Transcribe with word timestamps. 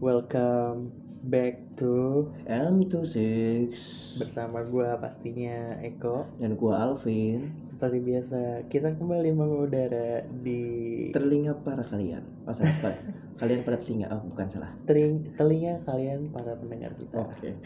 Welcome 0.00 0.96
back 1.28 1.60
to 1.76 2.24
M26 2.48 3.76
bersama 4.16 4.64
gua 4.64 4.96
pastinya 4.96 5.76
Eko. 5.84 6.24
dan 6.40 6.56
gua 6.56 6.88
Alvin. 6.88 7.52
Seperti 7.68 8.00
biasa, 8.00 8.40
kita 8.72 8.96
kembali 8.96 9.28
mengudara 9.36 10.24
di 10.40 10.64
telinga 11.12 11.52
para 11.60 11.84
kalian. 11.84 12.24
Oh 12.48 12.52
salah 12.56 12.72
apa 12.80 12.90
kalian 13.36 13.60
pada 13.60 13.76
telinga 13.76 14.08
oh 14.08 14.24
bukan 14.24 14.48
salah. 14.48 14.72
Tering- 14.88 15.36
telinga 15.36 15.84
kalian 15.84 16.32
para 16.32 16.56
pendengar 16.56 16.96
kita. 16.96 17.16
oke. 17.20 17.50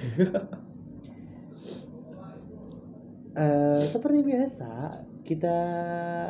Eh, 3.34 3.82
seperti 3.90 4.22
biasa, 4.22 5.02
kita 5.26 5.58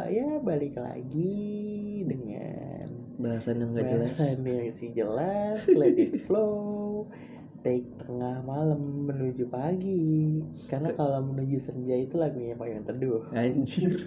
ya 0.09 0.41
balik 0.41 0.81
lagi 0.81 2.01
dengan 2.01 2.74
bahasan 3.17 3.61
yang 3.61 3.71
nggak 3.73 3.87
jelas 3.87 4.13
bahasan 4.17 4.43
yang 4.43 4.71
sih 4.71 4.91
jelas, 4.91 5.61
let 5.71 5.95
it 5.95 6.25
flow. 6.25 7.07
Take 7.61 7.89
tengah 7.97 8.45
malam 8.45 9.09
menuju 9.09 9.49
pagi. 9.49 10.37
Karena 10.69 10.93
kalau 10.93 11.25
menuju 11.25 11.57
senja 11.57 11.97
itu 11.97 12.15
lagunya 12.15 12.53
Payung 12.55 12.85
Teduh. 12.85 13.25
anjir 13.33 14.05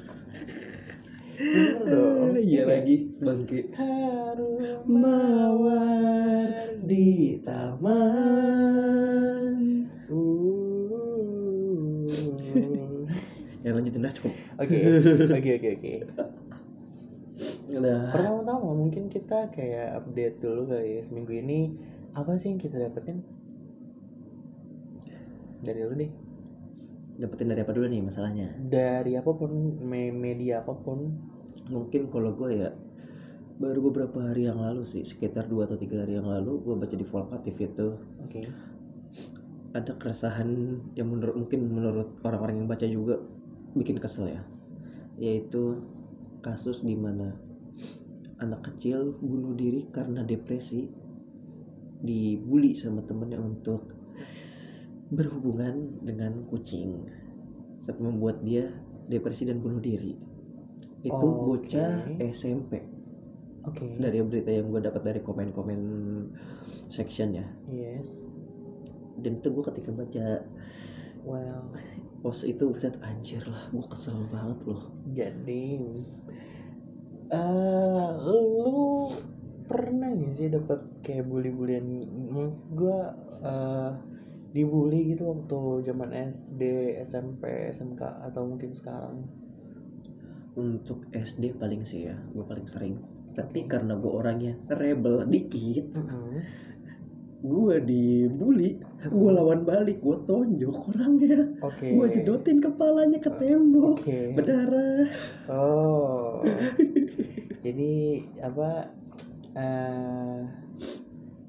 Bener 1.37 1.81
dong. 1.85 2.33
iya 2.37 2.65
Iya. 2.65 2.65
lagi 2.65 2.95
bangke 3.17 3.69
Harum 3.73 4.81
mawar 4.89 6.49
di 6.81 7.37
taman 7.45 8.65
Uh. 10.09 10.89
ya 13.65 13.69
lanjutin 13.69 14.01
dah 14.01 14.09
cukup 14.09 14.33
Oke, 14.57 14.77
oke, 15.29 15.51
oke, 15.61 15.69
oke. 15.77 15.93
Udah 17.67 18.15
Pertama-tama 18.15 18.71
mungkin 18.71 19.11
kita 19.11 19.51
kayak 19.51 19.99
update 19.99 20.39
dulu 20.39 20.71
kali 20.71 20.99
ya 20.99 21.01
seminggu 21.03 21.35
ini 21.35 21.75
apa 22.15 22.39
sih 22.39 22.55
yang 22.55 22.59
kita 22.61 22.79
dapetin? 22.79 23.21
Dari 25.61 25.79
lu 25.83 25.93
deh. 25.93 26.11
Dapetin 27.17 27.49
dari 27.49 27.61
apa 27.65 27.73
dulu 27.73 27.85
nih 27.89 28.01
masalahnya? 28.01 28.47
Dari 28.57 29.17
apa 29.17 29.31
pun 29.33 29.51
me- 29.83 30.15
media 30.15 30.63
apa 30.63 30.73
pun. 30.73 31.11
Mungkin 31.67 32.07
kalau 32.07 32.31
gue 32.33 32.63
ya 32.63 32.69
baru 33.57 33.89
beberapa 33.89 34.21
hari 34.21 34.45
yang 34.45 34.61
lalu 34.61 34.85
sih 34.85 35.01
sekitar 35.01 35.49
dua 35.49 35.65
atau 35.65 35.75
tiga 35.81 36.05
hari 36.05 36.15
yang 36.15 36.29
lalu 36.29 36.61
gue 36.61 36.73
baca 36.77 36.95
di 36.95 37.05
Volkatif 37.05 37.55
itu. 37.57 37.97
Oke. 38.21 38.47
Ada 39.73 39.97
keresahan 39.97 40.79
yang 40.95 41.09
menurut 41.11 41.35
mungkin 41.35 41.67
menurut 41.67 42.17
orang-orang 42.23 42.63
yang 42.63 42.69
baca 42.69 42.85
juga 42.87 43.19
bikin 43.73 43.97
kesel 43.97 44.29
ya. 44.31 44.41
Yaitu 45.17 45.81
kasus 46.45 46.85
di 46.85 46.93
mana 46.93 47.33
anak 48.37 48.73
kecil 48.73 49.17
bunuh 49.17 49.57
diri 49.57 49.89
karena 49.89 50.21
depresi 50.21 50.89
dibully 51.97 52.77
sama 52.77 53.01
temennya 53.03 53.41
untuk 53.41 53.89
berhubungan 55.09 56.03
dengan 56.05 56.45
kucing. 56.49 57.09
Sampai 57.81 58.11
membuat 58.11 58.43
dia 58.43 58.69
depresi 59.07 59.47
dan 59.47 59.63
bunuh 59.63 59.81
diri. 59.81 60.13
Itu 61.01 61.25
Oke. 61.25 61.69
bocah 61.69 62.05
SMP 62.19 62.97
oke. 63.67 63.85
Dari 63.99 64.17
berita 64.23 64.49
yang 64.49 64.71
gue 64.71 64.81
dapat 64.81 65.01
dari 65.03 65.19
komen-komen 65.21 65.81
section 66.87 67.35
ya 67.35 67.45
yes. 67.67 68.23
Dan 69.19 69.43
itu 69.43 69.51
gue 69.51 69.63
ketika 69.73 69.89
baca 69.91 70.25
well. 71.27 71.67
post 72.25 72.49
itu 72.49 72.73
set 72.73 72.97
anjir 73.05 73.45
lah 73.45 73.69
gue 73.69 73.85
kesel 73.93 74.17
banget 74.33 74.57
loh. 74.65 74.89
Jadi 75.13 75.65
eh 77.27 77.37
lu 77.61 77.76
pernah 79.77 80.09
gak 80.09 80.33
sih 80.33 80.49
dapet 80.49 80.79
kayak 81.05 81.29
bully-bulian 81.29 81.85
maksud 82.33 82.65
gua 82.73 83.13
eh 83.45 84.17
dibully 84.57 85.13
gitu 85.13 85.29
waktu 85.37 85.85
zaman 85.85 86.09
SD, 86.33 86.61
SMP, 87.05 87.69
SMK 87.77 88.01
atau 88.31 88.41
mungkin 88.47 88.73
sekarang 88.73 89.27
untuk 90.57 91.05
SD 91.13 91.53
paling 91.61 91.85
sih 91.85 92.09
ya 92.09 92.17
gue 92.33 92.41
paling 92.41 92.65
sering 92.65 92.97
tapi 93.37 93.69
karena 93.69 93.93
gue 93.93 94.09
orangnya 94.09 94.57
rebel 94.73 95.29
dikit 95.29 95.93
Mm-mm. 95.93 96.41
gue 97.45 97.75
dibully 97.85 98.81
gue 99.05 99.29
lawan 99.29 99.61
balik 99.61 100.01
gue 100.01 100.17
tonjok 100.25 100.89
orangnya 100.89 101.53
Oke. 101.61 101.93
gue 101.93 102.05
jedotin 102.17 102.57
kepalanya 102.57 103.21
ke 103.21 103.29
tembok 103.37 104.01
Oke. 104.01 104.33
berdarah 104.33 105.05
Oh. 105.45 106.41
Jadi 107.67 108.23
apa 108.39 108.87
eh 109.57 110.41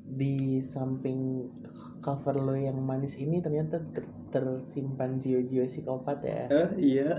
di 0.08 0.58
samping 0.58 1.44
cover 2.00 2.34
lo 2.34 2.54
yang 2.56 2.80
manis 2.80 3.18
ini 3.18 3.38
ternyata 3.38 3.78
ter- 3.92 4.08
tersimpan 4.28 5.16
jiwa-jiwa 5.16 5.64
psikopat 5.64 6.18
ya. 6.20 6.42
ah 6.52 6.70
iya 6.76 7.16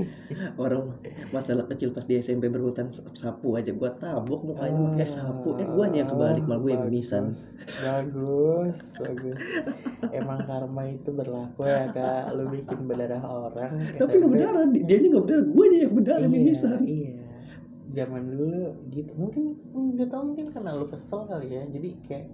orang 0.62 0.90
masalah 1.30 1.64
kecil 1.66 1.94
pas 1.94 2.02
di 2.02 2.18
SMP 2.18 2.50
berhutan 2.50 2.90
sapu 3.14 3.54
aja 3.54 3.70
gue 3.70 3.90
tabok 3.98 4.42
mukanya 4.42 4.90
pakai 4.90 5.08
sapu 5.08 5.54
eh 5.54 5.66
gue 5.66 5.84
yang 5.92 6.08
kebalik 6.08 6.44
malah 6.44 6.60
gue 6.60 6.70
yang 6.74 6.84
mimisan 6.86 7.30
Bagus, 7.78 8.76
bagus. 9.02 9.38
Emang 10.10 10.42
karma 10.44 10.82
itu 10.88 11.10
berlaku 11.10 11.62
ya 11.62 11.86
kak. 11.90 12.34
Lu 12.34 12.50
bikin 12.50 12.86
berdarah 12.86 13.22
orang. 13.22 13.70
tapi 13.94 14.14
nggak 14.18 14.30
berdarah 14.30 14.64
dia 14.72 14.96
nya 14.98 15.08
nggak 15.14 15.24
berdarah 15.24 15.46
gue 15.46 15.66
yang 15.72 15.92
berdarah 15.94 16.20
iya, 16.22 16.30
mimisan 16.30 16.78
Iya. 16.82 17.17
Zaman 17.98 18.22
dulu 18.30 18.62
gitu. 18.88 19.10
Mungkin 19.14 19.44
nggak 19.74 20.08
tahu 20.08 20.22
mungkin 20.30 20.46
karena 20.50 20.70
lu 20.72 20.86
kesel 20.86 21.26
kali 21.26 21.48
ya. 21.50 21.62
Jadi 21.66 21.88
kayak 22.04 22.26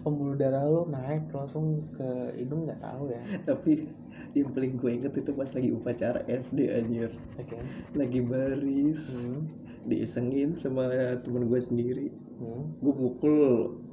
pembuluh 0.00 0.32
darah 0.34 0.64
lu 0.64 0.84
naik 0.86 1.28
langsung 1.30 1.84
ke 1.92 2.08
hidung 2.36 2.64
nggak 2.64 2.80
tahu 2.80 3.12
ya. 3.12 3.20
tapi 3.44 3.84
yang 4.32 4.48
paling 4.50 4.74
gue 4.74 4.90
inget 4.90 5.12
itu 5.12 5.30
pas 5.30 5.46
lagi 5.46 5.70
upacara 5.70 6.24
SD 6.24 6.72
anjir 6.72 7.12
Oke. 7.36 7.60
lagi 7.92 8.20
baris 8.24 9.12
Hmm. 9.12 9.44
diisengin 9.84 10.56
sama 10.56 10.88
temen 11.20 11.46
gue 11.46 11.60
sendiri 11.60 12.08
Hmm. 12.34 12.64
gue 12.80 12.94
mukul 12.96 13.36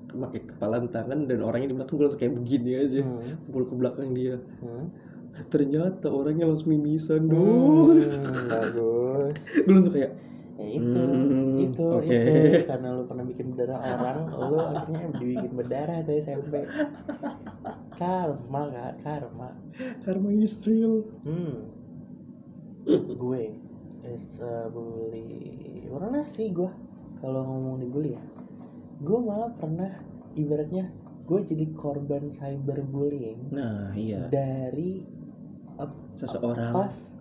pakai 0.10 0.48
kepalan 0.48 0.88
tangan 0.90 1.28
dan 1.28 1.44
orangnya 1.44 1.70
di 1.70 1.78
belakang 1.78 1.96
gue 1.96 2.06
langsung 2.08 2.22
kayak 2.24 2.36
begini 2.40 2.72
aja 2.80 3.02
Hmm. 3.04 3.32
mukul 3.46 3.64
ke 3.68 3.76
belakang 3.76 4.10
dia 4.16 4.36
Hmm. 4.64 4.88
ternyata 5.48 6.08
orangnya 6.08 6.48
langsung 6.48 6.72
mimisan 6.72 7.28
dong 7.28 8.00
Hmm, 8.00 8.48
bagus. 8.48 9.36
gue 9.68 9.74
langsung 9.76 9.94
kayak 9.94 10.12
Ya 10.62 10.68
itu, 10.78 11.02
Hmm, 11.02 11.58
itu, 11.58 11.86
oke. 11.90 12.06
itu 12.06 12.70
karena 12.70 12.88
lu 12.94 13.04
pernah 13.10 13.26
bikin 13.26 13.58
berdarah 13.58 13.82
orang, 13.82 14.18
lu 14.30 14.58
akhirnya 14.62 15.10
dibikin 15.18 15.52
berdarah 15.58 16.06
tuh 16.06 16.16
SMP. 16.22 16.54
Karma 17.98 18.62
kak, 18.70 18.94
karma. 19.02 19.50
karma 20.06 20.30
is 20.38 20.62
real 20.62 21.02
Hmm. 21.26 21.66
gue 23.18 23.58
is 24.06 24.38
a 24.38 24.70
bully. 24.70 25.90
Pernah 25.90 26.26
sih 26.30 26.54
gue 26.54 26.70
kalau 27.22 27.42
ngomong 27.42 27.82
dibully 27.82 28.14
ya. 28.14 28.24
Gue 29.02 29.18
malah 29.18 29.50
pernah 29.58 29.90
ibaratnya 30.38 30.94
gue 31.28 31.40
jadi 31.48 31.66
korban 31.80 32.28
cyberbullying 32.28 33.56
nah 33.56 33.88
iya 33.96 34.28
dari 34.28 35.08
seseorang 36.20 36.76
pas 36.76 37.16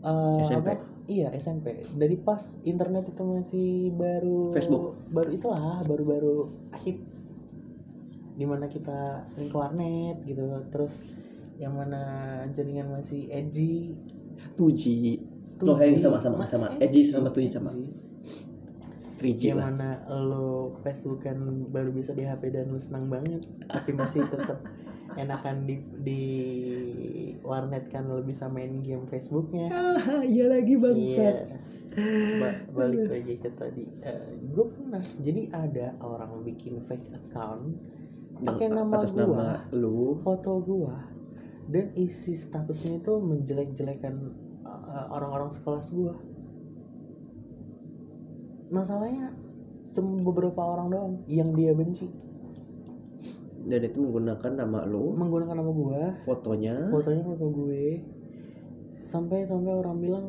eh, 0.00 0.40
SMP. 0.42 0.68
apa? 0.68 0.84
Iya 1.04 1.28
SMP. 1.32 1.66
Dari 1.88 2.16
pas 2.16 2.38
internet 2.62 3.08
itu 3.08 3.22
masih 3.22 3.68
baru 3.92 4.52
Facebook. 4.52 5.00
baru 5.08 5.28
itulah 5.32 5.80
baru-baru 5.82 6.36
hits 6.78 7.24
di 8.34 8.46
mana 8.46 8.68
kita 8.68 9.26
sering 9.26 9.48
ke 9.48 9.56
warnet 9.56 10.22
gitu 10.22 10.46
terus 10.70 10.94
yang 11.58 11.74
mana 11.74 11.98
jaringan 12.54 12.86
masih 12.92 13.26
edgy 13.28 13.98
2G 14.54 14.82
2G. 15.58 15.80
eh, 15.82 15.98
sama 15.98 16.22
sama 16.22 16.36
Ma- 16.38 16.46
sama. 16.46 16.70
edgy, 16.78 17.02
sama 17.02 17.34
2G 17.34 17.50
sama. 17.50 17.74
edgy. 17.74 17.90
3G 19.18 19.42
yang 19.50 19.58
mana 19.58 19.98
lo 20.06 20.78
Facebookan 20.86 21.66
baru 21.68 21.90
bisa 21.90 22.14
di 22.14 22.22
HP 22.22 22.54
dan 22.54 22.70
lo 22.70 22.78
senang 22.78 23.10
banget 23.10 23.42
tapi 23.66 23.90
masih 23.90 24.22
tetap 24.30 24.62
enakan 25.18 25.66
di 25.66 25.76
di 26.00 26.22
warnet 27.42 27.90
kan 27.90 28.06
lo 28.06 28.22
bisa 28.22 28.46
main 28.46 28.80
game 28.80 29.04
Facebooknya 29.04 29.66
ah 29.68 30.22
iya 30.22 30.46
lagi 30.46 30.78
Iya. 30.78 30.82
bangsat 30.82 31.36
Ba- 32.38 32.62
balik 32.78 33.10
lagi 33.10 33.34
ke 33.42 33.50
tadi. 33.58 33.82
gue 34.54 34.66
pernah. 34.70 35.02
Jadi 35.18 35.50
ada 35.50 35.98
orang 35.98 36.46
bikin 36.46 36.78
fake 36.86 37.10
account 37.10 37.74
pakai 38.38 38.70
nama 38.70 39.02
atas 39.02 39.18
gua, 39.18 39.26
nama 39.26 39.66
lu 39.74 40.14
foto 40.22 40.62
gua, 40.62 40.94
dan 41.66 41.90
isi 41.98 42.38
statusnya 42.38 43.02
itu 43.02 43.18
menjelek-jelekan 43.18 44.14
uh, 44.62 45.10
orang-orang 45.10 45.50
sekelas 45.50 45.90
gua. 45.90 46.14
Masalahnya 48.70 49.34
cuma 49.90 50.22
beberapa 50.22 50.60
orang 50.60 50.86
doang 50.92 51.14
yang 51.26 51.50
dia 51.56 51.72
benci 51.74 52.06
dan 53.66 53.80
itu 53.82 53.98
menggunakan 54.04 54.52
nama 54.54 54.86
lu. 54.86 55.10
Menggunakan 55.16 55.56
nama 55.58 55.70
gua, 55.74 56.02
fotonya. 56.22 56.92
Fotonya 56.92 57.22
foto 57.26 57.46
gue. 57.50 58.04
Sampai 59.08 59.48
sampai 59.48 59.72
orang 59.72 59.96
bilang 59.98 60.26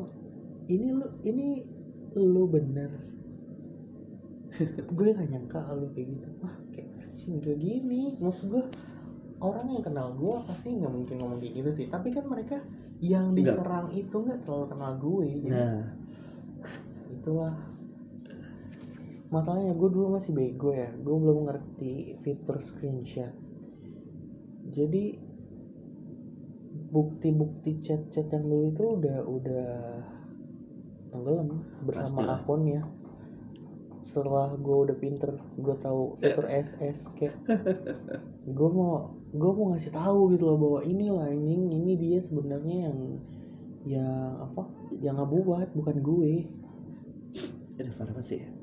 ini 0.66 0.90
lu 0.90 1.06
ini 1.22 1.62
lu 2.16 2.48
bener. 2.50 2.90
Gue 4.92 5.14
gak 5.14 5.28
nyangka 5.30 5.62
lu 5.76 5.88
kayak 5.94 6.06
gitu. 6.16 6.26
Wah 6.42 6.56
kayak 6.74 6.88
sih 7.16 7.30
nggak 7.32 7.56
gini. 7.60 8.18
Maksud 8.18 8.50
gue 8.50 8.64
orang 9.40 9.66
yang 9.72 9.84
kenal 9.84 10.12
gue 10.18 10.34
pasti 10.44 10.74
nggak 10.76 10.92
mungkin 10.92 11.16
ngomong 11.20 11.38
kayak 11.38 11.54
gitu 11.60 11.70
sih. 11.70 11.86
Tapi 11.88 12.12
kan 12.12 12.26
mereka 12.26 12.58
yang 13.00 13.32
Nggak. 13.32 13.56
diserang 13.56 13.88
itu 13.96 14.12
nggak 14.12 14.44
terlalu 14.44 14.66
kenal 14.68 14.92
gue 15.00 15.24
jadi 15.28 15.48
nah. 15.48 15.82
Itulah 17.08 17.54
masalahnya 19.30 19.72
gue 19.78 19.88
dulu 19.88 20.18
masih 20.18 20.34
bego 20.34 20.74
ya. 20.74 20.90
Gue 20.98 21.16
belum 21.16 21.46
ngerti 21.46 22.18
fitur 22.20 22.58
screenshot. 22.58 23.32
Jadi 24.70 25.18
bukti-bukti 26.90 27.78
chat-chat 27.82 28.26
yang 28.34 28.44
dulu 28.50 28.64
itu 28.74 28.84
udah 28.98 29.18
udah 29.22 29.70
tenggelam 31.14 31.62
bersama 31.86 32.26
Pastilah. 32.26 32.38
akunnya. 32.42 32.82
Setelah 34.02 34.58
gue 34.58 34.76
udah 34.90 34.96
pinter 34.98 35.38
gue 35.54 35.76
tahu 35.78 36.18
fitur 36.18 36.50
SS 36.50 37.06
kayak 37.14 37.38
gue 38.58 38.68
mau 38.74 39.14
gue 39.30 39.50
mau 39.54 39.70
ngasih 39.74 39.94
tahu 39.94 40.34
gitu 40.34 40.50
loh 40.50 40.58
bahwa 40.58 40.80
inilah 40.82 41.30
ini 41.30 41.70
ini 41.70 41.94
dia 41.94 42.18
sebenarnya 42.18 42.90
yang 42.90 42.98
yang 43.86 44.42
apa? 44.42 44.66
Yang 44.98 45.14
ngebuat 45.22 45.68
bukan 45.78 45.96
gue. 46.02 46.32
Parah 47.78 47.94
banget 47.96 48.26
sih 48.26 48.59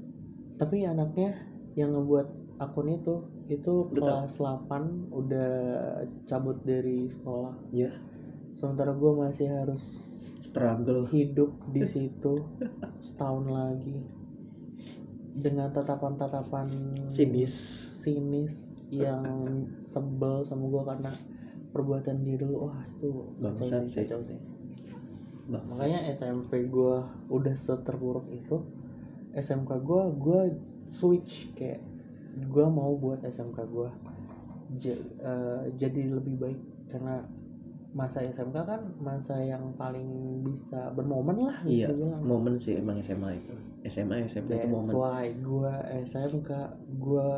tapi 0.57 0.83
anaknya 0.89 1.38
yang 1.77 1.94
ngebuat 1.94 2.27
akun 2.57 2.89
itu 2.89 3.21
itu 3.48 3.88
Udah 3.94 4.25
kelas 4.25 4.42
8 4.42 5.13
udah 5.13 5.51
cabut 6.25 6.57
dari 6.65 7.07
sekolah. 7.07 7.56
Ya 7.71 7.94
sementara 8.57 8.92
gue 8.98 9.12
masih 9.13 9.48
harus 9.48 9.86
struggle. 10.42 11.06
hidup 11.13 11.54
di 11.69 11.86
situ 11.94 12.42
setahun 13.00 13.45
lagi. 13.48 14.01
Dengan 15.38 15.69
tatapan-tatapan 15.69 16.65
sinis. 17.06 17.53
sinis 18.01 18.81
yang 18.89 19.21
sebel 19.94 20.42
sama 20.42 20.65
gue 20.65 20.83
karena 20.83 21.12
perbuatan 21.69 22.25
dia 22.25 22.42
dulu. 22.42 22.74
Wah 22.74 22.81
itu 22.89 23.10
Bangsat 23.38 23.86
sih, 23.86 24.01
sih. 24.01 24.10
kacau 24.10 24.25
sih. 24.25 24.39
Bangsa 25.48 25.80
makanya 25.80 26.00
SMP 26.12 26.68
gue 26.68 26.95
udah 27.31 27.56
seterpuruk 27.56 28.27
itu 28.33 28.65
SMK 29.38 29.72
gue 29.86 30.04
gue 30.18 30.42
switch 30.89 31.54
kayak 31.54 31.80
gue 32.50 32.66
mau 32.66 32.98
buat 32.98 33.22
SMK 33.22 33.57
gue 33.69 33.89
jadi 35.78 36.01
lebih 36.12 36.36
baik. 36.42 36.60
Karena 36.89 37.22
masa 37.95 38.22
SMK 38.22 38.57
kan 38.68 38.81
masa 39.01 39.39
yang 39.42 39.74
paling 39.74 40.44
bisa 40.45 40.92
bermomen 40.94 41.50
lah 41.50 41.57
iya 41.66 41.89
momen 42.22 42.60
sih 42.60 42.78
emang 42.78 43.00
SMA 43.01 43.42
itu. 43.42 43.54
SMA 43.88 44.28
SMP 44.28 44.60
itu 44.60 44.69
momen. 44.69 44.92
why 44.92 45.31
gue 45.34 45.74
SMK 46.06 46.51
gue 47.00 47.30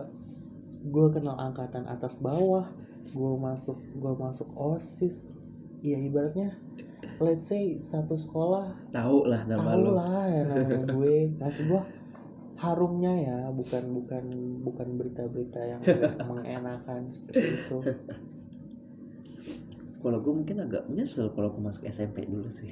gue 0.90 1.07
kenal 1.16 1.38
angkatan 1.38 1.86
atas 1.88 2.18
bawah 2.19 2.68
gue 3.13 3.34
masuk 3.40 3.78
gue 4.00 4.13
masuk 4.19 4.50
osis. 4.57 5.16
Ya 5.80 5.96
ibaratnya 5.96 6.60
let's 7.19 7.51
say 7.51 7.75
satu 7.75 8.16
sekolah 8.16 8.71
tahu 8.95 9.27
lah 9.27 9.44
nama 9.44 9.75
tahu 9.75 9.80
lo 9.83 9.92
lah 10.00 10.24
ya 10.27 10.42
namanya 10.48 10.83
gue. 10.95 11.18
Maksud 11.36 11.63
gue 11.68 11.81
harumnya 12.60 13.13
ya 13.16 13.38
bukan 13.56 13.83
bukan 13.95 14.25
bukan 14.68 14.88
berita-berita 15.00 15.60
yang 15.63 15.81
mengenakan 16.30 17.12
seperti 17.12 17.56
itu. 17.56 17.77
Kalau 20.00 20.18
gue 20.24 20.33
mungkin 20.33 20.57
agak 20.63 20.88
nyesel 20.88 21.31
kalau 21.36 21.51
gue 21.51 21.63
masuk 21.63 21.83
SMP 21.88 22.24
dulu 22.24 22.48
sih. 22.48 22.71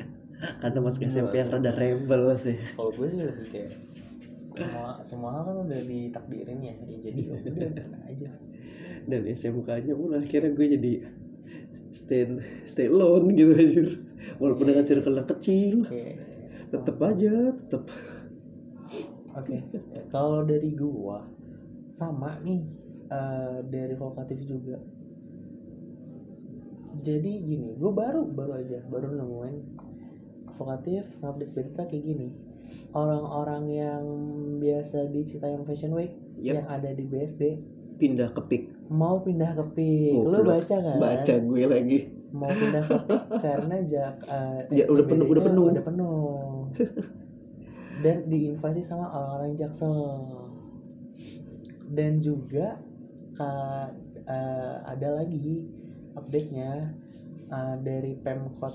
Karena 0.60 0.78
masuk 0.84 1.04
Enggak. 1.04 1.16
SMP 1.16 1.34
yang 1.40 1.48
rada 1.52 1.72
rebel 1.76 2.22
sih. 2.36 2.56
Kalau 2.76 2.92
gue 2.92 3.06
sih 3.12 3.20
lebih 3.24 3.46
kayak 3.52 3.72
semua 4.56 5.04
semua 5.04 5.30
hal 5.36 5.42
kan 5.52 5.56
udah 5.68 5.80
ditakdirin 5.84 6.64
ya, 6.64 6.72
ya 6.88 6.96
jadi 7.04 7.20
ya 7.28 7.36
udah 7.44 8.00
aja. 8.08 8.30
Dan 9.04 9.22
SMK 9.28 9.68
nya 9.84 9.94
pun 9.94 10.16
akhirnya 10.16 10.50
gue 10.56 10.66
jadi 10.80 10.92
stand 11.96 12.44
stay 12.68 12.92
alone 12.92 13.32
gitu 13.32 13.56
aja 13.56 13.84
walaupun 14.36 14.68
dengan 14.68 14.84
circle 14.84 15.16
yang 15.16 15.28
kecil. 15.28 15.88
Kayak 15.88 16.16
tetep 16.68 16.96
aja 17.00 17.34
tetep. 17.56 17.84
Oke, 19.36 19.56
ya, 19.72 20.02
kalau 20.12 20.44
dari 20.44 20.72
gua 20.76 21.24
sama 21.96 22.36
nih 22.44 22.68
eh, 23.08 23.58
dari 23.64 23.94
vokatif 23.96 24.44
juga. 24.44 24.76
Jadi 27.00 27.32
gini, 27.44 27.76
gua 27.76 27.92
baru 27.92 28.24
baru 28.28 28.52
aja 28.60 28.84
baru 28.88 29.16
nemuin 29.16 29.56
vokatif 30.56 31.04
update 31.20 31.52
berita 31.52 31.84
kayak 31.88 32.04
gini. 32.04 32.28
Orang-orang 32.92 33.64
yang 33.70 34.04
biasa 34.58 35.06
di 35.14 35.22
Citayam 35.22 35.62
Fashion 35.62 35.94
Week 35.94 36.26
Yep. 36.36 36.52
yang 36.52 36.66
ada 36.68 36.90
di 36.92 37.04
BSD 37.08 37.42
pindah 37.96 38.28
ke 38.36 38.42
PIK 38.44 38.64
mau 38.88 39.18
pindah 39.18 39.50
ke 39.52 39.64
PIK. 39.72 40.14
Lu 40.16 40.30
Goblok. 40.36 40.46
baca 40.56 40.76
kan? 40.76 40.96
baca 40.96 41.34
gue 41.36 41.62
lagi 41.64 41.98
Mau 42.28 42.48
pindah 42.48 42.82
ke 42.82 42.96
PIK 43.00 43.22
karena 43.40 43.76
jak 43.82 44.14
eh, 44.24 44.60
Ya, 44.72 44.84
udah 44.86 45.04
penuh- 45.04 45.26
udah 45.26 45.42
penuh. 45.42 45.66
Udah 45.70 45.84
penuh. 45.84 46.28
Dan 47.96 48.16
diinvasi 48.24 48.80
sama 48.80 49.08
orang-orang 49.08 49.56
Jaksel. 49.56 49.96
Dan 51.86 52.18
juga 52.18 52.76
ka- 53.32 53.94
eh, 54.20 54.76
ada 54.84 55.08
lagi 55.14 55.64
update-nya 56.14 56.70
eh, 57.46 57.74
dari 57.80 58.12
Pemkot 58.16 58.74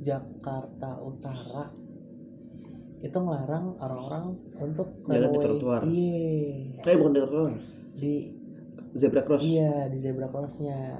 Jakarta 0.00 0.96
Utara 0.98 1.68
itu 3.00 3.16
ngelarang 3.16 3.76
orang-orang 3.76 4.24
untuk 4.58 4.88
Jalan 5.06 5.30
di 5.30 5.38
trotoar. 5.38 5.80
Iya. 5.82 6.80
eh 6.82 6.96
bukan 6.96 7.12
di 7.12 7.18
trotoar 7.18 7.52
Di 7.90 8.14
zebra 8.94 9.22
cross 9.22 9.42
iya 9.44 9.86
di 9.86 9.98
zebra 10.02 10.26
crossnya. 10.26 10.98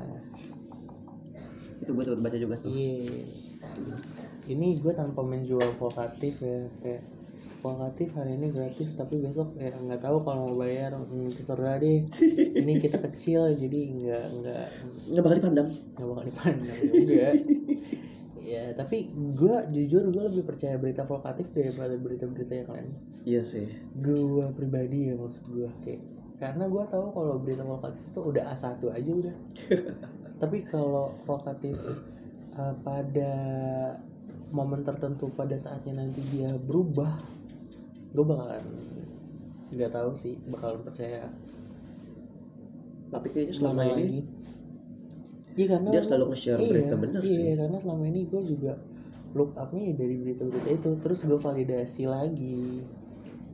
itu 1.80 1.90
gue 1.96 2.04
sempat 2.04 2.20
baca 2.20 2.36
juga 2.36 2.54
tuh 2.60 2.70
Iya. 2.70 3.24
Ini 4.50 4.82
gue 4.82 4.92
tanpa 4.92 5.22
menjual 5.22 5.78
vokatif 5.78 6.42
ya 6.42 6.66
kayak 6.82 7.02
vokatif 7.60 8.08
hari 8.16 8.34
ini 8.40 8.50
gratis 8.50 8.96
tapi 8.96 9.20
besok 9.20 9.52
ya 9.60 9.70
nggak 9.72 10.00
tahu 10.00 10.24
kalau 10.24 10.48
mau 10.50 10.56
bayar 10.60 10.96
hmm, 10.96 11.30
terserah 11.38 11.78
deh. 11.80 12.04
Ini 12.56 12.72
kita 12.82 12.98
kecil 13.00 13.52
jadi 13.56 13.80
nggak 13.96 14.24
nggak 14.42 14.66
nggak 15.12 15.22
bakal 15.22 15.36
dipandang 15.38 15.68
nggak 15.96 16.08
bakal 16.08 16.24
dipandang 16.26 16.78
juga. 16.88 17.28
ya 18.50 18.64
tapi 18.74 19.06
gue 19.14 19.56
jujur 19.70 20.10
gue 20.10 20.22
lebih 20.26 20.42
percaya 20.42 20.74
berita 20.74 21.06
vokatif 21.06 21.46
daripada 21.54 21.94
berita-berita 21.94 22.52
yang 22.64 22.70
lain. 22.74 22.88
iya 23.22 23.40
sih 23.46 23.68
Gue 23.94 24.42
pribadi 24.58 25.12
ya 25.12 25.14
maksud 25.14 25.44
gue 25.54 25.70
kayak 25.86 26.02
karena 26.40 26.64
gue 26.66 26.84
tahu 26.88 27.06
kalau 27.12 27.36
berita 27.36 27.62
vokatif 27.62 28.00
itu 28.00 28.20
udah 28.24 28.42
A1 28.56 28.80
aja 28.88 29.10
udah. 29.12 29.36
tapi 30.40 30.64
kalau 30.64 31.12
vokatif 31.28 31.76
uh, 32.56 32.74
pada 32.80 33.32
momen 34.50 34.82
tertentu 34.82 35.28
pada 35.36 35.54
saatnya 35.54 36.00
nanti 36.00 36.24
dia 36.32 36.56
berubah 36.56 37.20
gue 38.10 38.24
bakalan 38.24 38.64
nggak 39.70 39.92
tahu 39.94 40.10
sih 40.18 40.34
bakalan 40.50 40.82
percaya 40.82 41.30
tapi 43.14 43.26
kayaknya 43.30 43.54
selama 43.54 43.82
ini 43.86 43.92
lagi 43.94 44.20
iya 45.54 45.66
karena 45.76 45.88
dia 45.94 46.02
selalu 46.02 46.24
nge-share 46.34 46.58
iya, 46.58 46.70
berita 46.72 46.94
benar 46.98 47.22
iya, 47.22 47.30
sih. 47.30 47.54
karena 47.58 47.78
selama 47.78 48.04
ini 48.10 48.20
gue 48.26 48.42
juga 48.48 48.72
look 49.30 49.54
upnya 49.54 49.82
ya 49.86 49.94
dari 49.94 50.16
berita-berita 50.18 50.70
itu 50.74 50.90
terus 50.98 51.20
gue 51.22 51.38
validasi 51.38 52.02
lagi 52.10 52.82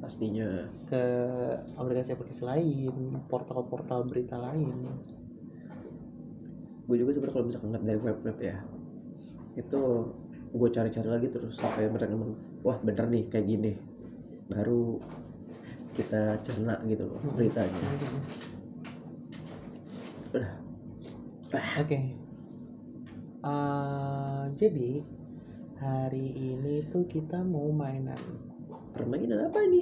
pastinya. 0.01 0.69
Ke 0.87 1.05
aplikasi-aplikasi 1.77 2.43
lain 2.45 3.21
portal-portal 3.27 4.07
berita 4.07 4.37
lain. 4.39 4.87
Gue 6.87 6.97
juga 7.03 7.19
sebenarnya 7.19 7.35
kalau 7.35 7.47
misalkan 7.51 7.69
ngeliat 7.75 7.85
dari 7.85 8.01
web 8.01 8.19
web 8.23 8.39
ya 8.39 8.57
itu 9.57 9.81
gue 10.53 10.69
cari-cari 10.69 11.09
lagi 11.09 11.29
terus 11.33 11.57
sampai 11.57 11.89
bener 11.89 12.13
emang 12.13 12.37
wah 12.61 12.79
bener 12.81 13.09
nih 13.11 13.25
kayak 13.27 13.47
gini. 13.49 13.73
Baru 14.47 15.01
kita 15.97 16.39
cerna 16.45 16.79
gitu 16.87 17.09
loh 17.09 17.21
beritanya. 17.35 17.83
Udah. 20.37 20.53
Oke. 21.81 21.99
Eh, 23.47 24.43
jadi 24.59 25.07
hari 25.79 26.27
ini 26.35 26.83
tuh 26.91 27.07
kita 27.07 27.43
mau 27.47 27.71
mainan. 27.71 28.19
Permainan 28.97 29.39
apa 29.45 29.59
ini 29.63 29.81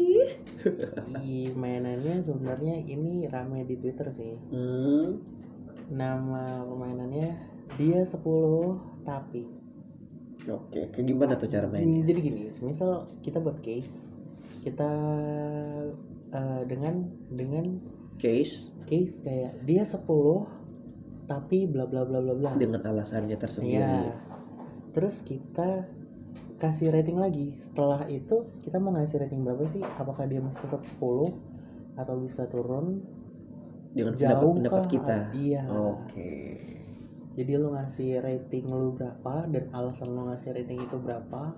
Ih, 1.22 1.48
mainannya 1.52 2.20
sebenarnya 2.20 2.74
ini 2.80 3.24
rame 3.24 3.62
di 3.62 3.76
Twitter 3.76 4.10
sih. 4.10 4.34
hmm, 4.46 5.08
Nama 5.86 6.44
permainannya 6.62 7.30
dia 7.74 8.00
10 8.00 8.18
tapi. 9.02 9.44
oke 10.44 10.80
kayak 10.90 11.04
gimana 11.04 11.34
tuh 11.34 11.46
cara 11.46 11.64
Hmm, 11.64 11.74
mainnya 11.74 12.02
Jadi 12.04 12.20
gini, 12.20 12.40
misal 12.58 12.90
kita 13.20 13.38
buat 13.38 13.60
case, 13.60 14.12
kita 14.60 14.90
eh, 16.30 16.62
dengan 16.64 16.94
dengan 17.28 17.78
case 18.16 18.68
case 18.84 19.20
kayak 19.20 19.56
dia 19.62 19.82
10 19.82 20.04
tapi 21.24 21.64
bla 21.64 21.84
bla 21.84 22.04
bla 22.04 22.20
bla 22.20 22.34
bla. 22.34 22.52
dengan 22.54 22.82
alasannya 22.82 23.34
tersendiri 23.34 23.80
Iya. 23.80 24.12
Terus 24.92 25.20
kita 25.20 25.88
kasih 26.58 26.94
rating 26.94 27.18
lagi. 27.18 27.54
Setelah 27.58 28.06
itu 28.06 28.46
kita 28.62 28.78
mau 28.78 28.94
ngasih 28.94 29.26
rating 29.26 29.42
berapa 29.42 29.64
sih? 29.66 29.82
Apakah 29.98 30.26
dia 30.30 30.38
mesti 30.38 30.62
tetap 30.62 30.82
10 30.82 31.34
atau 31.98 32.14
bisa 32.22 32.46
turun? 32.50 33.02
Dengan 33.94 34.18
Jauh 34.18 34.58
pendapat 34.58 34.58
pendapat 34.58 34.84
kita? 34.90 35.16
Iya. 35.38 35.62
oke. 35.70 36.34
Jadi 37.34 37.50
lu 37.58 37.74
ngasih 37.74 38.22
rating 38.22 38.66
lu 38.70 38.94
berapa 38.94 39.46
dan 39.50 39.64
alasan 39.74 40.14
lu 40.14 40.30
ngasih 40.30 40.54
rating 40.54 40.82
itu 40.82 40.96
berapa 40.98 41.54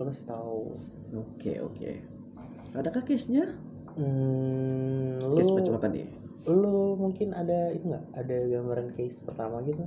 lu 0.00 0.02
kasih 0.08 0.24
tahu. 0.28 0.76
Oke 1.12 1.60
oke. 1.60 1.90
Adakah 2.76 3.02
case 3.04 3.28
nya 3.32 3.48
hmm, 3.96 5.20
lu 5.24 5.36
case 5.36 5.52
macam 5.52 5.76
apa 5.76 5.88
nih? 5.92 6.08
lu 6.48 6.96
mungkin 6.96 7.36
ada 7.36 7.68
itu 7.72 7.84
nggak? 7.84 8.04
Ada 8.16 8.36
gambaran 8.48 8.88
case 8.96 9.20
pertama 9.20 9.60
gitu 9.68 9.84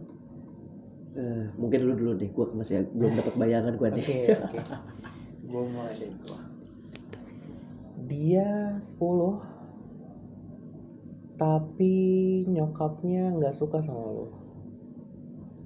Eh, 1.14 1.46
mungkin 1.62 1.86
dulu 1.86 1.94
dulu 1.94 2.12
deh 2.18 2.26
gue 2.26 2.46
masih 2.58 2.90
belum 2.90 3.14
dapat 3.14 3.38
bayangan 3.38 3.78
gue 3.78 3.86
oke 3.86 4.02
nih 4.02 4.34
oke 4.34 4.58
gue 5.46 5.62
mulai 5.70 5.94
dari 5.94 6.16
gua. 6.26 6.42
Dia 8.10 8.82
10 8.82 11.38
tapi 11.38 11.94
nyokapnya 12.50 13.30
nggak 13.38 13.54
suka 13.54 13.86
sama 13.86 14.10
lu. 14.10 14.34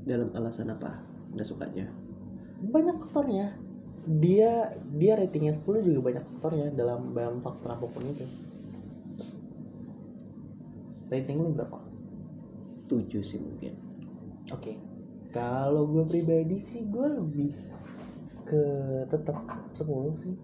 Dalam 0.03 0.35
alasan 0.35 0.75
apa? 0.75 0.99
Nggak 1.31 1.47
sukanya? 1.47 1.87
Banyak 2.67 2.99
faktornya. 3.07 3.55
Dia 4.03 4.75
dia 4.99 5.15
ratingnya 5.15 5.55
10 5.55 5.63
juga 5.79 6.11
banyak 6.11 6.27
faktornya 6.27 6.75
dalam 6.75 7.15
dalam 7.15 7.39
faktor 7.39 7.71
apa 7.71 7.87
pun 7.87 8.03
itu. 8.03 8.27
Rating 11.07 11.39
lu 11.39 11.55
berapa? 11.55 11.79
Tujuh 12.91 13.23
sih 13.23 13.39
mungkin. 13.39 13.79
Oke 14.51 14.86
kalau 15.37 15.85
gue 15.85 16.03
pribadi 16.09 16.57
sih 16.57 16.81
gue 16.89 17.07
lebih 17.13 17.53
ke 18.49 18.63
tetap 19.05 19.37
10 19.77 20.23
sih. 20.25 20.35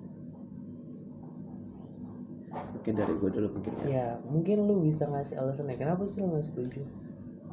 Oke 2.78 2.94
dari 2.94 3.14
gue 3.18 3.30
dulu 3.34 3.48
mungkin 3.58 3.74
ya. 3.82 3.86
Ya 3.90 4.08
mungkin 4.30 4.70
lu 4.70 4.86
bisa 4.86 5.10
ngasih 5.10 5.42
alasannya 5.42 5.82
kenapa 5.82 6.06
sih 6.06 6.22
lu 6.22 6.30
nggak 6.30 6.46
setuju? 6.46 6.86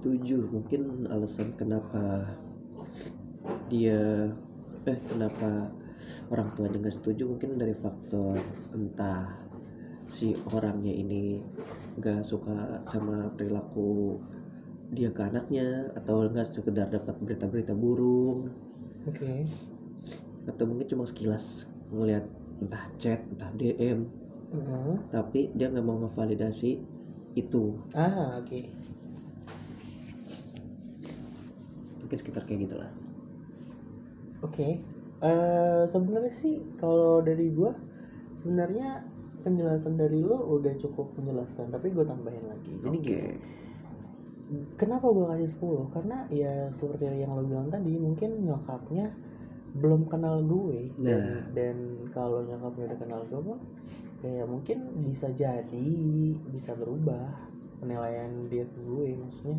Tujuh 0.04 0.52
mungkin 0.52 1.08
alasan 1.08 1.56
kenapa 1.56 2.28
dia 3.72 4.28
eh 4.84 5.00
kenapa 5.08 5.72
orang 6.28 6.52
tuanya 6.56 6.76
nggak 6.76 6.96
setuju 7.00 7.24
mungkin 7.24 7.56
dari 7.56 7.72
faktor 7.80 8.36
entah 8.76 9.32
si 10.10 10.34
orangnya 10.52 10.90
ini 10.90 11.38
nggak 11.96 12.26
suka 12.26 12.82
sama 12.84 13.30
perilaku 13.38 14.18
dia 14.90 15.08
ke 15.14 15.22
anaknya 15.22 15.90
atau 15.94 16.26
nggak 16.26 16.50
sekedar 16.50 16.86
dapat 16.90 17.14
berita-berita 17.22 17.74
burung. 17.78 18.50
Oke. 19.06 19.46
Atau 20.50 20.64
mungkin 20.66 20.86
cuma 20.90 21.04
sekilas 21.06 21.66
ngelihat 21.94 22.26
entah 22.60 22.84
chat 23.00 23.20
entah 23.32 23.50
DM 23.56 24.00
Mhm. 24.50 25.14
tapi 25.14 25.46
dia 25.54 25.70
nggak 25.70 25.86
mau 25.86 25.96
ngevalidasi 26.02 26.82
itu. 27.38 27.78
Ah 27.94 28.42
oke. 28.42 28.60
Mungkin 32.02 32.16
sekitar 32.18 32.42
kayak 32.46 32.66
gitulah. 32.66 32.90
Oke, 34.42 34.80
eh 35.22 35.82
sebenarnya 35.86 36.32
sih 36.34 36.54
kalau 36.80 37.20
dari 37.22 37.52
gua 37.52 37.76
sebenarnya 38.34 39.04
penjelasan 39.44 39.96
dari 39.96 40.20
lo 40.20 40.36
udah 40.60 40.74
cukup 40.80 41.16
menjelaskan, 41.16 41.72
tapi 41.72 41.92
gue 41.92 42.04
tambahin 42.04 42.44
lagi. 42.44 42.72
Jadi 42.84 42.96
oke. 43.00 43.04
gini, 43.04 43.28
kenapa 44.76 45.06
gua 45.10 45.34
kasih 45.36 45.50
10? 45.58 45.94
Karena 45.94 46.18
ya 46.30 46.68
seperti 46.74 47.08
yang 47.10 47.34
lo 47.38 47.42
bilang 47.46 47.68
tadi, 47.70 47.94
mungkin 47.96 48.42
nyokapnya 48.44 49.10
belum 49.70 50.10
kenal 50.10 50.42
gue 50.42 50.90
dan 50.98 51.22
Nah. 51.22 51.42
dan 51.54 51.76
kalau 52.10 52.42
nyokapnya 52.42 52.90
udah 52.90 52.98
kenal 52.98 53.20
gue 53.30 53.38
pun 53.38 53.58
kayak 54.18 54.46
mungkin 54.50 54.78
bisa 55.06 55.30
jadi 55.30 55.90
bisa 56.50 56.74
berubah 56.74 57.30
penilaian 57.78 58.50
dia 58.50 58.66
ke 58.66 58.78
gue 58.82 59.14
maksudnya 59.14 59.58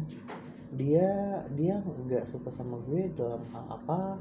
dia 0.76 1.08
dia 1.56 1.80
nggak 1.80 2.28
suka 2.28 2.52
sama 2.52 2.76
gue 2.92 3.08
dalam 3.16 3.40
hal 3.56 3.66
apa 3.72 4.20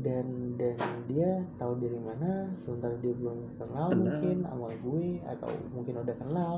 dan 0.00 0.56
dan 0.60 0.76
dia 1.08 1.40
tahu 1.60 1.84
dari 1.84 2.00
mana 2.00 2.48
sementara 2.64 2.96
dia 3.00 3.12
belum 3.16 3.48
kenal, 3.60 3.88
Kenal. 3.92 4.04
mungkin 4.08 4.36
sama 4.44 4.68
gue 4.72 5.08
atau 5.24 5.50
mungkin 5.72 5.94
udah 6.00 6.16
kenal 6.16 6.54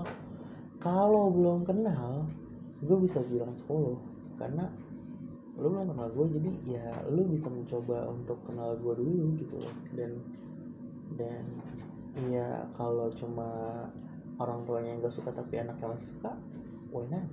kalau 0.82 1.30
belum 1.34 1.66
kenal 1.66 2.26
gue 2.78 2.96
bisa 3.02 3.18
bilang 3.26 3.54
10 3.54 4.38
karena 4.38 4.70
lu 5.58 5.74
belum 5.74 5.90
kenal 5.90 6.08
gue 6.14 6.26
jadi 6.38 6.50
ya 6.78 6.86
lu 7.10 7.26
bisa 7.26 7.50
mencoba 7.50 8.06
untuk 8.06 8.38
kenal 8.46 8.78
gue 8.78 8.94
dulu 8.94 9.34
gitu 9.34 9.58
loh. 9.58 9.74
Dan 9.94 10.22
dan 11.18 11.44
iya 12.30 12.62
kalau 12.78 13.10
cuma 13.10 13.50
orang 14.38 14.62
tuanya 14.62 14.94
yang 14.94 15.02
gak 15.02 15.14
suka 15.18 15.34
tapi 15.34 15.58
anaknya 15.58 15.98
masih 15.98 16.08
suka 16.14 16.30
why 16.94 17.06
not? 17.10 17.26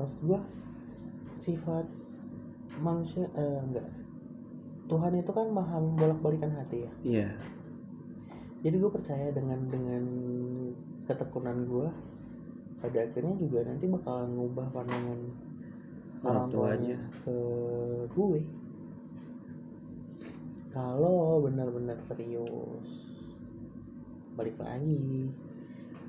Maksud 0.00 0.18
gue 0.24 0.40
sifat 1.44 1.84
manusia 2.80 3.28
eh, 3.36 3.60
enggak. 3.60 3.86
Tuhan 4.88 5.12
itu 5.16 5.30
kan 5.32 5.48
maha 5.52 5.80
membolak 5.80 6.20
balikan 6.20 6.52
hati 6.52 6.88
ya. 6.88 6.92
Iya. 7.04 7.28
Jadi 8.64 8.76
gue 8.80 8.90
percaya 8.92 9.28
dengan 9.32 9.68
dengan 9.68 10.04
ketekunan 11.04 11.68
gue 11.68 11.88
pada 12.84 13.00
akhirnya 13.00 13.32
juga 13.40 13.64
nanti 13.64 13.88
bakal 13.88 14.28
ngubah 14.28 14.68
pandangan 14.76 15.20
orang 16.20 16.44
Orang 16.44 16.48
tuanya 16.52 16.98
ke 17.24 17.36
gue 18.12 18.40
kalau 20.68 21.40
benar-benar 21.40 21.96
serius 22.02 22.90
balik 24.34 24.58
lagi 24.58 25.30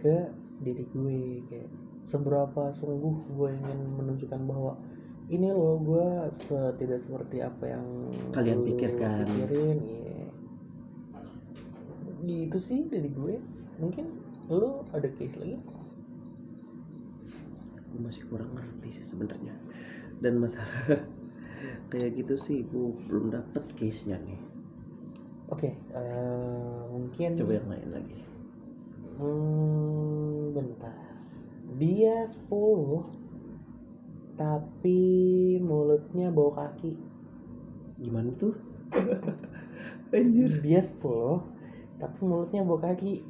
ke 0.02 0.16
diri 0.60 0.84
gue 0.90 1.20
kayak 1.48 1.70
seberapa 2.04 2.74
sungguh 2.74 3.16
gue 3.38 3.50
ingin 3.54 3.80
menunjukkan 3.96 4.42
bahwa 4.44 4.74
ini 5.30 5.50
loh 5.50 5.78
gue 5.80 6.08
se- 6.34 6.76
tidak 6.78 7.02
seperti 7.02 7.42
apa 7.42 7.78
yang 7.78 7.86
Kalian 8.34 8.62
pikirkan. 8.62 9.26
pikirin 9.26 9.78
iya. 9.82 10.28
gitu 12.26 12.58
sih 12.58 12.90
dari 12.90 13.10
gue 13.10 13.38
mungkin 13.78 14.06
lo 14.50 14.86
ada 14.94 15.10
case 15.18 15.38
lagi 15.38 15.58
gue 17.96 18.04
masih 18.04 18.28
kurang 18.28 18.52
ngerti 18.52 19.00
sih 19.00 19.06
sebenarnya 19.08 19.56
dan 20.20 20.36
masalah 20.36 21.08
kayak 21.90 22.20
gitu 22.20 22.36
sih 22.36 22.68
gue 22.68 22.92
belum 23.08 23.32
dapet 23.32 23.64
case 23.74 24.04
nya 24.04 24.20
nih 24.20 24.40
oke 25.48 25.70
eh, 25.72 26.80
mungkin 26.92 27.34
coba 27.34 27.52
yang 27.56 27.70
lain 27.72 27.90
lagi 27.92 28.20
Hmm, 29.16 30.52
bentar. 30.52 30.92
Dia 31.80 32.28
10 32.28 33.08
tapi 34.36 35.00
mulutnya 35.58 36.28
bau 36.28 36.52
kaki. 36.52 37.00
gimana 37.96 38.28
tuh 38.36 38.52
anjir 40.12 40.60
Dia 40.60 40.84
10 40.84 41.00
tapi 41.96 42.20
mulutnya 42.22 42.68
bau 42.68 42.76
kaki. 42.76 43.24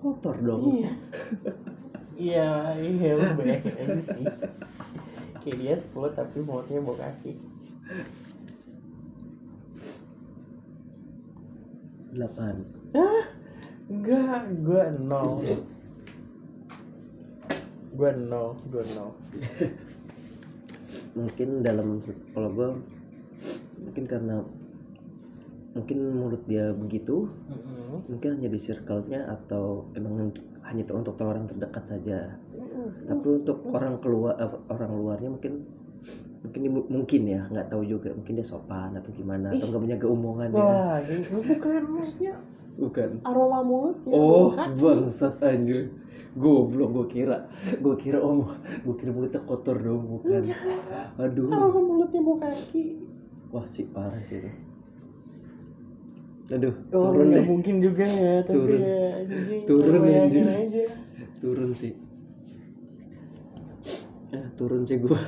kotor 0.00 0.40
dong 0.40 0.80
Iya. 0.80 0.88
Iya, 2.16 2.76
iya 2.80 3.10
lu 3.16 3.28
bayangin 3.36 3.74
aja 3.76 4.00
sih. 4.00 4.26
Kayak 5.42 5.56
dia 5.58 5.74
10 5.78 6.18
tapi 6.18 6.38
mulutnya 6.44 6.80
bau 6.84 6.96
kaki. 6.96 7.32
delapan 12.12 12.60
Hah? 12.92 13.24
Enggak, 13.88 14.42
gue 14.60 14.84
no. 15.00 15.40
Gue 17.92 18.10
no, 18.16 18.56
gue 18.68 18.84
no. 18.96 19.06
mungkin 21.12 21.60
dalam 21.60 22.00
kalau 22.32 22.50
gue 22.56 22.68
mungkin 23.84 24.04
karena 24.08 24.40
mungkin 25.76 25.98
mulut 26.16 26.40
dia 26.48 26.72
begitu 26.72 27.28
Mm-mm. 27.52 28.08
mungkin 28.08 28.40
hanya 28.40 28.48
di 28.48 28.56
circle-nya 28.56 29.28
atau 29.28 29.92
emang 29.92 30.32
hanya 30.72 30.88
itu 30.88 30.92
untuk 30.96 31.20
orang 31.20 31.44
terdekat 31.44 31.84
saja. 31.84 32.18
Tapi 33.04 33.26
untuk 33.28 33.60
orang 33.68 34.00
keluar 34.00 34.40
eh, 34.40 34.48
orang 34.72 34.90
luarnya 34.96 35.28
mungkin 35.28 35.68
mungkin 36.42 36.60
mungkin 36.88 37.22
ya 37.28 37.44
nggak 37.52 37.68
tahu 37.68 37.82
juga. 37.84 38.10
Mungkin 38.16 38.40
dia 38.40 38.46
sopan 38.48 38.96
atau 38.96 39.12
gimana 39.12 39.52
atau 39.52 39.68
nggak 39.68 39.82
menjaga 39.84 40.06
omongannya 40.08 40.56
Wah, 40.64 40.96
gitu. 41.04 41.44
bukan 41.44 41.82
maksudnya 41.92 42.34
bukan. 42.72 43.08
aroma 43.28 43.60
mulutnya. 43.60 44.12
oh 44.16 44.48
bau 44.48 44.56
kaki. 44.56 44.80
bangsat 44.80 45.34
anjir. 45.44 45.92
Goblok 46.32 46.88
gue 46.96 47.06
kira 47.20 47.44
gue 47.76 47.94
kira 48.00 48.16
om 48.16 48.48
gue 48.56 48.94
kira 48.96 49.12
mulutnya 49.12 49.44
kotor 49.44 49.76
dong 49.76 50.08
bukan. 50.08 50.48
Aduh. 51.20 51.52
Aroma 51.52 51.80
mulutnya 51.84 52.24
bau 52.24 52.40
kaki. 52.40 53.04
Wah 53.52 53.68
sih 53.68 53.84
parah 53.84 54.16
sih 54.24 54.40
itu 54.40 54.71
aduh 56.52 56.74
oh 56.92 57.16
turun 57.16 57.26
nggak 57.32 57.44
deh. 57.44 57.48
mungkin 57.48 57.74
juga 57.80 58.04
ya 58.04 58.34
tapi 58.44 58.56
Turun. 58.60 58.80
ya 58.84 59.00
anjing. 59.24 59.62
Turun, 59.64 60.00
anjir. 60.04 60.44
aja. 60.44 60.84
Turun 61.40 61.70
sih. 61.72 61.92
Eh 64.32 64.44
turun 64.60 64.82
sih 64.84 64.96
gue 65.00 65.18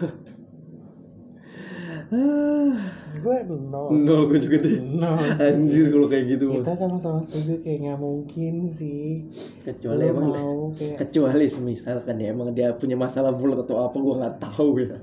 Ah, 2.14 2.76
gue 3.16 3.36
nol. 3.48 3.88
Nol 4.04 4.22
gue 4.28 4.38
juga 4.38 4.56
deh. 4.60 4.78
Nol 4.78 5.24
anjir 5.40 5.88
kalau 5.88 6.06
kayak 6.06 6.24
gitu 6.36 6.60
kita 6.60 6.76
sama-sama 6.76 7.24
setuju 7.24 7.64
kayak 7.64 7.78
nggak 7.88 7.98
mungkin 7.98 8.54
sih. 8.68 9.24
Kecuali 9.64 10.04
Lu 10.04 10.12
emang 10.12 10.26
mau 10.28 10.58
kayak 10.76 11.00
kecuali 11.00 11.48
misalkan 11.64 12.20
ya 12.20 12.36
emang 12.36 12.52
dia 12.52 12.76
punya 12.76 12.94
masalah 13.00 13.32
mulut 13.32 13.64
atau 13.64 13.88
apa 13.88 13.96
gue 13.96 14.14
nggak 14.20 14.36
tahu 14.44 14.68
ya 14.84 15.00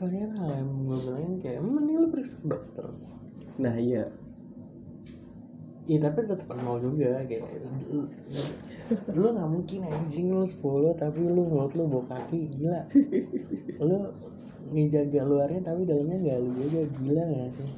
palingan 0.00 0.32
hal 0.36 0.48
yang 0.52 0.70
gue 0.88 0.98
bilangin 1.06 1.34
kayak 1.40 1.60
mending 1.60 1.96
lu 2.00 2.08
periksa 2.08 2.36
ke 2.40 2.46
dokter. 2.48 2.84
Nah 3.60 3.74
iya 3.76 4.08
Iya 5.90 6.06
tapi 6.06 6.22
tetap 6.22 6.46
nol 6.62 6.78
juga 6.78 7.18
kayak 7.26 7.42
lu, 7.90 8.06
lu 9.10 9.26
nggak 9.34 9.50
mungkin 9.50 9.90
anjing 9.90 10.30
lu 10.30 10.46
10 10.46 10.94
tapi 10.94 11.18
lu 11.18 11.42
mulut 11.50 11.74
lu 11.74 11.90
bawa 11.90 12.06
kaki 12.14 12.46
gila. 12.54 12.86
Lu 13.82 14.14
ngejaga 14.70 15.26
luarnya 15.26 15.66
tapi 15.66 15.82
dalamnya 15.90 16.22
nggak 16.22 16.38
lu 16.38 16.50
jaga 16.62 16.82
gila 16.94 17.22
gak 17.26 17.50
sih? 17.58 17.70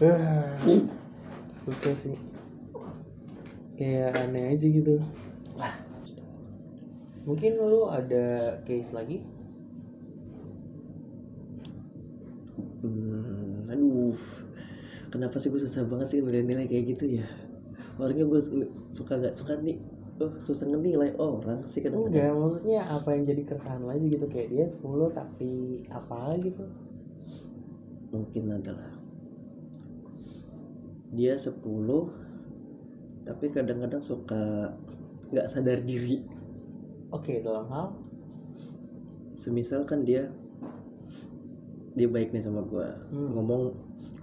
Wah, 0.00 0.56
suka 1.68 1.92
sih. 2.00 2.16
Kayak 3.76 4.16
aneh 4.16 4.56
aja 4.56 4.66
gitu. 4.72 4.96
Wah. 5.60 5.76
mungkin 7.28 7.60
lu 7.60 7.84
ada 7.92 8.56
case 8.64 8.96
lagi? 8.96 9.20
Hmm, 12.80 13.68
aduh, 13.68 14.16
kenapa 15.16 15.40
sih 15.40 15.48
gue 15.48 15.58
susah 15.58 15.82
banget 15.82 16.06
sih 16.08 16.18
nilai-nilai 16.20 16.68
kayak 16.68 16.84
gitu 16.92 17.16
ya? 17.16 17.26
Orangnya 17.96 18.28
gue 18.28 18.40
suka 18.90 19.16
nggak 19.16 19.32
suka 19.32 19.56
nih, 19.58 19.80
oh 20.18 20.36
susah 20.36 20.68
ngenilai 20.68 21.16
orang 21.16 21.64
sih 21.64 21.80
kadang-kadang. 21.80 22.12
enggak 22.12 22.32
maksudnya 22.36 22.80
apa 22.84 23.08
yang 23.10 23.24
jadi 23.24 23.42
keresahan 23.44 23.82
aja 23.82 24.04
gitu 24.06 24.26
kayak 24.26 24.48
dia 24.50 24.64
10 24.66 24.84
tapi 25.10 25.50
apa 25.88 26.20
gitu 26.38 26.64
Mungkin 28.06 28.44
adalah 28.50 28.92
dia 31.10 31.34
10 31.34 31.56
tapi 33.24 33.44
kadang-kadang 33.50 34.00
suka 34.00 34.72
nggak 35.28 35.48
sadar 35.48 35.80
diri. 35.82 36.22
oke 37.08 37.32
dalam 37.40 37.66
hal 37.66 37.86
Semisal 39.34 39.84
kan 39.84 40.02
dia 40.02 40.28
dia 41.92 42.08
baik 42.08 42.28
nih 42.30 42.40
sama 42.40 42.60
gue, 42.62 42.88
Hmm. 43.08 43.32
ngomong 43.32 43.72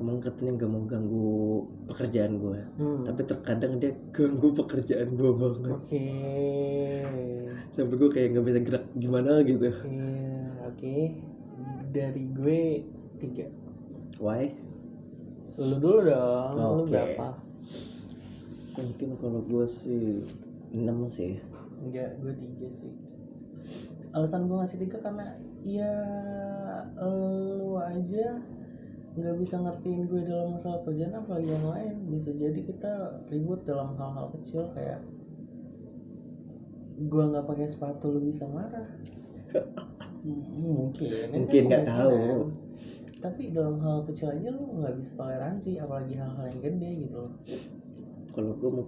ngomong 0.04 0.20
katanya 0.20 0.52
nggak 0.60 0.72
mau 0.76 0.84
ganggu 0.84 1.32
pekerjaan 1.88 2.36
gue, 2.44 2.60
hmm. 2.76 3.08
tapi 3.08 3.22
terkadang 3.24 3.80
dia 3.80 3.96
ganggu 4.12 4.52
pekerjaan 4.52 5.16
gue 5.16 5.32
banget. 5.32 5.72
oke 5.80 6.04
sampai 7.74 7.96
gue 7.98 8.10
kayak 8.12 8.28
nggak 8.36 8.46
bisa 8.46 8.60
gerak 8.62 8.86
gimana 8.94 9.42
gitu 9.48 9.66
Iya, 9.66 10.46
oke. 10.70 10.98
Dari 11.90 12.24
gue 12.36 12.62
tiga. 13.18 13.48
why 14.22 14.54
Lu 15.58 15.78
dulu 15.78 16.06
dong. 16.06 16.54
Lu 16.58 16.84
Oke. 16.86 16.92
berapa? 16.94 17.30
mungkin 18.74 19.10
kalau 19.22 19.46
gue 19.46 19.66
sih 19.70 20.26
6 20.74 20.82
sih 21.14 21.38
Enggak, 21.78 22.18
gue 22.26 22.34
tiga 22.34 22.68
sih. 22.74 22.90
Alasan 24.18 24.50
gue 24.50 24.58
ngasih 24.58 24.82
tiga 24.82 24.98
karena 24.98 25.38
ya 25.62 25.94
lu 26.98 27.78
aja 27.78 28.42
nggak 29.14 29.38
bisa 29.38 29.62
ngertiin 29.62 30.10
gue 30.10 30.22
dalam 30.26 30.58
masalah 30.58 30.82
kerjaan 30.82 31.14
apalagi 31.14 31.50
yang 31.54 31.68
lain. 31.70 31.96
Bisa 32.10 32.34
jadi 32.34 32.60
kita 32.66 32.94
ribut 33.30 33.62
dalam 33.66 33.94
hal-hal 33.94 34.34
kecil 34.40 34.74
kayak 34.74 35.06
gue 36.98 37.24
nggak 37.24 37.46
pakai 37.46 37.68
sepatu 37.70 38.10
lu 38.10 38.26
bisa 38.26 38.50
marah. 38.50 38.90
M- 40.26 40.50
mungkin. 40.58 41.30
Mungkin 41.30 41.62
nggak 41.70 41.86
tahu. 41.86 42.50
tapi 43.24 43.56
dalam 43.56 43.80
hal 43.80 44.04
kecil 44.04 44.36
aja 44.36 44.52
lu 44.52 44.84
nggak 44.84 45.00
bisa 45.00 45.16
toleransi 45.16 45.80
apalagi 45.80 46.20
hal-hal 46.20 46.44
yang 46.44 46.60
gede 46.60 46.90
gitu 47.08 47.16
loh. 47.24 47.34
Kalau 48.36 48.52
gue 48.60 48.70
mau 48.74 48.86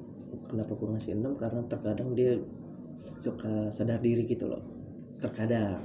kenapa 0.51 0.72
gue 0.75 0.88
ngasih 0.91 1.12
6 1.15 1.39
karena 1.39 1.62
terkadang 1.72 2.10
dia 2.17 2.32
suka 3.24 3.72
sadar 3.72 4.03
diri 4.03 4.27
gitu 4.27 4.51
loh. 4.51 4.60
Terkadang. 5.24 5.79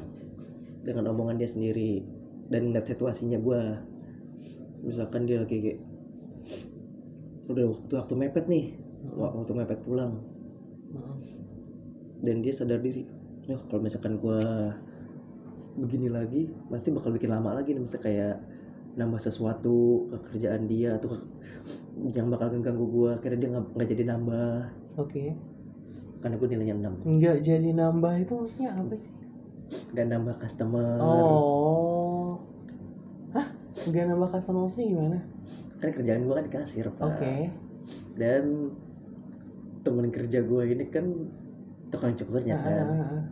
Dengan 0.83 1.15
omongan 1.15 1.39
dia 1.39 1.47
sendiri. 1.47 2.03
Dan 2.51 2.75
ngeliat 2.75 2.91
situasinya 2.91 3.39
gue 3.39 3.63
misalkan 4.85 5.29
dia 5.29 5.43
lagi 5.43 5.57
kayak 5.61 5.81
udah 7.51 7.65
waktu 7.75 7.93
waktu 7.99 8.15
mepet 8.17 8.47
nih. 8.47 8.65
Wak- 9.17 9.35
waktu 9.37 9.53
mepet 9.57 9.81
pulang. 9.85 10.21
Mm-mm. 10.91 11.23
dan 12.21 12.43
dia 12.45 12.53
sadar 12.53 12.83
diri 12.83 13.07
ya 13.49 13.55
kalau 13.71 13.81
misalkan 13.81 14.19
gua 14.21 14.75
begini 15.79 16.11
lagi 16.11 16.51
pasti 16.69 16.91
bakal 16.93 17.15
bikin 17.15 17.31
lama 17.33 17.57
lagi 17.57 17.73
nih. 17.73 17.83
Misalnya 17.83 18.05
kayak 18.05 18.37
nambah 18.99 19.21
sesuatu 19.23 20.11
ke 20.11 20.17
kerjaan 20.35 20.67
dia 20.67 20.99
atau 20.99 21.17
yang 22.13 22.29
bakal 22.29 22.51
ngeganggu 22.51 22.87
gua 22.91 23.13
kira 23.23 23.39
dia 23.39 23.49
nggak 23.55 23.67
nggak 23.73 23.89
jadi 23.89 24.05
nambah. 24.15 24.53
Oke. 24.99 25.33
Karena 26.21 26.37
gue 26.37 26.49
nilainya 26.53 26.77
6 26.77 26.95
nggak 27.17 27.37
jadi 27.41 27.69
nambah 27.73 28.13
itu 28.21 28.33
maksudnya 28.37 28.77
apa 28.77 28.93
sih? 28.93 29.09
Dan 29.97 30.13
nambah 30.13 30.37
customer. 30.37 31.01
Oh 31.01 32.00
nggak 33.83 34.05
nambah 34.07 34.29
customer 34.29 34.69
sih 34.69 34.85
gimana 34.87 35.19
kan 35.79 35.91
kerjaan 35.91 36.25
gua 36.25 36.39
kan 36.39 36.45
di 36.45 36.53
kasir 36.53 36.87
pak 36.91 37.01
oke 37.01 37.35
dan 38.15 38.45
temen 39.81 40.07
kerja 40.09 40.43
gua 40.43 40.63
ini 40.63 40.85
kan 40.87 41.07
tukang 41.89 42.13
cukurnya 42.15 42.55
Ah, 42.55 42.63
kan 42.63 42.77
ah, 42.79 42.93
ah, 42.93 43.09
ah. 43.17 43.23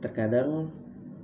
terkadang 0.00 0.72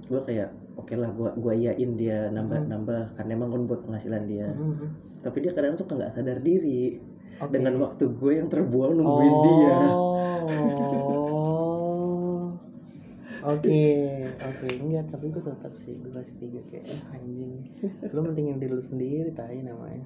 gua 0.06 0.20
kayak 0.20 0.48
oke 0.74 0.92
lah 0.92 1.08
gua 1.10 1.32
gua 1.34 1.52
iyain 1.52 1.94
dia 1.94 2.28
nambah 2.28 2.58
Hmm. 2.58 2.70
nambah 2.70 3.02
karena 3.14 3.30
emang 3.34 3.50
kan 3.50 3.62
buat 3.64 3.80
penghasilan 3.82 4.24
dia 4.24 4.46
Mm, 4.46 4.60
mm, 4.60 4.74
mm. 4.76 4.90
tapi 5.20 5.36
dia 5.40 5.52
kadang 5.52 5.74
suka 5.74 5.92
nggak 5.94 6.12
sadar 6.12 6.38
diri 6.38 7.00
Oke. 7.38 7.50
dengan 7.50 7.78
waktu 7.80 8.04
gue 8.10 8.32
yang 8.34 8.46
terbuang 8.46 8.92
nungguin 8.94 9.34
dia 9.42 9.78
Oh. 9.88 11.27
Oke, 13.38 13.82
oke, 14.34 14.66
enggak, 14.82 15.04
tapi 15.08 15.30
gue 15.30 15.38
tetap 15.38 15.70
sih 15.78 15.94
gue 15.94 16.10
kasih 16.10 16.34
tiga 16.38 16.60
kayak 16.66 16.90
ah, 16.90 17.14
anjing. 17.14 17.70
Lu 18.14 18.20
mentingin 18.22 18.58
diri 18.58 18.74
lu 18.74 18.82
sendiri, 18.82 19.30
tai 19.30 19.62
namanya. 19.62 20.02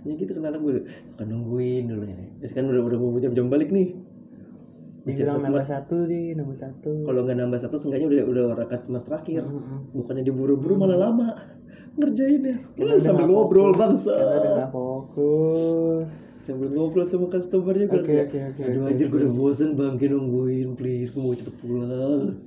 ya 0.00 0.16
gitu 0.16 0.32
kenapa 0.32 0.56
gue 0.56 0.88
suka 1.12 1.28
nungguin 1.28 1.84
dulu 1.84 2.08
ya 2.08 2.16
kan 2.48 2.64
udah 2.64 2.80
udah 2.80 2.96
mau 2.96 3.20
jam-jam 3.20 3.52
balik 3.52 3.68
nih 3.68 3.92
Dibilang 5.04 5.44
nambah 5.44 5.68
satu 5.68 6.08
deh, 6.08 6.32
nambah 6.32 6.56
satu. 6.56 7.04
kalau 7.04 7.20
nggak 7.20 7.36
nambah 7.36 7.60
satu 7.60 7.76
seenggaknya 7.76 8.08
udah 8.08 8.22
udah 8.24 8.42
orang 8.56 8.68
customer 8.68 8.96
terakhir 9.00 9.44
Mm, 9.44 9.52
mm, 9.52 9.60
mm. 9.60 9.80
bukannya 9.92 10.24
diburu-buru 10.24 10.74
malah 10.80 10.96
lama 10.96 11.28
ngerjainnya 12.00 12.64
Hmm, 12.64 12.80
udah 12.80 12.96
sambil 12.96 13.28
ngobrol 13.28 13.76
bangsa 13.76 14.16
Karena 14.16 14.56
udah 14.56 14.68
fokus. 14.72 16.10
Sambil 16.50 16.68
ngobrol 16.68 17.04
sama 17.04 17.26
customernya 17.28 17.86
gue 17.86 17.96
Oke, 17.96 18.08
kayak 18.08 18.26
oke, 18.26 18.38
oke, 18.50 18.60
aduh 18.60 18.80
oke, 18.80 18.90
anjir 18.90 19.06
gue 19.06 19.20
udah 19.20 19.32
bosen 19.32 19.70
bangke 19.72 20.06
nungguin 20.06 20.74
please 20.74 21.08
gue 21.08 21.20
mau 21.20 21.32
cepet 21.32 21.54
pulang. 21.56 22.22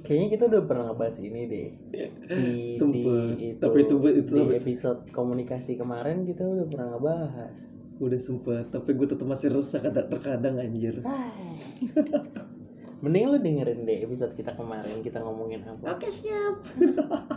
Kayaknya 0.00 0.28
kita 0.28 0.44
udah 0.48 0.62
pernah 0.64 0.84
ngebahas 0.90 1.16
ini 1.18 1.40
deh. 1.46 1.68
Di 2.26 2.74
Sempet. 2.74 3.38
di 3.38 3.54
itu, 3.54 3.60
Tapi 3.60 3.78
itu- 3.80 4.02
itu- 4.10 4.34
di 4.42 4.58
episode 4.58 5.00
komunikasi 5.08 5.76
kemarin 5.76 6.24
kita 6.24 6.42
udah 6.42 6.66
pernah 6.66 6.86
ngebahas. 6.90 7.54
udah 8.00 8.16
sempet 8.16 8.64
tapi 8.70 8.96
gue 8.96 9.04
tetap 9.04 9.28
masih 9.28 9.52
resah 9.52 9.76
kadang 9.78 10.08
terkadang 10.08 10.56
anjir. 10.56 11.04
Mending 13.00 13.28
lu 13.28 13.38
dengerin 13.38 13.84
deh 13.84 13.98
episode 14.02 14.32
kita 14.32 14.52
kemarin 14.52 14.98
kita 15.00 15.20
ngomongin 15.20 15.60
apa. 15.62 15.94
oke 15.94 16.08
siap. 16.08 16.64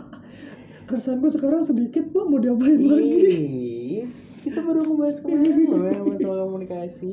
Keresahan 0.88 1.20
gue 1.20 1.30
sekarang 1.30 1.62
sedikit 1.62 2.08
pak 2.08 2.24
mau 2.24 2.36
diapain 2.36 2.80
lagi? 2.80 3.12
Ih, 3.12 4.04
kita 4.44 4.60
baru 4.60 4.84
ngebahas 4.84 5.18
kemarin 5.24 5.56
loh 5.64 5.88
yang 5.88 6.04
masalah 6.04 6.44
komunikasi. 6.44 7.12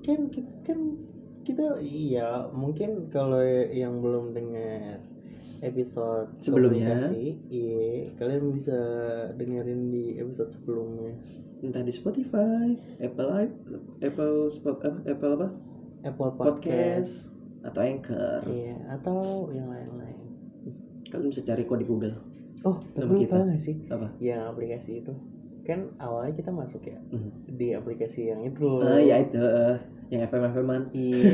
Kan 0.00 0.20
kan 0.64 0.78
kita 1.44 1.76
iya 1.78 2.48
mungkin 2.50 3.12
kalau 3.12 3.44
yang 3.68 4.00
belum 4.00 4.32
dengar 4.32 5.04
episode 5.60 6.32
Sebelumnya. 6.40 7.12
iya 7.48 8.08
kalian 8.16 8.52
bisa 8.52 8.76
dengerin 9.36 9.92
di 9.92 10.16
episode 10.16 10.52
sebelumnya. 10.52 11.12
entah 11.60 11.80
di 11.80 11.92
Spotify 11.92 12.76
Apple 13.00 13.48
Apple 14.00 14.52
Spot 14.52 14.76
Apple 15.04 15.32
apa 15.34 15.48
Apple 16.04 16.32
Podcast, 16.36 16.36
podcast 16.36 17.12
atau 17.64 17.80
Anchor 17.80 18.40
iya 18.44 18.76
atau 18.92 19.48
yang 19.48 19.72
lain-lain. 19.72 20.20
kalian 21.08 21.32
bisa 21.32 21.40
cari 21.40 21.64
kok 21.64 21.80
di 21.80 21.88
Google 21.88 22.16
Oh, 22.64 22.80
tapi 22.96 23.24
kita. 23.24 23.44
gak 23.44 23.60
sih 23.60 23.76
apa 23.88 24.08
yang 24.20 24.48
aplikasi 24.48 25.00
itu 25.00 25.12
kan 25.64 25.80
awalnya 25.96 26.32
kita 26.34 26.50
masuk 26.50 26.84
ya 26.84 27.00
Mhm. 27.08 27.30
di 27.50 27.72
aplikasi 27.72 28.28
yang 28.28 28.40
itu 28.42 28.62
loh. 28.62 28.80
ah 28.80 29.00
ya 29.00 29.16
itu 29.18 29.40
eh, 29.40 29.76
yang 30.08 30.20
FM 30.22 30.44
FMan 30.50 30.82
Iya. 30.92 31.24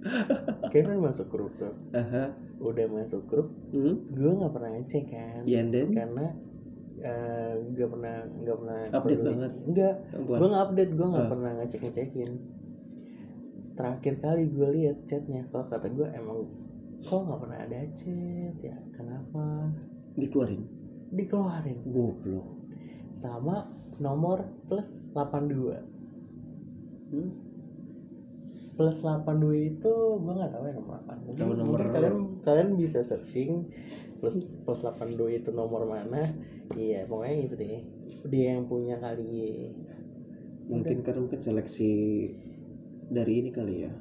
Kevin 0.70 0.98
masuk 0.98 1.28
grup 1.28 1.52
tuh. 1.54 1.76
aha 1.92 2.32
Udah 2.56 2.86
masuk 2.88 3.24
grup, 3.26 3.48
hmm 3.70 4.10
gue 4.10 4.30
nggak 4.30 4.50
pernah 4.50 4.70
ngecek 4.74 5.04
kan. 5.08 5.42
And 5.44 5.68
then? 5.70 5.92
Karena 5.92 6.26
eh, 6.98 7.52
nggak 7.70 7.88
pernah 7.88 8.16
nggak 8.26 8.56
pernah 8.58 8.80
Update 8.90 9.22
banget. 9.22 9.52
Enggak, 9.64 9.94
gue 10.14 10.46
nggak 10.46 10.64
update, 10.66 10.92
gue 10.92 11.06
nggak 11.06 11.24
Ah. 11.24 11.30
pernah 11.30 11.50
ngecek 11.56 11.80
ngecekin. 11.82 12.30
Terakhir 13.72 14.14
kali 14.18 14.44
gue 14.46 14.68
lihat 14.74 14.96
chatnya, 15.04 15.40
kalau 15.48 15.64
kata 15.66 15.88
gue 15.88 16.08
emang 16.10 16.38
kok 17.00 17.16
nggak 17.18 17.40
pernah 17.40 17.58
ada 17.58 17.80
chat 17.94 18.54
ya 18.60 18.76
kenapa 18.92 19.72
dikeluarin 20.12 20.68
dikeluarin 21.10 21.80
goblok 21.88 22.59
sama 23.20 23.68
nomor 24.00 24.48
plus 24.72 24.88
82 25.12 25.76
hmm? 27.12 27.30
plus 28.80 28.96
82 29.04 29.76
itu 29.76 29.92
gue 29.92 30.32
nggak 30.32 30.56
tahu 30.56 30.64
ya 30.64 30.72
nomor 30.72 31.04
apa. 31.04 31.12
Mungkin, 31.20 31.42
nomor- 31.52 31.68
mungkin 31.68 31.88
kalian 31.92 32.16
kalian 32.40 32.68
bisa 32.80 33.04
searching 33.04 33.68
plus 34.24 34.48
plus 34.64 34.80
82 34.80 35.36
itu 35.44 35.52
nomor 35.52 35.84
mana. 35.84 36.24
Iya 36.72 37.04
pokoknya 37.04 37.36
itu 37.44 37.54
deh. 37.60 37.84
Dia 38.32 38.56
yang 38.56 38.72
punya 38.72 38.96
kali. 38.96 39.76
Mungkin 40.72 41.04
karena 41.04 41.20
mungkin 41.28 41.44
seleksi 41.44 41.92
dari 43.12 43.32
ini 43.44 43.52
kali 43.52 43.84
ya. 43.84 43.92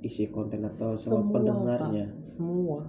Isi 0.00 0.32
konten 0.32 0.64
atau 0.64 0.96
sama 0.96 1.20
semua 1.20 1.28
pendengarnya. 1.28 2.06
Pak. 2.08 2.24
semua 2.24 2.80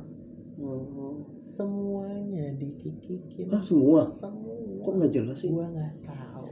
oh. 0.59 1.25
semuanya 1.41 2.55
dikikikin. 2.55 3.51
Ah 3.51 3.63
semua? 3.63 4.07
Semua. 4.07 4.83
Kok 4.83 4.93
nggak 5.01 5.11
jelas 5.11 5.37
sih? 5.41 5.49
Gue 5.51 5.65
nggak 5.65 5.93
tahu. 6.05 6.49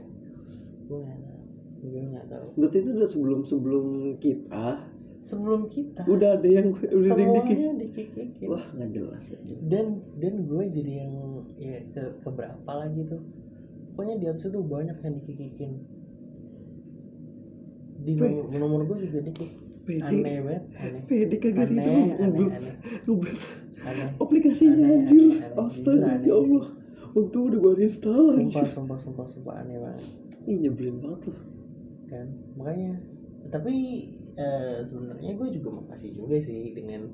Gue 0.88 0.98
nggak 1.04 1.20
tahu. 1.22 1.42
Gue 1.84 2.02
nggak 2.12 2.26
tahu. 2.28 2.46
Berarti 2.58 2.76
itu 2.80 2.90
udah 2.96 3.08
sebelum 3.08 3.40
sebelum 3.44 3.84
kita? 4.20 4.66
Sebelum 5.24 5.60
kita. 5.72 6.02
Udah 6.04 6.36
ada 6.36 6.48
yang 6.48 6.76
udah 6.76 7.12
semuanya 7.16 7.72
dikikikin. 7.80 8.46
wah 8.48 8.64
nggak 8.76 8.90
jelas 8.92 9.24
aja. 9.32 9.56
Dan 9.68 10.04
dan 10.20 10.34
gue 10.44 10.62
jadi 10.68 10.92
yang 11.06 11.14
ya 11.56 11.78
ke 11.94 12.02
keberapa 12.20 12.70
lagi 12.72 13.00
tuh? 13.08 13.22
Pokoknya 13.94 14.16
di 14.18 14.26
atas 14.26 14.44
itu 14.50 14.60
banyak 14.60 14.98
yang 15.00 15.14
dikikikin. 15.22 15.70
Di 18.04 18.12
nomor, 18.20 18.44
nomor 18.52 18.80
gue 18.84 19.08
juga 19.08 19.24
dikik 19.24 19.64
Pede. 19.84 20.00
aneh 20.04 20.36
banget 20.40 20.64
aneh. 20.80 21.02
Pede 21.04 21.36
kagak 21.40 21.68
sih 21.68 21.76
itu? 21.76 21.92
Ngebut 22.20 22.52
ngebut 23.04 23.36
aplikasinya 24.20 24.84
anjir 24.88 25.44
astaga 25.58 26.20
ya 26.22 26.34
Allah. 26.34 26.66
Untung 27.14 27.46
udah 27.46 27.58
gua 27.62 27.72
uninstall 27.78 28.34
sumpah 28.34 28.42
anjir 28.42 28.74
sumpah 28.74 28.98
sumpah 28.98 29.26
sumpah 29.28 29.54
aneh 29.62 29.78
banget. 29.78 30.04
Ih 30.50 30.56
nyebelin 30.60 30.98
banget 30.98 31.30
loh 31.30 31.40
kan 32.10 32.26
makanya. 32.58 32.92
Tapi 33.52 33.74
eh, 34.34 34.82
sebenarnya 34.88 35.32
gue 35.36 35.48
juga 35.54 35.68
makasih 35.84 36.10
juga 36.16 36.36
sih 36.40 36.74
dengan 36.74 37.12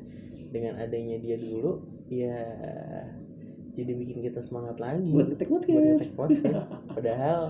dengan 0.50 0.80
adanya 0.80 1.20
dia 1.20 1.36
dulu. 1.36 1.84
Ya 2.10 2.38
jadi 3.76 3.92
bikin 3.94 4.18
kita 4.24 4.40
semangat 4.42 4.82
lagi. 4.82 5.10
Buat 5.14 5.36
ngetek 5.36 5.48
podcast. 5.48 5.70
buat 5.70 5.86
ngetek 5.94 6.14
podcast. 6.16 6.68
padahal 6.96 7.40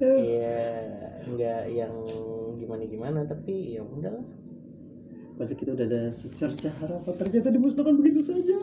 ya. 0.00 0.62
nggak 1.26 1.62
yang 1.72 1.94
gimana 2.60 2.82
gimana 2.86 3.20
tapi 3.24 3.78
ya 3.78 3.82
udahlah 3.82 4.22
Padahal 5.40 5.56
kita 5.56 5.72
udah 5.72 5.86
ada 5.88 6.02
secerca 6.12 6.68
harapan. 6.84 7.16
Ternyata 7.16 7.48
dimusnahkan 7.48 7.96
begitu 7.96 8.20
saja. 8.20 8.60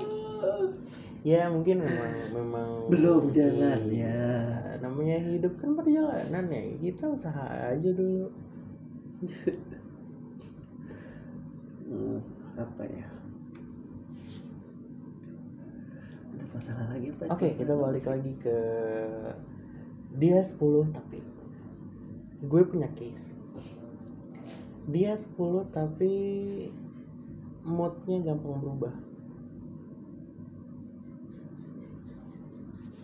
Ya 1.25 1.49
mungkin 1.49 1.81
memang 1.81 2.13
memang 2.29 2.69
Belum 2.93 3.33
jalan, 3.33 3.81
ya. 3.89 4.29
namanya 4.77 5.17
hidup 5.25 5.57
kan 5.57 5.73
perjalanan 5.73 6.45
ya. 6.53 6.61
Kita 6.77 7.09
usaha 7.09 7.73
aja 7.73 7.89
dulu. 7.97 8.29
Hmm, 11.87 12.21
apa 12.53 12.83
ya? 12.85 13.07
Ada 16.37 16.45
masalah 16.53 16.85
lagi 16.93 17.07
apa 17.09 17.21
Oke, 17.33 17.47
kita 17.57 17.73
balik 17.73 18.05
lagi 18.05 18.33
ke 18.37 18.57
dia 20.21 20.45
10 20.45 20.93
tapi 20.93 21.25
gue 22.45 22.61
punya 22.69 22.85
case. 22.93 23.33
Dia 24.87 25.13
10 25.19 25.67
tapi 25.75 26.11
moodnya 27.67 28.23
gampang 28.23 28.57
berubah. 28.63 28.95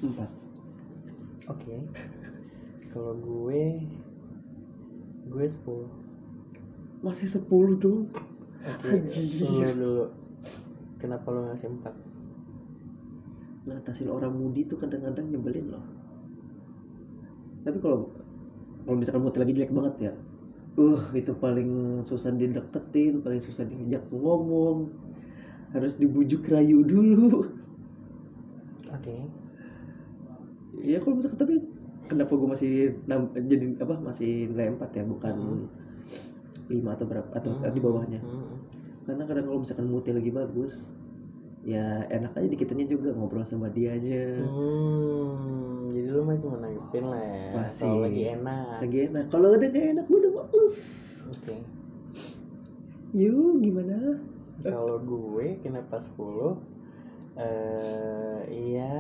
empat 0.04 0.32
Oke. 1.48 1.76
Kalau 2.92 3.14
gue 3.20 3.64
gue 5.28 5.46
10. 5.48 7.04
masih 7.04 7.28
10 7.28 7.84
dong 7.84 8.08
Anjir. 8.84 9.44
lu 9.76 9.76
dulu. 9.76 10.06
Kenapa 11.00 11.28
lu 11.36 11.52
ngasih 11.52 11.68
4? 11.68 12.14
ngatasin 13.64 14.12
orang 14.12 14.36
mudi 14.36 14.68
tuh 14.68 14.76
kadang-kadang 14.76 15.32
nyebelin 15.32 15.72
loh 15.72 15.86
tapi 17.64 17.80
kalau 17.80 18.12
kalau 18.84 18.98
misalkan 19.00 19.24
mood 19.24 19.36
lagi 19.40 19.56
jelek 19.56 19.72
banget 19.72 20.12
ya 20.12 20.14
uh 20.74 21.04
itu 21.14 21.34
paling 21.38 22.02
susah 22.02 22.34
dideketin 22.34 23.22
paling 23.22 23.42
susah 23.42 23.66
diajak 23.66 24.04
ngomong. 24.10 24.90
Harus 25.74 25.98
dibujuk 25.98 26.46
rayu 26.50 26.86
dulu. 26.86 27.50
Oke. 28.94 29.18
ya 30.84 31.00
kalau 31.00 31.16
misalkan 31.16 31.40
tapi 31.40 31.56
kenapa 32.12 32.34
gue 32.36 32.50
masih 32.50 32.74
jadi 33.48 33.66
apa 33.80 33.96
masih 34.02 34.52
nilai 34.54 34.74
4 34.76 35.00
ya? 35.00 35.04
Bukan 35.06 35.36
lima 36.72 36.96
atau 36.96 37.06
berapa 37.10 37.30
atau 37.34 37.60
di 37.60 37.82
bawahnya. 37.82 38.22
Hmm. 38.24 38.56
karena 39.04 39.28
kadang 39.28 39.46
kalau 39.52 39.60
misalkan 39.60 39.88
moodnya 39.92 40.16
lagi 40.16 40.32
bagus 40.32 40.88
ya 41.64 41.84
enak 42.08 42.36
aja 42.36 42.44
dikitnya 42.46 42.86
juga 42.86 43.16
ngobrol 43.16 43.42
sama 43.42 43.68
dia 43.68 43.96
aja 43.96 44.44
Hmm, 44.44 45.90
jadi 45.90 46.08
lu 46.10 46.22
masih 46.22 46.48
menanggepin 46.50 47.06
lah 47.06 47.24
ya. 47.24 47.48
Masih. 47.56 47.82
Kalau 47.82 48.00
lagi 48.04 48.22
enak. 48.30 48.78
lagi 48.82 48.98
enak 49.08 49.26
kalau 49.32 49.48
udah 49.50 49.68
gak 49.68 49.86
enak 49.96 50.06
gue 50.06 50.20
udah 50.20 50.32
males 50.34 50.78
Oke. 51.26 51.56
yuk 53.14 53.56
gimana 53.60 54.20
Kalau 54.60 55.00
gue 55.00 55.48
kenapa 55.60 55.96
10 55.98 56.60
eh 57.34 58.40
iya 58.48 58.96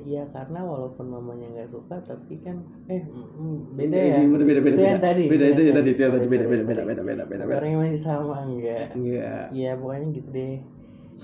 iya 0.00 0.24
karena 0.26 0.64
walaupun 0.64 1.04
mamanya 1.06 1.52
nggak 1.52 1.68
suka 1.68 2.00
tapi 2.00 2.40
kan 2.40 2.64
eh 2.86 3.04
mm, 3.04 3.28
mm, 3.36 3.56
beda 3.74 3.98
ya. 3.98 4.16
Beda, 4.22 4.44
beda, 4.46 4.60
beda, 4.62 4.72
itu 4.72 4.80
yang 4.80 4.96
beda. 4.96 5.04
tadi. 5.04 5.24
Beda, 5.26 5.44
itu 5.44 5.60
yang 5.60 5.76
tadi, 5.76 5.88
itu 5.90 6.00
yang 6.00 6.12
tadi. 6.14 6.24
Beda, 6.24 6.44
beda, 6.46 6.64
beda, 6.64 6.82
beda, 6.86 7.02
beda, 7.04 7.42
beda. 7.44 7.56
Orangnya 7.58 7.78
masih 7.82 8.00
sama 8.00 8.36
enggak? 8.40 8.86
Enggak. 8.94 9.44
Iya 9.52 9.70
pokoknya 9.76 10.06
gitu 10.14 10.28
deh. 10.32 10.56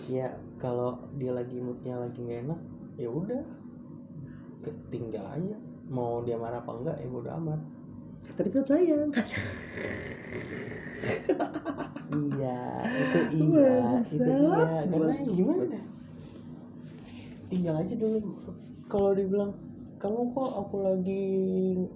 Ya 0.09 0.35
kalau 0.59 0.99
dia 1.21 1.33
lagi 1.37 1.61
moodnya 1.61 2.01
lagi 2.01 2.19
nggak 2.23 2.41
enak 2.49 2.61
ya 2.97 3.09
udah 3.09 3.43
ketinggal 4.65 5.25
aja. 5.33 5.57
Mau 5.93 6.25
dia 6.25 6.41
marah 6.41 6.65
apa 6.65 6.73
enggak 6.73 6.97
ya 7.03 7.09
bodo 7.11 7.31
amat. 7.43 7.61
Tapi 8.39 8.49
tetap 8.49 8.69
sayang. 8.71 9.11
Iya, 12.13 12.61
itu 12.85 13.19
iya, 13.41 13.99
itu 14.05 14.21
iya. 14.21 14.85
Karena 14.85 15.17
bangsat. 15.17 15.33
gimana? 15.33 15.81
Tinggal 17.49 17.75
aja 17.81 17.95
dulu. 17.97 18.19
Kalau 18.93 19.11
dibilang 19.17 19.53
kamu 19.97 20.35
kok 20.37 20.51
aku 20.61 20.77
lagi 20.83 21.25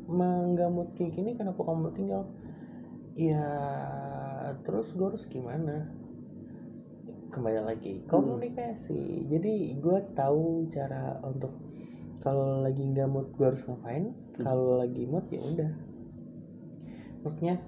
nggak 0.09 0.71
mood 0.73 0.89
kayak 0.97 1.13
gini, 1.21 1.37
kenapa 1.37 1.61
kamu 1.61 1.93
tinggal? 1.93 2.23
Ya, 3.13 3.45
terus 4.65 4.89
gue 4.97 5.05
harus 5.05 5.25
gimana? 5.29 5.91
Kembali 7.29 7.61
lagi 7.61 8.01
komunikasi. 8.07 9.27
Jadi 9.29 9.55
gue 9.77 9.99
tahu 10.13 10.67
cara 10.69 11.21
untuk 11.23 11.53
kalau 12.19 12.61
lagi 12.61 12.83
nggak 12.83 13.07
mood 13.07 13.29
gue 13.33 13.47
harus 13.47 13.63
ngapain. 13.65 14.11
Kalau 14.37 14.81
lagi 14.81 15.05
mood 15.05 15.27
ya 15.29 15.41
udah. 15.41 15.71
Maksudnya 17.21 17.59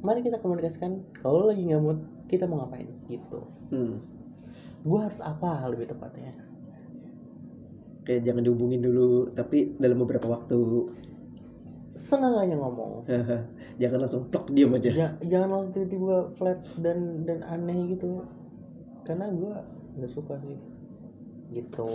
mari 0.00 0.22
kita 0.22 0.38
komunikasikan 0.38 1.02
kalau 1.16 1.46
lagi 1.46 1.62
nggak 1.62 1.82
mood 1.82 1.98
kita 2.26 2.46
mau 2.46 2.62
ngapain 2.62 2.86
gitu 3.06 3.40
Hmm. 3.68 3.98
gue 4.80 4.96
harus 4.96 5.18
apa 5.18 5.66
lebih 5.68 5.90
tepatnya 5.90 6.32
Kayak 8.00 8.24
jangan 8.24 8.40
dihubungin 8.40 8.80
dulu, 8.80 9.28
tapi 9.34 9.76
dalam 9.76 10.00
beberapa 10.00 10.24
waktu. 10.30 10.56
sengaja 11.92 12.54
ngomong 12.54 13.04
jangan 13.82 13.98
langsung 14.00 14.30
plok 14.30 14.54
diam 14.54 14.70
aja. 14.72 14.88
Ja- 14.88 15.18
jangan 15.20 15.48
langsung 15.50 15.72
tiba-tiba 15.74 16.30
flat 16.38 16.62
dan 16.78 17.26
dan 17.26 17.42
aneh 17.42 17.90
gitu 17.92 18.22
karena 19.08 19.24
gue 19.32 19.54
nggak 19.96 20.10
suka 20.10 20.36
sih 20.38 20.60
gitu 21.50 21.88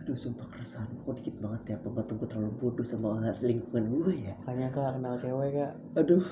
Aduh, 0.00 0.16
sumpah 0.16 0.48
keresahan 0.48 0.88
kok 0.96 1.12
dikit 1.14 1.36
banget 1.38 1.62
ya. 1.66 1.76
Pembantu 1.78 2.16
gue 2.16 2.28
terlalu 2.30 2.50
bodoh 2.56 2.82
sama 2.82 3.20
lingkungan 3.38 3.84
gue 3.92 4.14
ya. 4.22 4.34
makanya 4.40 4.68
kak 4.70 4.96
kenal 4.96 5.14
cewek 5.14 5.50
kak 5.52 5.72
Aduh, 5.94 6.24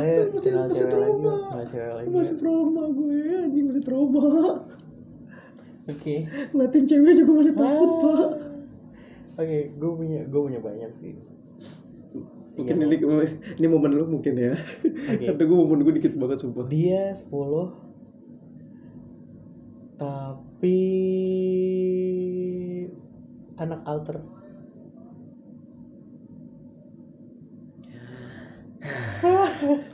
ayo 0.00 0.32
masih, 0.32 0.48
kenal 0.48 0.64
masih 0.64 0.76
cewek 0.80 0.88
lagi 0.88 0.88
trauma. 0.88 1.28
yuk 1.28 1.38
kenal 1.44 1.64
cewek 1.66 1.92
lagi 1.92 2.08
Masih 2.08 2.36
trauma 2.36 2.82
gue, 2.88 3.18
anjing 3.38 3.64
masih 3.68 3.82
trauma. 3.84 4.26
oke 5.84 6.14
Ngeliatin 6.48 6.84
cewek 6.84 7.12
juga 7.14 7.32
masih 7.34 7.54
takut, 7.54 7.90
Ah. 7.90 8.00
Pak. 8.00 8.30
oke 9.38 9.58
gue 9.70 9.90
punya 9.94 10.20
gue 10.24 10.40
punya 10.42 10.60
banyak 10.60 10.90
sih 10.94 11.14
Mungkin 12.58 12.74
Iya. 12.74 12.86
ini, 12.90 12.96
ini 13.62 13.66
momen 13.70 13.94
lu 13.94 14.10
mungkin 14.10 14.34
ya. 14.34 14.58
Oke. 14.82 15.30
Kata 15.30 15.42
gue 15.46 15.56
momen 15.56 15.86
gue 15.86 15.94
dikit 16.02 16.18
banget 16.18 16.42
sumpah. 16.42 16.66
dia 16.66 17.14
10 17.14 17.86
tapi 19.98 20.78
anak 23.58 23.82
alter 23.82 24.22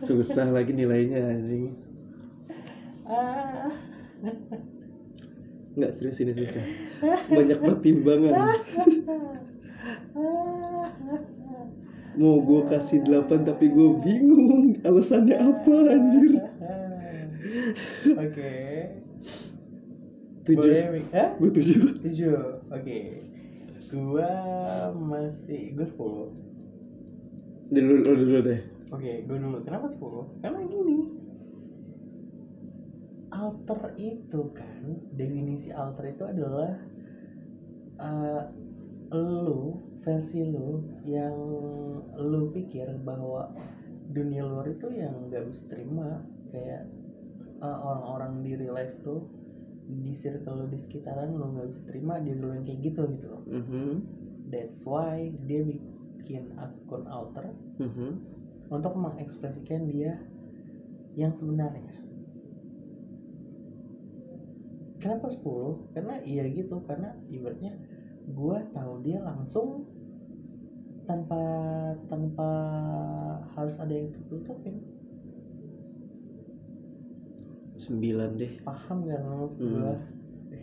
susah 0.05 0.53
lagi 0.53 0.77
nilainya 0.77 1.24
anjing 1.24 1.72
nggak 5.74 5.90
serius 5.96 6.20
ini 6.20 6.37
susah 6.37 6.61
banyak 7.33 7.59
pertimbangan 7.64 8.37
mau 12.14 12.38
gue 12.40 12.61
kasih 12.70 13.03
8 13.03 13.44
tapi 13.44 13.70
gue 13.70 13.88
bingung 14.03 14.74
alasannya 14.87 15.37
apa 15.37 15.74
anjir 15.90 16.33
Oke. 18.24 18.55
tujuh? 20.44 20.72
Hah? 21.14 21.31
gue 21.40 21.50
tujuh 21.55 21.81
Tujuh. 22.05 22.38
Oke. 22.68 22.98
Gua 23.94 24.31
masih 24.92 25.70
gue 25.72 25.87
sepuluh. 25.87 26.35
dulu 27.70 28.03
dulu 28.03 28.22
dulu 28.27 28.38
deh 28.42 28.61
Oke, 28.90 29.22
gue 29.22 29.38
dulu. 29.38 29.62
Kenapa 29.62 29.87
10? 29.90 30.42
Karena 30.42 30.61
gini. 30.66 30.98
Alter 33.35 33.81
itu 33.98 34.40
kan, 34.55 34.83
definisi 35.11 35.74
alter 35.74 36.14
itu 36.14 36.22
adalah 36.22 36.79
eh 37.94 38.42
lu, 39.14 39.79
versi 40.03 40.42
lu 40.44 40.83
yang 41.07 41.35
lu 42.18 42.50
pikir 42.53 42.90
bahwa 43.00 43.55
dunia 44.11 44.44
luar 44.44 44.68
itu 44.68 44.92
yang 44.92 45.33
gak 45.33 45.48
bisa 45.48 45.64
terima 45.70 46.22
kayak 46.53 46.87
eh, 47.62 47.79
orang-orang 47.83 48.44
di 48.44 48.53
real 48.55 48.77
life 48.77 48.94
tuh 49.03 49.24
di 49.85 50.12
circle 50.16 50.64
lu 50.64 50.66
di 50.68 50.79
sekitaran 50.81 51.33
lu 51.37 51.57
gak 51.57 51.68
bisa 51.72 51.83
terima 51.88 52.20
diri 52.20 52.38
lu 52.40 52.53
yang 52.53 52.64
kayak 52.64 52.81
gitu 52.85 53.03
gitu 53.16 53.27
loh. 53.33 53.42
Mhm. 53.48 53.90
That's 54.53 54.85
why 54.85 55.33
dia 55.48 55.64
bikin 55.64 56.53
akun 56.61 57.09
alter 57.09 57.53
Mhm. 57.81 58.11
untuk 58.72 58.94
mengekspresikan 58.96 59.88
dia 59.88 60.20
yang 61.14 61.33
sebenarnya. 61.33 61.94
Kenapa 65.00 65.29
10? 65.29 65.85
Karena 65.92 66.16
iya 66.24 66.48
gitu, 66.48 66.81
karena 66.88 67.12
ibaratnya 67.29 67.77
gua 68.30 68.64
tahu 68.72 69.04
dia 69.04 69.20
langsung 69.20 69.84
tanpa 71.04 71.37
tanpa 72.08 72.48
harus 73.52 73.76
ada 73.76 73.92
yang 73.92 74.08
tutupin. 74.24 74.80
sembilan 77.74 78.30
deh 78.38 78.52
Paham 78.62 79.02
gak 79.04 79.18
lo 79.20 79.44
maksud 79.44 79.60
Hmm. 79.60 79.72
gua? 79.76 79.94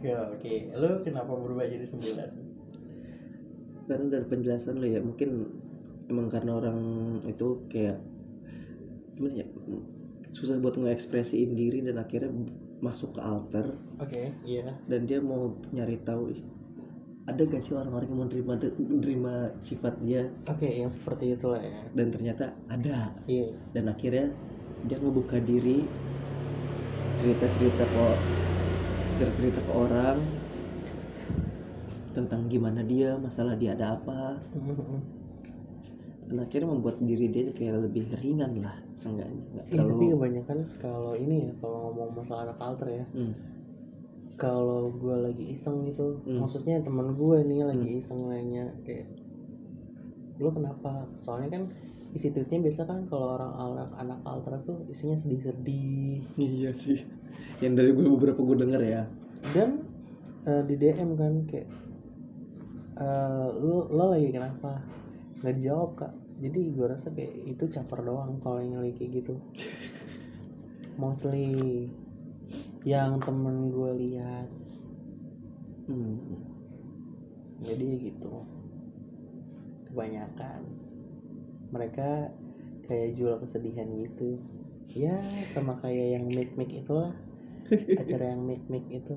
Ya, 0.02 0.32
oke. 0.32 0.52
Lu 0.74 0.90
kenapa 1.04 1.32
berubah 1.36 1.68
jadi 1.68 1.86
9? 1.86 2.50
karena 3.82 4.08
dari 4.08 4.24
penjelasan 4.24 4.80
lo 4.80 4.88
ya 4.88 5.04
mungkin 5.04 5.52
emang 6.08 6.32
karena 6.32 6.56
orang 6.56 6.80
itu 7.28 7.60
kayak 7.68 8.00
gimana 9.20 9.44
ya 9.44 9.48
susah 10.32 10.64
buat 10.64 10.80
ngekspresiin 10.80 11.60
diri 11.60 11.84
dan 11.84 12.00
akhirnya 12.00 12.32
masuk 12.80 13.20
ke 13.20 13.22
alter 13.22 13.76
Oke, 14.00 14.32
iya. 14.48 14.80
dan 14.88 15.04
dia 15.06 15.20
mau 15.20 15.60
nyari 15.76 16.00
tahu 16.08 16.32
ada 17.22 17.42
gak 17.46 17.62
sih 17.62 17.74
orang-orang 17.74 18.08
yang 18.10 18.18
mau 18.18 18.28
nerima 18.28 18.54
nerima 18.78 19.34
sifat 19.62 19.94
dia 20.02 20.26
Oke, 20.50 20.66
yang 20.66 20.90
seperti 20.90 21.38
itulah 21.38 21.62
ya. 21.62 21.82
dan 21.94 22.08
ternyata 22.10 22.50
ada. 22.68 23.14
Iya. 23.26 23.54
dan 23.72 23.88
akhirnya 23.88 24.28
dia 24.82 24.98
ngebuka 24.98 25.38
diri 25.38 25.86
cerita-cerita 27.22 27.84
kok 27.86 28.18
cerita-cerita 29.14 29.60
ke 29.62 29.72
orang 29.72 30.18
tentang 32.12 32.50
gimana 32.50 32.82
dia 32.82 33.16
masalah 33.16 33.54
dia 33.56 33.72
ada 33.78 33.96
apa. 33.96 34.36
Dan 36.32 36.48
akhirnya 36.48 36.72
membuat 36.72 36.96
diri 37.04 37.28
dia 37.28 37.52
kayak 37.52 37.92
lebih 37.92 38.08
ringan 38.24 38.64
lah 38.64 38.80
seenggaknya. 38.96 39.44
Nggak 39.52 39.66
Iya, 39.68 39.76
tapi 39.76 39.84
terlalu 39.92 40.16
kebanyakan 40.16 40.58
kalau 40.80 41.12
ini 41.20 41.36
ya, 41.44 41.52
kalau 41.60 41.78
ngomong 41.92 42.10
masalah 42.16 42.42
anak 42.48 42.58
alter 42.64 42.88
ya, 42.88 43.06
Hmm, 43.12 43.34
kalau 44.36 44.92
gue 44.92 45.16
lagi 45.16 45.46
iseng 45.54 45.86
gitu 45.86 46.20
Hmm. 46.24 46.44
maksudnya 46.44 46.82
temen 46.82 47.14
gue 47.14 47.38
nih 47.46 47.62
lagi 47.66 47.90
iseng 48.02 48.28
nanya 48.30 48.72
kayak 48.84 49.08
lu 50.42 50.50
kenapa? 50.50 51.06
Soalnya 51.22 51.54
kan 51.54 51.64
isi 52.18 52.34
tweetnya 52.34 52.66
biasa 52.66 52.90
kan 52.90 53.06
kalau 53.06 53.38
orang 53.38 53.54
anak 53.54 53.90
anak 54.02 54.20
alter 54.26 54.58
tuh 54.66 54.78
isinya 54.90 55.14
sedih-sedih. 55.14 56.26
Iya 56.42 56.74
sih. 56.74 57.06
Yang 57.62 57.74
dari 57.78 57.90
gue 57.94 58.10
beberapa 58.10 58.42
gue 58.42 58.58
denger 58.58 58.82
ya. 58.82 59.04
Dan 59.54 59.86
eh, 60.50 60.66
di 60.66 60.76
DM 60.82 61.14
kan 61.14 61.46
kayak 61.46 61.70
eh, 62.98 63.48
lu 63.62 63.86
lo 63.94 64.18
lagi 64.18 64.34
kenapa? 64.34 64.82
Nggak 65.46 65.56
dijawab 65.62 65.92
kak. 65.94 66.14
Jadi 66.42 66.60
gue 66.74 66.86
rasa 66.90 67.08
kayak 67.14 67.34
itu 67.46 67.64
caper 67.70 68.02
doang 68.02 68.42
kalau 68.42 68.66
yang 68.66 68.82
lagi 68.82 68.98
kayak 68.98 69.22
gitu. 69.22 69.34
Mostly 71.02 71.86
yang 72.82 73.22
temen 73.22 73.70
gue 73.70 73.92
lihat. 74.08 74.50
Hmm. 75.90 76.18
jadi 77.62 77.88
gitu. 78.10 78.42
Kebanyakan 79.92 80.62
mereka 81.70 82.32
kayak 82.90 83.16
jual 83.16 83.38
kesedihan 83.40 83.88
gitu. 83.96 84.42
Ya 84.92 85.20
sama 85.56 85.78
kayak 85.80 86.20
yang 86.20 86.26
make 86.34 86.54
make 86.58 86.74
itulah. 86.74 87.14
Acara 88.02 88.36
yang 88.36 88.44
make 88.44 88.66
make 88.68 88.88
itu. 88.90 89.16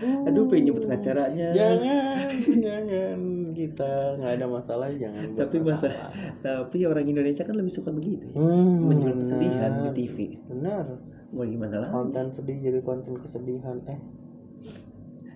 Aduh 0.00 0.48
pengen 0.48 0.72
nyebut 0.72 0.86
acaranya. 0.88 1.52
Jangan 1.52 2.28
jangan. 2.64 3.18
Kita 3.50 4.16
nggak 4.16 4.32
ada 4.40 4.46
masalah 4.46 4.88
jangan 4.94 5.36
tapi 5.36 5.60
masa 5.60 5.90
masalah. 5.90 6.12
tapi 6.40 6.78
orang 6.88 7.04
Indonesia 7.04 7.44
kan 7.44 7.58
lebih 7.58 7.74
suka 7.74 7.90
begitu 7.92 8.30
ya. 8.30 8.36
Hmm, 8.38 8.88
menjual 8.88 9.20
kesedihan 9.20 9.90
di. 9.90 10.06
TV 10.06 10.16
benar 10.48 10.86
mau 11.30 11.46
gimana 11.46 11.86
lagi? 11.86 11.92
Konten 11.94 12.26
sedih 12.34 12.56
jadi 12.58 12.80
konten 12.82 13.14
kesedihan 13.18 13.76
eh. 13.86 14.00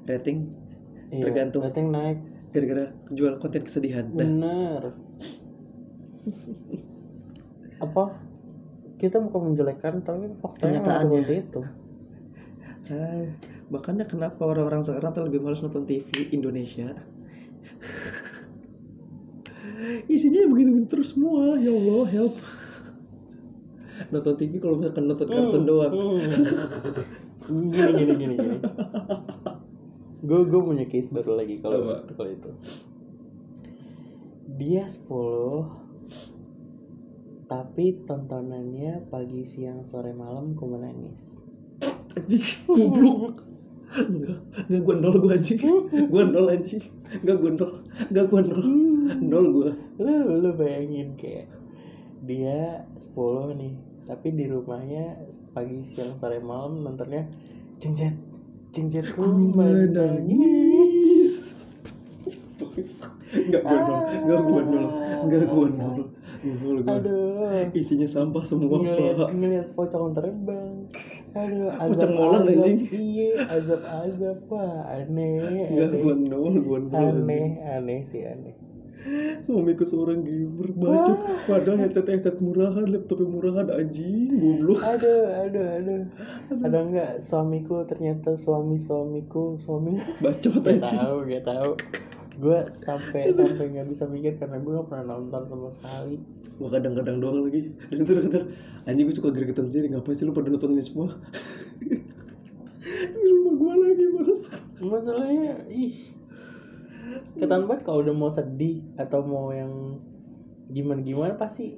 Rating? 0.04 0.38
Iya, 1.14 1.22
Tergantung. 1.30 1.62
rating 1.62 1.88
naik. 1.90 2.18
Gara-gara 2.50 2.84
jual 3.10 3.34
konten 3.38 3.62
kesedihan 3.66 4.06
benar 4.10 4.94
apa? 7.82 8.04
Kita 8.96 9.20
bukan 9.20 9.52
menjelekkan 9.52 10.00
tapi 10.00 10.32
faktanya 10.40 10.80
Kenyataannya. 10.80 11.20
seperti 11.20 11.34
itu. 11.44 11.60
Ah, 12.94 13.24
makanya 13.68 14.04
kenapa 14.08 14.40
orang-orang 14.44 14.84
sekarang 14.84 15.12
tuh 15.12 15.24
lebih 15.28 15.40
malas 15.44 15.60
nonton 15.60 15.84
TV 15.84 16.08
Indonesia? 16.32 16.94
Isinya 20.08 20.48
begitu-begitu 20.48 20.88
terus 20.88 21.12
semua. 21.12 21.58
Ya 21.60 21.72
Allah 21.74 22.04
help 22.08 22.36
nonton 24.14 24.34
TV 24.38 24.62
kalau 24.62 24.78
misalkan 24.78 25.10
nonton 25.10 25.26
kartun 25.26 25.64
doang. 25.66 25.92
Hmm. 27.44 27.70
gini 27.74 27.90
gini 27.92 28.12
gini 28.14 28.34
gini. 28.38 28.58
Gue 30.24 30.40
gue 30.48 30.60
punya 30.62 30.88
case 30.88 31.12
baru 31.12 31.36
lagi 31.36 31.60
kalau 31.60 32.00
kalau 32.14 32.30
itu. 32.30 32.50
Dia 34.54 34.86
10 34.86 35.84
tapi 37.44 38.00
tontonannya 38.08 39.04
pagi 39.12 39.44
siang 39.44 39.84
sore 39.84 40.16
malam 40.16 40.56
gue 40.56 40.64
menangis. 40.64 41.20
Anjing 42.16 42.46
goblok. 42.64 43.44
Enggak 43.94 44.38
enggak 44.66 44.82
gua 44.82 44.94
nol 44.98 45.14
gua 45.22 45.32
anjing. 45.38 45.60
Gua 46.10 46.22
nol 46.26 46.46
anjing. 46.50 46.84
Enggak 47.22 47.36
gua 47.38 47.50
nol 47.54 47.72
enggak 48.10 48.26
gua 48.26 48.40
nol. 48.42 48.66
Nol 49.22 49.46
gua. 49.54 49.70
Lu 50.02 50.14
lu 50.42 50.50
bayangin 50.56 51.14
kayak 51.14 51.46
dia 52.24 52.88
10 53.14 53.60
nih 53.60 53.74
tapi 54.04 54.36
di 54.36 54.44
rumahnya 54.44 55.16
pagi 55.56 55.80
siang 55.80 56.12
sore 56.20 56.36
malam 56.36 56.84
nontonnya 56.84 57.24
cengcet 57.80 59.06
ku 59.16 59.24
menangis. 59.56 61.32
Enggak 63.34 63.62
gua 63.64 63.80
nol 63.80 64.00
enggak 64.24 64.40
gua 64.44 64.62
nol 64.62 64.86
enggak 65.24 65.42
gua 65.48 65.68
nol 65.72 66.06
nol 66.44 66.78
gua 66.84 66.92
aduh. 67.00 67.72
Isinya 67.72 68.04
sampah 68.04 68.44
semua 68.44 68.76
ngeliat 68.78 69.16
pak. 69.16 69.28
Ngeliat 69.32 69.68
pocong 69.72 70.12
terbang. 70.12 70.86
Aduh 71.34 71.72
Pocong 71.74 72.12
molen, 72.14 72.46
azab 72.46 72.62
anjing. 72.62 72.78
iya 72.94 73.32
azab 73.50 73.82
azab 73.82 74.38
wah 74.52 74.86
aneh. 74.86 75.72
enggak 75.72 75.96
gua 75.96 76.14
nol 76.14 76.54
anjing. 76.60 77.24
aneh 77.24 77.58
aneh 77.64 78.00
sih 78.06 78.22
aneh 78.22 78.54
suamiku 79.44 79.84
seorang 79.84 80.24
gamer 80.24 80.68
bacot. 80.72 81.18
Padahal 81.44 81.76
headset 81.84 82.08
headset 82.08 82.36
murahan 82.40 82.88
laptop 82.88 83.20
yang 83.20 83.32
murahan 83.36 83.66
anjing 83.68 84.32
goblok. 84.40 84.80
Aduh 84.80 85.24
aduh 85.44 85.66
aduh. 85.76 86.02
Ada 86.64 86.78
nggak 86.88 87.12
suamiku 87.20 87.84
ternyata 87.84 88.40
suami 88.40 88.80
suamiku 88.80 89.60
suami? 89.60 90.00
Bacot 90.24 90.64
gak 90.64 90.80
tahu 90.80 91.16
gak 91.28 91.44
tahu. 91.44 91.70
Gue 92.40 92.58
sampai 92.72 93.30
sampai 93.30 93.64
nggak 93.76 93.88
bisa 93.92 94.08
mikir 94.08 94.40
karena 94.40 94.58
gue 94.58 94.72
gak 94.72 94.88
pernah 94.88 95.20
nonton 95.20 95.42
sama 95.46 95.68
sekali. 95.70 96.16
Gua 96.54 96.70
kadang-kadang 96.70 97.18
doang 97.18 97.50
lagi. 97.50 97.74
Dan 97.90 98.06
itu 98.06 98.12
kadang 98.14 98.46
anjing 98.86 99.04
gue 99.10 99.16
suka 99.16 99.28
gregetan 99.34 99.66
sendiri. 99.68 99.90
Ngapain 99.90 100.14
sih 100.14 100.24
lu 100.24 100.30
pada 100.30 100.48
nonton 100.48 100.78
ini 100.78 100.84
semua? 100.86 101.12
Di 103.14 103.26
rumah 103.26 103.54
gua 103.58 103.74
lagi 103.74 104.06
mas. 104.14 104.40
Masalahnya 104.78 105.66
ih 105.66 106.13
ketan 107.34 107.66
banget 107.66 107.82
kalau 107.82 108.02
udah 108.06 108.14
mau 108.14 108.30
sedih 108.30 108.82
atau 108.94 109.26
mau 109.26 109.50
yang 109.50 109.98
gimana 110.70 111.02
gimana 111.02 111.34
pasti 111.36 111.76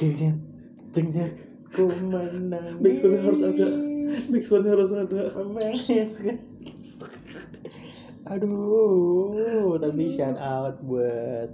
jengjet 0.00 0.36
jengjet 0.90 1.36
ku 1.74 1.86
menang 2.08 2.80
Backsound 2.80 3.20
harus 3.20 3.40
ada. 3.42 3.66
Backsound 4.32 4.64
harus 4.64 4.90
ada. 4.94 5.20
aduh 8.26 9.78
tapi 9.78 10.10
shout 10.10 10.38
out 10.40 10.80
buat 10.82 11.50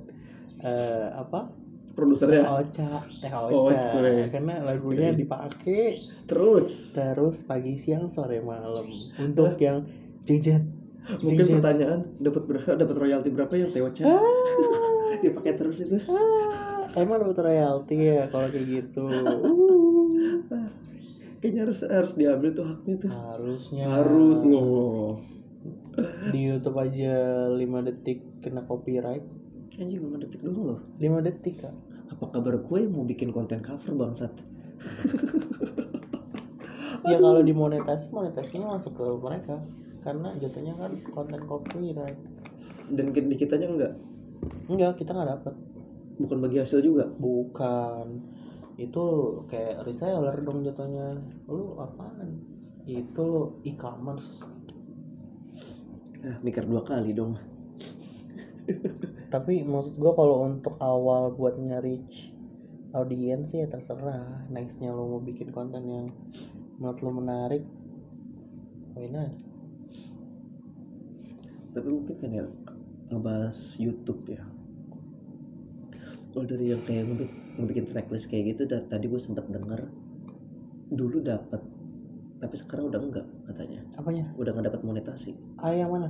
eh, 0.62 1.08
apa? 1.12 1.52
Produsernya. 1.92 2.48
Ocha. 2.48 3.04
Teh 3.20 3.28
Oh, 3.36 3.68
Ocha. 3.68 3.92
keren. 3.92 4.24
karena 4.32 4.64
lagunya 4.64 5.12
dipakai 5.12 6.00
Terus. 6.24 6.96
terus 6.96 7.44
pagi 7.44 7.76
siang 7.76 8.08
sore 8.08 8.40
malam. 8.40 8.88
Untuk 9.20 9.60
yang 9.60 9.84
jengjet 10.24 10.64
Mungkin 11.02 11.58
pertanyaan 11.58 12.00
dapat 12.18 12.42
berapa 12.46 12.70
dapat 12.82 12.96
royalti 12.96 13.28
berapa 13.28 13.52
yang 13.52 13.70
Teo 13.70 13.90
Chan? 13.90 14.06
Dia 15.22 15.30
pakai 15.30 15.54
terus 15.54 15.78
itu. 15.78 15.98
Ah, 16.06 16.86
emang 16.96 17.20
dapat 17.20 17.38
royalti 17.42 17.94
ya 17.98 18.26
kalau 18.28 18.46
kayak 18.48 18.66
gitu 18.66 19.02
Uh, 19.06 20.68
Kayaknya 21.42 21.60
harus 21.66 21.78
harus 21.82 22.12
diambil 22.14 22.50
tuh 22.52 22.62
haknya 22.64 22.94
tuh. 22.98 23.10
harusnya 23.10 23.84
Harus 23.88 24.46
loh. 24.46 25.18
di 26.30 26.40
YouTube 26.40 26.74
aja 26.76 27.14
5 27.50 27.58
detik 27.82 28.22
kena 28.40 28.62
copyright 28.62 29.26
Anjing 29.74 30.00
5 30.00 30.22
detik 30.22 30.40
doang 30.40 30.62
loh. 30.64 30.78
5 30.96 31.02
detik 31.20 31.60
kak 31.60 31.74
Apa 32.08 32.30
kabar 32.30 32.56
gue 32.58 32.78
yang 32.78 32.92
mau 32.92 33.02
bikin 33.02 33.30
konten 33.30 33.58
cover 33.58 33.92
bangsat? 33.92 34.30
ya 37.02 37.16
kalau 37.16 37.40
dimonetasi 37.40 38.06
monetasinya 38.08 38.78
masuk 38.78 38.94
ke 38.94 39.04
mereka 39.18 39.58
karena 40.02 40.34
jatuhnya 40.38 40.74
kan 40.76 40.92
konten 41.14 41.40
copyright. 41.46 42.18
Dan 42.90 43.14
di 43.14 43.36
kitanya 43.38 43.66
enggak. 43.70 43.94
enggak 44.66 44.98
kita 44.98 45.14
nggak 45.14 45.30
dapat 45.38 45.54
Bukan 46.18 46.38
bagi 46.44 46.60
hasil 46.60 46.84
juga. 46.84 47.08
bukan. 47.18 48.20
Itu 48.76 49.04
kayak 49.48 49.86
reseller 49.86 50.36
dong 50.44 50.66
jatuhnya. 50.66 51.18
Lu 51.48 51.78
apaan? 51.80 52.42
Itu 52.84 53.22
lo 53.22 53.42
e-commerce. 53.64 54.42
Ah, 56.22 56.38
mikir 56.42 56.66
dua 56.66 56.82
kali 56.86 57.14
dong. 57.16 57.38
tapi 59.34 59.66
maksud 59.66 59.98
gua 59.98 60.14
kalau 60.14 60.46
untuk 60.46 60.78
awal 60.78 61.34
buat 61.34 61.58
nge-reach 61.58 62.30
audiens 62.94 63.50
sih 63.50 63.64
ya 63.64 63.66
terserah. 63.66 64.46
Nextnya 64.52 64.94
lo 64.94 65.08
mau 65.08 65.22
bikin 65.22 65.50
konten 65.50 65.82
yang 65.88 66.06
menurut 66.78 66.98
lo 67.02 67.10
menarik 67.14 67.64
why 68.94 69.08
not 69.08 69.32
Tapi 71.72 71.88
mungkin 71.88 72.14
kan 72.20 72.30
ya 72.32 72.44
ngebahas 73.10 73.56
YouTube 73.80 74.22
ya. 74.28 74.42
Kalau 76.32 76.44
dari 76.48 76.72
yang 76.72 76.80
kayak 76.84 77.04
ngebit, 77.12 77.30
ngebikin 77.60 77.84
tracklist 77.92 78.26
kayak 78.32 78.56
gitu, 78.56 78.62
da- 78.64 78.84
tadi 78.84 79.04
gue 79.08 79.20
sempat 79.20 79.44
denger 79.52 79.84
dulu 80.92 81.24
dapat, 81.24 81.60
tapi 82.40 82.54
sekarang 82.60 82.92
udah 82.92 83.00
enggak 83.00 83.26
katanya. 83.48 83.80
apanya 83.96 84.24
Udah 84.36 84.50
nggak 84.52 84.66
dapat 84.72 84.80
monetasi. 84.84 85.32
ah 85.60 85.72
yang 85.72 85.88
mana 85.92 86.08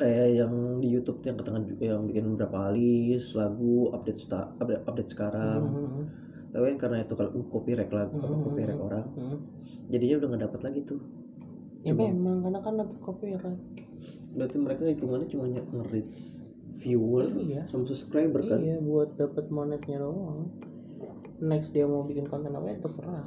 Kayak 0.00 0.28
yang 0.32 0.52
di 0.80 0.88
YouTube 0.88 1.20
yang 1.28 1.36
ketengah 1.36 1.60
yang 1.76 2.08
bikin 2.08 2.24
beberapa 2.32 2.72
list 2.72 3.36
lagu 3.36 3.92
update 3.92 4.20
sta, 4.24 4.48
update, 4.56 4.80
update 4.88 5.10
sekarang. 5.12 5.60
Hmm, 5.60 6.04
Tapi 6.50 6.64
kan 6.72 6.76
karena 6.80 6.96
itu 7.04 7.14
kalau 7.14 7.30
copyright 7.52 7.92
lagu, 7.92 8.16
apa, 8.16 8.26
Hmm, 8.32 8.42
copyright 8.48 8.80
hmm, 8.80 8.88
orang, 8.88 9.06
hmm. 9.12 9.36
jadinya 9.92 10.14
udah 10.24 10.28
nggak 10.32 10.42
dapat 10.48 10.60
lagi 10.66 10.80
tuh. 10.88 11.00
Ya 11.80 11.92
memang 11.92 12.42
karena 12.42 12.60
kan 12.60 12.74
dapat 12.76 12.96
copyright 13.00 13.60
Berarti 14.30 14.56
mereka 14.56 14.86
hitungannya 14.86 15.28
cuma 15.28 15.44
nge-reach 15.48 16.16
viewer 16.78 17.28
Iya. 17.34 17.66
sama 17.66 17.84
subscriber 17.84 18.40
kan? 18.42 18.58
iya 18.58 18.78
buat 18.78 19.12
dapat 19.14 19.48
monetnya 19.48 19.98
doang 19.98 20.48
next 21.38 21.72
dia 21.72 21.84
mau 21.84 22.04
bikin 22.04 22.24
konten 22.24 22.50
apa 22.50 22.66
ya 22.66 22.78
terserah 22.78 23.26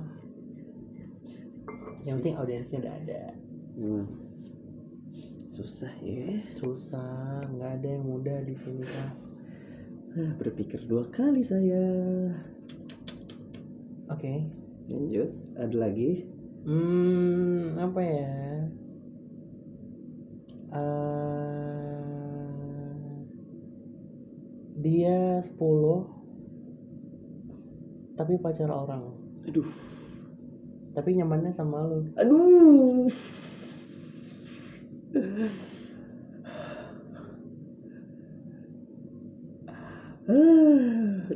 yang 2.04 2.20
penting 2.20 2.36
audiensnya 2.36 2.80
udah 2.80 2.96
ada 2.96 3.24
Hmm. 3.74 4.06
Susah 5.48 5.90
ya. 6.00 6.38
susah 6.56 7.42
nggak 7.48 7.72
ada 7.78 7.88
yang 7.90 8.04
mudah 8.04 8.38
di 8.42 8.54
sini 8.54 8.82
kak 8.82 9.12
Ah, 10.14 10.30
Berpikir 10.38 10.86
dua 10.86 11.10
kali 11.10 11.42
saya. 11.42 11.82
oke 14.08 14.34
Lanjut, 14.86 15.30
ada 15.56 15.74
lagi? 15.80 16.28
Hmm 16.64 17.78
apa 17.80 18.02
ya 18.02 18.44
Eh, 20.74 22.02
dia 24.82 25.38
10 25.38 25.54
tapi 28.18 28.42
pacar 28.42 28.74
orang 28.74 29.14
Aduh, 29.46 29.70
tapi 30.98 31.14
nyamannya 31.14 31.54
sama 31.54 31.86
lu 31.86 32.10
aduh. 32.18 33.06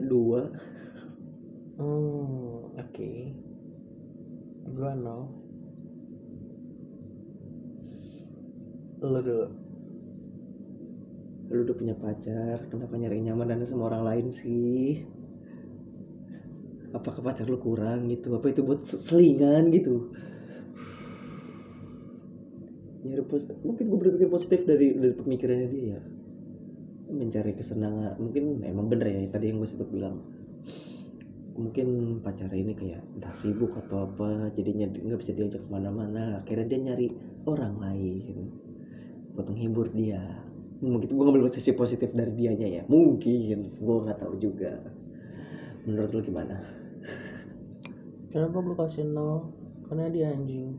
Dua. 0.08 0.42
Hmm. 1.78 2.47
Gua 4.78 4.94
no. 4.96 5.18
Lu 9.02 9.22
dulu. 9.22 9.48
Lu 11.52 11.60
udah 11.64 11.76
punya 11.80 11.96
pacar, 12.04 12.58
kenapa 12.72 12.94
nyari 13.00 13.18
nyaman 13.26 13.64
sama 13.68 13.84
orang 13.92 14.04
lain 14.10 14.28
sih? 14.40 15.04
Apakah 16.98 17.22
pacar 17.24 17.46
lu 17.52 17.60
kurang 17.60 18.08
gitu? 18.12 18.28
Apa 18.38 18.48
itu 18.52 18.62
buat 18.68 18.82
se- 18.88 19.00
selingan 19.00 19.70
gitu? 19.76 20.12
Nyari 23.06 23.24
mungkin 23.66 23.86
gue 23.90 23.98
berpikir 24.02 24.30
positif 24.30 24.60
dari 24.70 24.88
dari 25.02 25.14
pemikirannya 25.18 25.68
dia 25.74 25.84
ya. 25.96 26.00
Mencari 27.08 27.52
kesenangan, 27.56 28.20
mungkin 28.20 28.44
emang 28.68 28.92
bener 28.92 29.08
ya 29.08 29.20
tadi 29.32 29.46
yang 29.50 29.58
gue 29.64 29.70
sempat 29.72 29.88
bilang. 29.96 30.16
Mungkin 31.58 32.22
pacarnya 32.22 32.54
ini 32.62 32.74
kayak 32.78 33.02
entah 33.18 33.34
sibuk 33.42 33.74
atau 33.74 34.06
apa, 34.06 34.54
jadinya 34.54 34.86
di- 34.86 35.02
nggak 35.02 35.20
bisa 35.26 35.34
diajak 35.34 35.66
ke 35.66 35.70
mana-mana. 35.74 36.46
Akhirnya 36.46 36.70
dia 36.70 36.80
nyari 36.86 37.08
orang 37.50 37.82
lain 37.82 38.54
buat 39.34 39.50
menghibur 39.50 39.90
dia. 39.90 40.22
Mungkin 40.78 41.10
gue 41.10 41.24
ngambil 41.26 41.50
sisi 41.50 41.74
positif 41.74 42.14
dari 42.14 42.30
dianya 42.38 42.68
ya. 42.70 42.84
Mungkin, 42.86 43.74
gue 43.82 43.98
nggak 44.06 44.22
tahu 44.22 44.38
juga. 44.38 44.78
Menurut 45.90 46.14
lu 46.14 46.22
gimana? 46.22 46.62
Kenapa 48.28 48.60
gua 48.60 48.76
kasih 48.86 49.08
nol? 49.08 49.50
Karena 49.88 50.12
dia 50.12 50.36
anjing. 50.36 50.76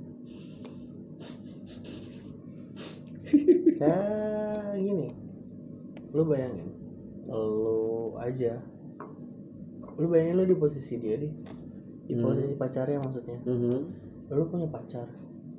Kayak 3.81 4.79
gini. 4.79 5.09
Lu 6.13 6.23
bayangin. 6.29 6.69
Lu 7.25 8.15
aja. 8.21 8.61
Lu 9.99 10.07
bayangin 10.07 10.39
lu 10.39 10.45
di 10.47 10.57
posisi 10.57 10.95
dia 10.97 11.19
di. 11.19 11.29
Di 12.09 12.15
Hmm. 12.15 12.25
posisi 12.25 12.55
pacarnya 12.55 13.03
maksudnya. 13.03 13.39
Mhm. 13.43 13.79
Lu 14.31 14.45
punya 14.47 14.71
pacar. 14.71 15.11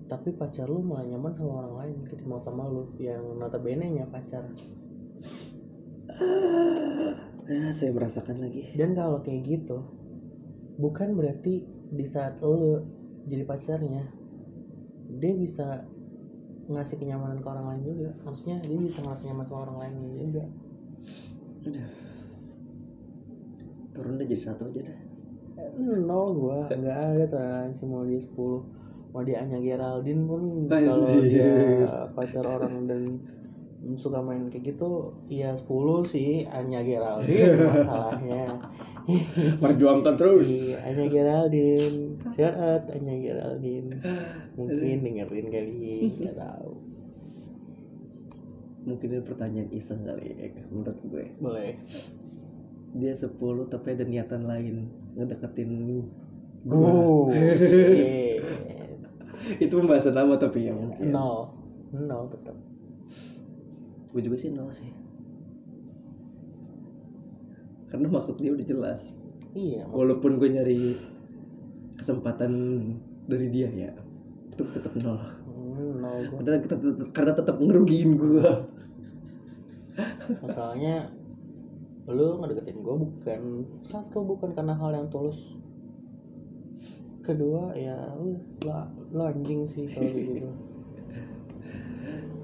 Tapi 0.09 0.33
pacar 0.33 0.65
lu 0.65 0.81
malah 0.81 1.05
nyaman 1.05 1.37
sama 1.37 1.51
orang 1.61 1.73
lain 1.85 1.95
ketimbang 2.09 2.41
sama 2.41 2.65
lu 2.65 2.89
yang 2.97 3.21
notabene 3.37 3.85
nya 3.93 4.09
pacar. 4.09 4.47
Ah, 7.49 7.71
saya 7.73 7.93
merasakan 7.93 8.41
lagi. 8.41 8.73
Dan 8.73 8.97
kalau 8.97 9.21
kayak 9.21 9.41
gitu, 9.45 9.85
bukan 10.81 11.13
berarti 11.17 11.65
di 11.89 12.05
saat 12.05 12.41
lo 12.41 12.85
jadi 13.29 13.45
pacarnya, 13.45 14.05
dia 15.17 15.33
bisa 15.33 15.85
ngasih 16.69 17.01
kenyamanan 17.01 17.41
ke 17.41 17.47
orang 17.49 17.65
lain 17.73 17.81
juga. 17.85 18.09
Maksudnya 18.25 18.61
dia 18.61 18.77
bisa 18.77 19.01
ngasih 19.01 19.33
nyaman 19.33 19.45
sama 19.49 19.59
orang 19.65 19.77
lain 19.81 19.93
juga. 20.17 20.43
Udah. 21.65 21.89
Turun 23.99 24.15
deh 24.15 24.27
jadi 24.31 24.43
satu 24.47 24.71
aja 24.71 24.79
dah. 24.87 24.99
Eh, 25.59 25.99
Nol 25.99 26.27
gua 26.39 26.71
nggak 26.71 26.99
ada 27.19 27.25
toleransi 27.27 27.83
mau 27.83 28.07
dia 28.07 28.23
10 28.23 28.31
mau 29.11 29.21
dia 29.25 29.43
Anya 29.43 29.59
Geraldine 29.59 30.23
pun 30.23 30.71
kalau 30.71 31.03
dia 31.19 31.51
pacar 32.15 32.45
orang 32.47 32.87
dan 32.87 33.19
suka 33.99 34.23
main 34.23 34.47
kayak 34.47 34.71
gitu 34.75 35.17
ya 35.27 35.51
10 35.51 35.67
sih 36.07 36.47
Anya 36.47 36.79
Geraldine 36.79 37.59
masalahnya 37.75 38.63
Perjuangkan 39.57 40.15
terus. 40.21 40.49
Iya, 40.53 40.77
Anya 40.85 41.05
Geraldine. 41.09 41.97
Shout 42.37 42.55
out 42.61 42.83
Anya 42.93 43.15
Geraldine. 43.17 43.89
Mungkin 44.53 45.01
dengerin 45.01 45.47
kali, 45.49 46.13
nggak 46.13 46.37
tahu. 46.37 46.73
Mungkin 48.85 49.07
ini 49.09 49.21
pertanyaan 49.25 49.69
iseng 49.73 50.05
kali 50.05 50.29
ya, 50.37 50.53
menurut 50.69 50.97
gue. 51.09 51.25
Boleh. 51.41 51.73
Dia 52.95 53.13
10 53.13 53.37
tapi 53.69 53.87
ada 53.93 54.05
niatan 54.05 54.49
lain 54.49 54.89
ngedeketin 55.17 55.69
gue. 55.85 56.05
Oh. 56.69 57.29
Itu 59.63 59.73
pembahasan 59.79 60.15
lama 60.15 60.35
tapi 60.35 60.67
ya 60.67 60.73
mungkin. 60.75 61.09
nol, 61.13 61.53
nol 61.95 62.25
tetap. 62.29 62.57
Gue 64.13 64.21
juga 64.25 64.37
sih 64.37 64.49
nol 64.51 64.69
sih. 64.73 64.89
Karena 67.89 68.05
maksud 68.05 68.37
dia 68.37 68.53
udah 68.53 68.67
jelas. 68.67 69.17
iya 69.57 69.81
walaupun 69.89 70.37
gue 70.37 70.45
nyari 70.45 70.93
kesempatan 71.97 72.53
dari 73.25 73.47
dia 73.49 73.65
ya 73.73 73.91
itu 74.53 74.61
tetap 74.77 74.93
nol 75.01 75.17
hmm, 75.17 75.91
no 75.97 76.09
gue 76.21 76.37
karena 76.45 76.59
tetap, 76.61 76.79
karena 77.17 77.33
tetap 77.33 77.55
ngerugiin 77.57 78.13
gue 78.13 78.49
masalahnya 80.45 81.09
lu 82.09 82.41
ngedeketin 82.41 82.81
gue 82.81 82.95
bukan. 83.05 83.41
Satu 83.85 84.25
bukan 84.25 84.57
karena 84.57 84.73
hal 84.73 84.89
yang 84.97 85.07
tulus. 85.13 85.37
Kedua 87.21 87.77
ya 87.77 88.17
lu 88.17 88.41
lu, 89.13 89.21
anjing 89.21 89.69
sih 89.69 89.85
kalau 89.85 90.09
gitu 90.17 90.49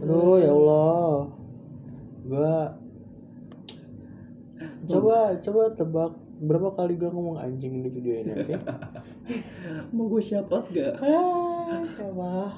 aduh 0.06 0.38
ya 0.38 0.52
Allah. 0.54 1.34
Gue 2.26 2.56
coba 4.86 5.34
coba 5.42 5.62
tebak 5.74 6.14
berapa 6.46 6.70
kali 6.78 7.00
gue 7.00 7.10
ngomong 7.10 7.42
anjing 7.42 7.82
di 7.82 7.90
video 7.90 8.22
ini 8.22 8.32
oke? 8.38 8.56
Mau 9.96 10.06
gue 10.12 10.22
shout 10.22 10.52
out 10.54 10.70
gak 10.70 11.02
ah 11.02 11.82
siapa? 11.96 12.54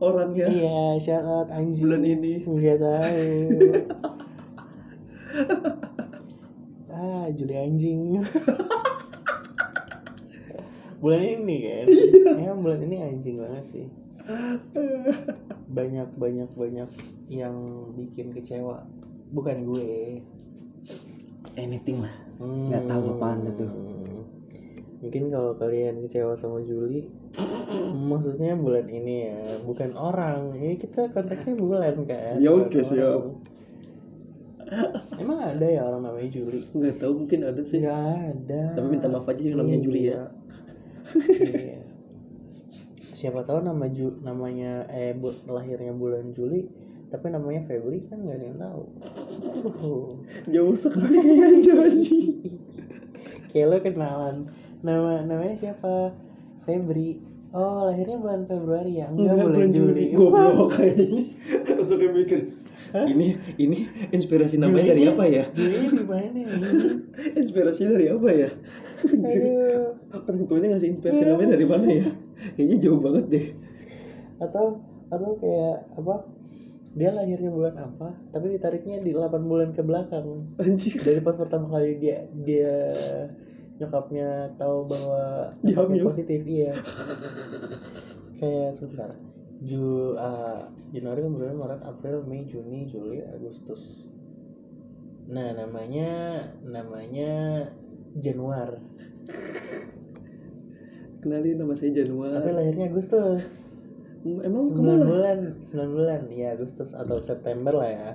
Orangnya. 0.00 0.46
Iya 0.48 0.96
shout 1.02 1.26
out 1.26 1.48
anjing. 1.52 1.84
Bulan 1.84 2.04
ini. 2.06 2.32
nggak 2.48 2.78
tahu 2.80 3.28
ah 6.98 7.26
Juli 7.30 7.54
anjing 7.54 8.18
bulan 11.02 11.22
ini 11.22 11.56
kan 11.62 11.86
ya 12.42 12.50
bulan 12.58 12.80
ini 12.82 12.96
anjing 12.98 13.38
banget 13.38 13.64
sih 13.70 13.86
banyak 15.70 16.08
banyak 16.18 16.50
banyak 16.58 16.90
yang 17.30 17.54
bikin 17.94 18.34
kecewa 18.34 18.82
bukan 19.30 19.62
gue 19.62 20.18
anything 21.54 22.02
lah 22.02 22.28
Hmm. 22.38 22.70
Nggak 22.70 22.82
tahu 22.86 23.02
apaan 23.18 23.38
itu. 23.50 23.66
Mungkin 24.98 25.24
kalau 25.30 25.52
kalian 25.58 26.02
kecewa 26.06 26.34
sama 26.34 26.62
Juli, 26.62 27.06
maksudnya 27.94 28.58
bulan 28.58 28.86
ini 28.90 29.30
ya, 29.30 29.42
bukan 29.62 29.94
orang. 29.94 30.58
Ini 30.58 30.74
kita 30.78 31.14
konteksnya 31.14 31.54
bulan 31.54 32.02
kan. 32.02 32.38
Ya, 32.42 32.50
oke, 32.50 32.82
siap. 32.82 33.22
Emang 35.16 35.38
ada 35.40 35.66
ya 35.66 35.80
orang 35.86 36.02
namanya 36.04 36.30
Juli? 36.30 36.60
nggak 36.70 36.96
tahu 37.00 37.12
mungkin 37.24 37.40
ada 37.44 37.62
sih 37.64 37.80
Nggak 37.80 38.04
ada. 38.32 38.62
Tapi 38.76 38.86
minta 38.88 39.08
maaf 39.08 39.28
aja 39.28 39.42
yang 39.42 39.58
namanya 39.60 39.80
Juli 39.80 40.00
ya. 40.12 40.20
Iya. 41.40 41.80
Siapa 43.16 43.42
tahu 43.48 43.64
nama 43.64 43.88
Ju 43.90 44.20
namanya 44.22 44.86
eh 44.92 45.16
bu, 45.16 45.34
lahirnya 45.48 45.90
bulan 45.90 46.36
Juli, 46.36 46.68
tapi 47.10 47.32
namanya 47.32 47.66
Febri 47.66 48.06
kan 48.06 48.22
nggak 48.22 48.36
ada 48.38 48.46
yang 48.46 48.58
tahu. 48.60 48.82
Uh. 49.82 50.08
jauh 50.54 50.76
sekali 50.76 51.18
anjing 51.72 52.58
kayak 53.52 53.66
lo 53.68 53.76
kenalan 53.80 54.36
nama 54.84 55.24
namanya 55.24 55.56
siapa 55.58 56.14
Febri 56.68 57.18
oh 57.56 57.88
lahirnya 57.88 58.20
bulan 58.20 58.44
Februari 58.44 59.00
ya 59.00 59.08
enggak, 59.08 59.40
bulan, 59.40 59.70
Juli, 59.72 60.04
goblok 60.12 60.76
kayaknya 60.76 61.32
terus 61.64 61.90
kayak 61.96 62.12
mikir 62.12 62.40
ini 63.12 63.36
ini 63.60 63.78
inspirasi 64.12 64.56
namanya 64.60 64.94
dari 64.96 65.04
apa 65.08 65.24
ya? 65.28 65.44
Julinya 65.52 65.90
di 65.92 66.04
mana 66.06 66.38
ini? 66.38 66.42
Inspirasinya 67.42 67.90
dari 67.98 68.06
apa 68.08 68.28
ya? 68.32 68.48
Aduh. 69.04 69.86
Orang 70.14 70.38
tuanya 70.48 70.68
ngasih 70.76 70.88
inspirasi 70.96 71.22
namanya 71.26 71.54
dari 71.58 71.66
mana 71.68 71.86
ya? 71.86 72.06
Kayaknya 72.56 72.76
jauh 72.80 73.00
banget 73.00 73.24
deh. 73.28 73.46
Atau 74.40 74.64
atau 75.08 75.30
kayak 75.40 75.76
apa? 75.98 76.14
Dia 76.98 77.14
lahirnya 77.14 77.52
bulan 77.52 77.76
apa 77.78 78.16
tapi 78.32 78.58
ditariknya 78.58 78.98
di 79.04 79.12
8 79.14 79.44
bulan 79.44 79.70
ke 79.76 79.82
belakang. 79.84 80.56
Anjing 80.58 80.98
dari 81.04 81.20
pas 81.20 81.36
pertama 81.36 81.68
kali 81.70 82.00
dia 82.00 82.26
dia 82.42 82.90
nyokapnya 83.78 84.58
tahu 84.58 84.90
bahwa 84.90 85.54
Dia 85.62 85.78
positif 86.02 86.42
iya. 86.42 86.74
Kayak 88.38 88.74
sebentar 88.74 89.14
Ju, 89.58 90.14
ah, 90.14 90.70
Januari 90.94 91.20
Februari 91.26 91.54
Maret 91.54 91.82
April 91.82 92.22
Mei 92.24 92.46
Juni 92.46 92.86
Juli 92.86 93.18
Agustus. 93.26 94.06
Nah 95.28 95.52
namanya 95.52 96.10
namanya 96.62 97.66
Januar. 98.16 98.78
Kenalin 101.20 101.58
nama 101.58 101.74
saya 101.74 101.90
Januar. 101.92 102.38
Tapi 102.38 102.50
lahirnya 102.54 102.86
Agustus. 102.88 103.74
Hmm, 104.22 104.42
emang 104.42 104.70
9 104.70 104.78
kamu 104.78 104.86
lah? 104.86 105.06
bulan 105.06 105.38
9 105.66 105.94
bulan. 105.94 106.20
Ya 106.30 106.54
Agustus 106.54 106.94
atau 106.94 107.18
September 107.18 107.74
lah 107.74 107.90
ya. 107.90 108.10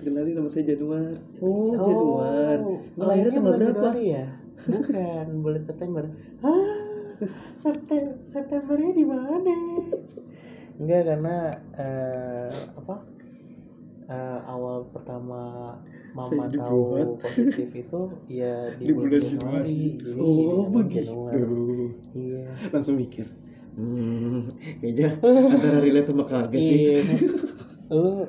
Kenalin 0.00 0.34
nama 0.38 0.48
saya 0.48 0.64
Januar. 0.72 1.18
Oh, 1.42 1.74
Januar. 1.76 2.58
Emang 2.96 3.08
lahirnya 3.10 3.32
tanggal 3.36 3.54
berapa? 3.58 3.74
Januari 3.74 4.04
ya? 4.06 4.26
Bukan, 4.60 5.26
bulan 5.44 5.62
September. 5.66 6.04
Hah? 6.40 6.89
September 7.54 8.16
Septembernya 8.24 8.92
di 8.92 9.04
mana? 9.04 9.56
Enggak 10.76 11.02
karena 11.06 11.36
eh, 11.74 12.50
apa? 12.74 12.96
eh, 14.06 14.40
awal 14.44 14.88
pertama 14.90 15.76
mama 16.10 16.26
Saya 16.26 16.58
tahu 16.58 16.82
dibuat. 16.90 17.06
positif 17.22 17.68
itu 17.70 18.00
ya 18.26 18.74
di, 18.74 18.82
di 18.82 18.92
bulan 18.92 19.22
Januari 19.22 19.80
oh 20.18 20.66
begitu 20.66 21.14
Januari. 21.14 21.86
Iya. 22.10 22.42
langsung 22.68 22.98
mikir 22.98 23.30
hmm 23.70 24.50
kayaknya 24.82 25.14
antara 25.54 25.78
relate 25.78 26.10
sama 26.10 26.24
kagak 26.26 26.58
sih 26.58 26.98
Iya. 26.98 27.14
Lu 27.94 28.26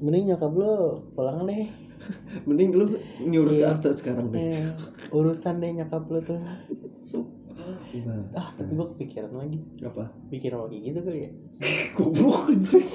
mending 0.00 0.34
nyokap 0.34 0.52
lu 0.52 0.72
pulang 1.12 1.46
deh. 1.46 1.70
mending 2.42 2.70
lu 2.72 2.84
nyurus 3.20 3.54
ke 3.54 3.62
Iya. 3.62 3.78
atas 3.78 4.02
sekarang 4.02 4.30
deh 4.30 4.42
Eh, 4.42 4.66
urusan 5.10 5.60
deh 5.60 5.70
nyokap 5.76 6.02
lu 6.04 6.18
tuh. 6.20 6.42
Ah, 8.32 8.48
tapi 8.54 8.72
gue 8.72 8.86
kepikiran 8.96 9.32
lagi. 9.34 9.58
apa 9.82 10.04
Bikin 10.30 10.52
kayak 10.52 10.70
gitu 10.70 10.98
kali 11.02 11.20
ya. 11.26 11.30
goblok 11.94 12.38
anjing 12.48 12.86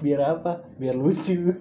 Biar 0.00 0.20
apa? 0.22 0.64
Biar 0.76 0.96
lucu. 0.96 1.52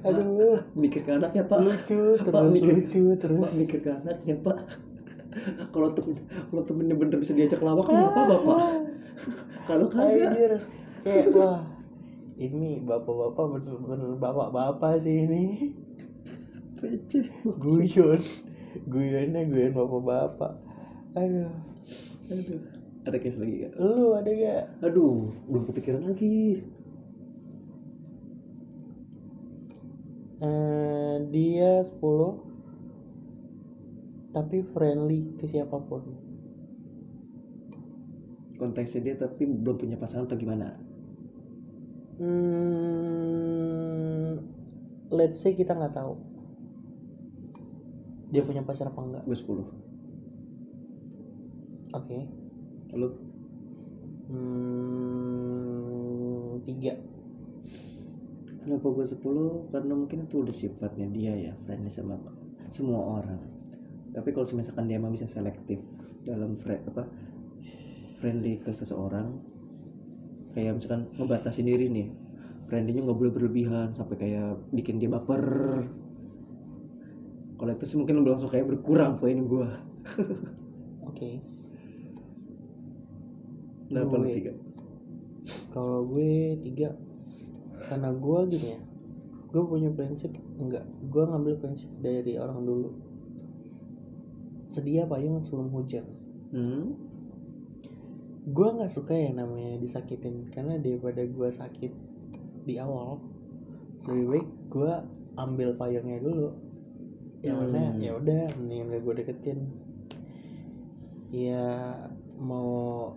Aduh, 0.00 0.62
mikir 0.78 1.02
ke 1.02 1.10
anaknya 1.10 1.42
pak 1.42 1.58
lucu 1.60 2.14
Pak, 2.16 2.30
terus 2.30 2.54
mikir- 2.54 2.76
lucu 2.78 3.02
terus. 3.18 3.40
pak 3.42 3.52
mikir 3.58 3.78
ke 3.82 3.90
anaknya 3.90 4.34
pak 4.38 4.58
kalau 5.70 5.94
temen 5.94 6.18
kalau 6.50 6.62
temennya 6.66 6.94
bener 6.94 7.18
bisa 7.18 7.34
diajak 7.34 7.62
lawak 7.62 7.86
kan 7.86 7.94
nggak 7.94 8.10
apa-apa 8.12 8.36
pak 8.46 8.58
kalau 9.66 9.86
kagak. 9.86 10.58
Kayak 11.02 11.30
wah. 11.32 11.62
Ini 12.34 12.82
bapak-bapak 12.82 13.44
bener-bener 13.52 14.16
bapak-bapak 14.16 14.98
sih 14.98 15.28
ini. 15.28 15.70
receh 16.80 17.28
Guyon. 17.60 18.22
Guyonnya 18.86 19.42
guyon 19.46 19.72
bapak-bapak. 19.74 20.52
Aduh. 21.14 21.50
aduh 22.30 22.60
ada 23.02 23.18
case 23.18 23.40
lagi 23.40 23.66
gak 23.66 23.74
Lu 23.74 24.14
ada 24.14 24.30
gak? 24.30 24.64
aduh 24.86 25.34
belum 25.50 25.66
kepikiran 25.66 26.04
lagi 26.06 26.62
Eh, 30.40 31.16
dia 31.28 31.84
10 31.84 32.40
tapi 34.30 34.62
friendly 34.62 35.34
ke 35.36 35.44
siapa 35.44 35.76
pun. 35.82 36.00
konteksnya 38.56 39.00
dia 39.02 39.16
tapi 39.16 39.44
belum 39.44 39.76
punya 39.76 39.96
pasangan 39.96 40.28
atau 40.28 40.36
gimana 40.36 40.76
Hmm, 42.20 43.16
let's 45.08 45.40
say 45.40 45.56
kita 45.56 45.72
nggak 45.72 45.96
tahu 45.96 46.20
dia 48.30 48.42
punya 48.42 48.62
pacar 48.62 48.86
apa 48.88 49.00
enggak. 49.02 49.22
gue 49.26 49.36
10 49.36 49.66
Oke. 51.90 52.18
lu 52.94 53.08
Hmm, 54.30 55.50
tiga. 56.62 56.94
kenapa 58.62 58.86
gue 58.94 59.02
10 59.02 59.74
karena 59.74 59.94
mungkin 59.96 60.28
itu 60.28 60.46
udah 60.46 60.54
sifatnya 60.54 61.10
dia 61.10 61.32
ya 61.34 61.52
friendly 61.64 61.90
sama 61.90 62.14
semua 62.70 63.18
orang 63.18 63.40
tapi 64.12 64.30
kalau 64.30 64.46
misalkan 64.54 64.86
dia 64.86 65.02
emang 65.02 65.10
bisa 65.10 65.26
selektif 65.26 65.82
dalam 66.22 66.54
fri- 66.60 66.78
apa 66.86 67.08
friendly 68.20 68.60
ke 68.60 68.70
seseorang 68.70 69.34
kayak 70.52 70.78
misalkan 70.78 71.10
ngebatasin 71.16 71.66
diri 71.66 71.90
nih 71.90 72.06
friendlynya 72.68 73.02
nggak 73.08 73.18
boleh 73.18 73.32
berlebihan 73.32 73.90
sampai 73.96 74.14
kayak 74.14 74.60
bikin 74.70 75.02
dia 75.02 75.10
baper 75.10 75.42
kalau 77.60 77.76
itu 77.76 77.84
sih 77.84 77.96
mungkin 78.00 78.24
langsung 78.24 78.48
kayak 78.48 78.64
berkurang 78.72 79.20
poin 79.20 79.36
gue 79.36 79.68
Oke. 81.10 81.44
kenapa 83.92 84.16
lu 84.16 84.24
Gue. 84.24 84.36
tiga 84.40 84.52
Kalau 85.70 86.02
gue 86.06 86.58
tiga, 86.66 86.94
karena 87.86 88.10
gue 88.10 88.38
gini 88.50 88.68
ya, 88.74 88.80
gue 89.50 89.62
punya 89.62 89.90
prinsip 89.94 90.34
enggak, 90.58 90.82
gue 91.10 91.22
ngambil 91.26 91.58
prinsip 91.62 91.90
dari 92.02 92.38
orang 92.38 92.66
dulu. 92.66 92.90
Sedia 94.70 95.06
payung 95.06 95.42
sebelum 95.42 95.70
hujan. 95.74 96.06
hmm? 96.54 97.10
gue 98.50 98.68
nggak 98.72 98.90
suka 98.90 99.14
yang 99.14 99.36
namanya 99.36 99.76
disakitin 99.78 100.48
karena 100.50 100.80
daripada 100.80 101.22
gue 101.22 101.48
sakit 101.52 101.92
di 102.64 102.80
awal 102.80 103.20
lebih 104.08 104.26
baik 104.26 104.48
gue 104.72 104.92
ambil 105.36 105.76
payungnya 105.76 106.18
dulu 106.18 106.50
yang 107.40 107.56
mana 107.58 107.90
Hmm. 107.90 107.98
ya 107.98 108.12
udah 108.14 108.42
mendingan 108.54 108.86
gak 108.90 109.02
gue 109.02 109.14
deketin. 109.18 109.58
Ya 111.30 111.94
mau 112.36 112.70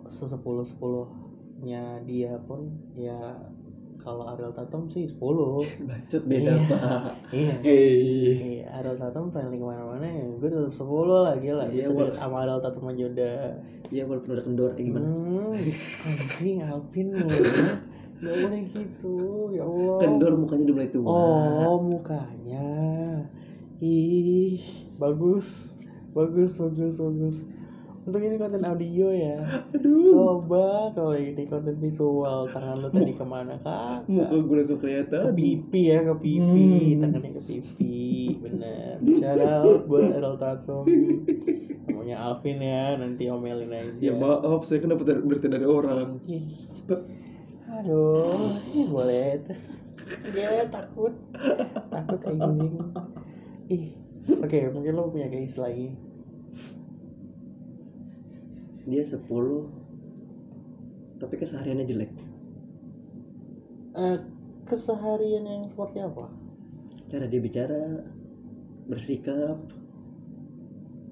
sesepuluh 0.06 0.62
sepuluhnya 0.62 1.82
dia 2.02 2.38
pun 2.40 2.68
ya 2.94 3.36
kalau 3.96 4.28
Ariel 4.28 4.52
Tatum 4.52 4.86
sih 4.86 5.08
10 5.08 5.16
bacot 5.88 6.22
beda 6.24 6.52
Iya. 6.52 6.68
pak. 6.68 7.02
Iya. 7.32 7.54
Hei. 7.60 8.60
Iya, 8.60 8.64
Ariel 8.74 8.96
Tatum 8.96 9.28
friendly 9.28 9.56
ke 9.56 9.64
mana-mana 9.64 10.04
ya 10.04 10.24
gue 10.30 10.48
tetap 10.48 10.72
10 10.72 10.84
lah. 11.20 11.34
Gila 11.34 11.64
Iya, 11.66 11.72
bisa 11.74 11.90
deket 11.90 12.16
sama 12.16 12.36
Ariel 12.42 12.60
Tatum 12.60 12.84
aja 12.86 13.04
udah. 13.06 13.38
Iya 13.88 14.02
walaupun 14.04 14.30
udah 14.32 14.44
kendor 14.44 14.70
kayak 14.72 14.86
gimana? 14.88 15.04
Hmm, 15.04 15.52
anjing 16.04 16.58
Alvin 16.62 17.08
lu 17.12 17.28
Gak 18.16 18.34
boleh 18.40 18.62
gitu 18.72 19.14
ya 19.52 19.62
Allah. 19.62 19.98
Kendor 20.00 20.32
mukanya 20.34 20.62
udah 20.64 20.74
mulai 20.74 20.88
tua. 20.88 21.08
Oh 21.10 21.76
mukanya 21.76 22.66
Ih 23.82 24.62
Bagus. 24.98 25.74
Bagus 26.14 26.54
bagus 26.54 26.94
bagus. 26.94 27.36
Untuk 28.04 28.20
ini 28.20 28.36
konten 28.36 28.60
audio 28.68 29.08
ya. 29.10 29.64
Aduh. 29.72 30.12
Coba 30.12 30.92
kalau 30.92 31.16
ini 31.16 31.48
konten 31.48 31.80
visual 31.80 32.52
Tangan 32.52 32.84
lu 32.84 32.88
tadi 32.92 33.16
ke 33.16 33.24
mana 33.24 33.56
kak? 33.64 34.04
muka 34.06 34.44
gue 34.44 34.56
langsung 34.60 34.78
Ke 34.78 34.82
kelihatan 34.86 35.32
pipi 35.32 35.88
ya 35.88 36.04
ke 36.04 36.14
pipi. 36.20 36.68
Hmm. 36.94 37.00
Tangannya 37.00 37.30
ke 37.32 37.42
pipi 37.48 38.04
Bener. 38.44 39.00
Shout 39.00 39.40
out 39.40 39.80
buat 39.88 40.04
Errol 40.20 40.36
Tatum 40.36 40.84
Namanya 41.88 42.16
Alvin 42.28 42.60
ya 42.60 42.94
Nanti 43.00 43.24
omelin 43.32 43.72
aja. 43.72 43.96
Ya 43.98 44.12
maaf 44.12 44.68
saya 44.68 44.84
kan 44.84 44.92
dapat 44.92 45.24
berita 45.24 45.48
dari 45.48 45.64
orang. 45.64 46.20
Aduh, 47.74 48.54
ih 48.70 48.86
boleh. 48.86 49.42
Gue 50.30 50.62
takut, 50.70 51.14
takut 51.90 52.20
anjing. 52.28 52.76
Ih, 53.66 53.96
oke 54.28 54.58
mungkin 54.70 54.92
lo 54.94 55.08
punya 55.08 55.28
case 55.28 55.56
lagi. 55.56 55.88
dia 58.84 59.00
10 59.00 59.24
tapi 61.16 61.34
kesehariannya 61.34 61.88
jelek 61.88 62.12
Eh, 63.94 64.18
keseharian 64.64 65.40
yang 65.42 65.64
seperti 65.64 66.04
apa? 66.04 66.28
cara 67.06 67.24
dia 67.24 67.40
bicara 67.40 68.04
bersikap 68.84 69.56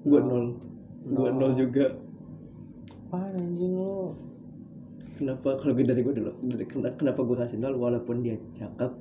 gue 0.03 0.19
Nol. 0.19 0.29
nol 0.29 0.45
gue 1.07 1.29
Nol. 1.31 1.39
nol 1.39 1.53
juga 1.55 1.97
Apaan 3.07 3.41
anjing 3.41 3.73
lo? 3.73 4.13
kenapa 5.15 5.57
kalau 5.57 5.73
gue 5.73 5.81
dari 5.83 6.01
gue 6.01 6.13
dulu 6.13 6.29
dari 6.45 6.65
kena- 6.67 6.93
kenapa 6.93 7.21
gue 7.23 7.37
kasih 7.39 7.57
nol 7.57 7.73
walaupun 7.73 8.21
dia 8.21 8.37
cakep 8.53 8.93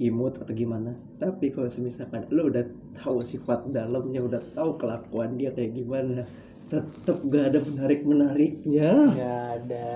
imut 0.00 0.34
atau 0.40 0.54
gimana 0.56 0.96
tapi 1.20 1.52
kalau 1.52 1.68
misalkan 1.84 2.24
lo 2.32 2.48
udah 2.48 2.64
tahu 2.96 3.20
sifat 3.20 3.68
dalamnya 3.70 4.20
udah 4.24 4.40
tahu 4.56 4.80
kelakuan 4.80 5.36
dia 5.36 5.52
kayak 5.52 5.76
gimana 5.76 6.24
tetap 6.72 7.18
gak 7.28 7.44
ada 7.52 7.58
menarik 7.68 8.00
menariknya 8.06 8.90
Gak 9.12 9.42
ada, 9.60 9.88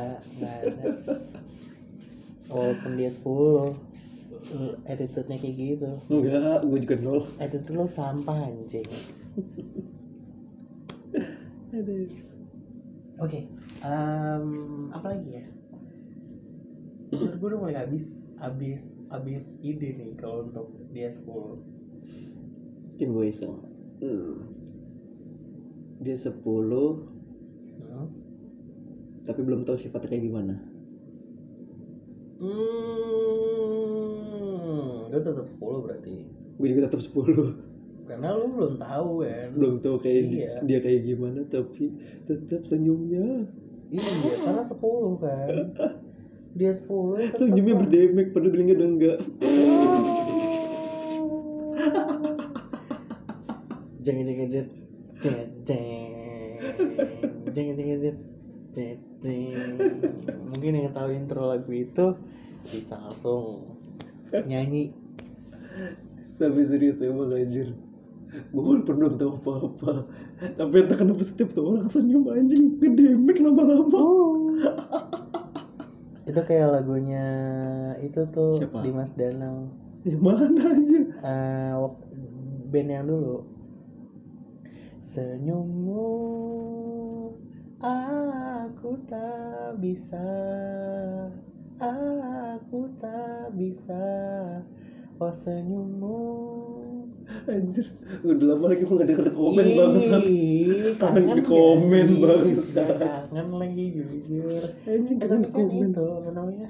gak 0.43 0.57
ada. 0.67 0.85
Walaupun 2.51 2.93
dia 3.01 3.09
10 3.09 3.73
l- 4.53 4.77
Attitude-nya 4.85 5.37
kayak 5.41 5.57
gitu 5.57 5.91
enggak 6.13 6.59
gue 6.69 6.79
juga 6.85 6.97
nol 7.01 7.21
Attitude 7.41 7.77
lo 7.79 7.87
sampah 7.89 8.39
anjing. 8.45 8.87
Oke, 13.19 13.47
em, 13.83 14.47
apa 14.91 15.07
lagi 15.15 15.31
ya? 15.39 15.45
Menurut 17.15 17.37
gue 17.39 17.49
udah 17.55 17.61
mulai 17.63 17.77
habis, 17.79 18.27
habis, 18.43 18.83
habis 19.13 19.45
ide 19.61 19.95
nih 19.97 20.17
kalau 20.17 20.49
untuk 20.49 20.73
dia 20.91 21.13
10 21.13 21.25
mungkin 22.95 23.11
gue 23.11 23.27
iseng. 23.27 23.59
Hmm. 23.99 24.47
dia 25.99 26.15
10 26.15 26.31
hmm. 26.31 28.07
tapi 29.27 29.41
belum 29.43 29.67
tahu 29.67 29.75
sifatnya 29.75 30.15
kayak 30.15 30.25
gimana. 30.31 30.55
Hmm, 32.39 32.61
gue 35.11 35.21
tetap 35.23 35.47
10 35.49 35.59
berarti. 35.59 36.29
Gue 36.55 36.67
juga 36.71 36.87
tetap 36.87 37.03
10 37.03 38.07
Karena 38.07 38.37
lu 38.37 38.53
belum 38.53 38.77
tahu 38.77 39.25
kan 39.25 39.49
belum 39.57 39.81
tahu 39.81 39.97
kayak 40.05 40.23
Iya. 40.29 40.61
dia 40.69 40.79
kayak 40.85 41.09
gimana 41.09 41.41
tapi 41.49 41.89
tetap 42.29 42.63
senyumnya. 42.69 43.49
Iya, 43.91 44.37
karena 44.45 44.63
10 44.63 45.19
kan 45.19 45.73
Dia 46.55 46.71
10 46.71 46.87
ya 47.19 47.35
tetep 47.35 47.51
senyumnya 47.51 47.75
berdemek 47.83 48.31
padahal 48.31 48.53
bilangnya 48.55 48.75
udah 48.79 48.89
enggak. 48.89 49.19
Jangan 54.05 54.29
jangan 54.29 54.53
jet 54.53 54.69
Jet 55.25 55.49
jeng 55.65 56.13
Jangan 57.57 57.73
jangan 57.73 57.97
jet 58.05 58.19
Jet 58.69 59.01
jeng 59.25 59.81
Mungkin 60.53 60.77
yang 60.77 60.93
tahu 60.93 61.09
intro 61.17 61.49
lagu 61.49 61.73
itu 61.73 62.13
Bisa 62.69 63.01
langsung 63.01 63.65
Nyanyi. 64.43 64.91
Tapi 66.35 66.61
serius 66.67 66.99
emang 66.99 67.31
anjir. 67.31 67.71
Gue 68.51 68.63
walaupun 68.67 68.99
belum 68.99 69.15
tahu 69.15 69.31
apa-apa. 69.39 70.11
Tapi 70.59 70.75
entah 70.83 70.99
kenapa 70.99 71.23
setiap 71.23 71.55
tuh 71.55 71.71
orang 71.71 71.87
senyum 71.87 72.27
anjing. 72.27 72.83
Gedemek 72.83 73.39
lama-lama 73.39 74.03
Itu 76.25 76.41
kayak 76.45 76.69
lagunya 76.81 77.27
Itu 78.01 78.29
tuh 78.33 78.61
Siapa? 78.61 78.81
Dimas 78.81 79.13
Danang. 79.13 79.73
Yang 80.05 80.21
mana 80.21 80.45
anjir? 80.69 81.05
Eh 81.25 81.73
wak- 81.81 82.05
band 82.69 82.91
yang 82.91 83.07
dulu. 83.09 83.47
Senyummu 85.01 86.09
aku 87.85 88.97
tak 89.09 89.81
bisa 89.81 90.25
aku 92.21 92.89
tak 93.01 93.53
bisa. 93.57 94.05
Oh 95.21 95.33
senyummu 95.33 96.21
anjir. 97.47 97.87
Udah 98.23 98.47
lama 98.55 98.65
lagi 98.73 98.83
gue 98.87 98.97
gak 98.97 99.09
denger 99.11 99.29
komen 99.35 99.67
bangsat. 99.75 100.23
Kangen 101.01 101.41
komen, 101.45 102.09
bangsat. 102.23 102.97
Kangen 103.01 103.49
lagi 103.59 103.85
jujur. 103.93 104.63
Anjing 104.87 105.19
eh, 105.19 105.27
kangen 105.27 105.43
kan 105.49 105.53
komen. 105.53 105.89
Itu 105.93 106.05
apa 106.09 106.31
namanya? 106.31 106.69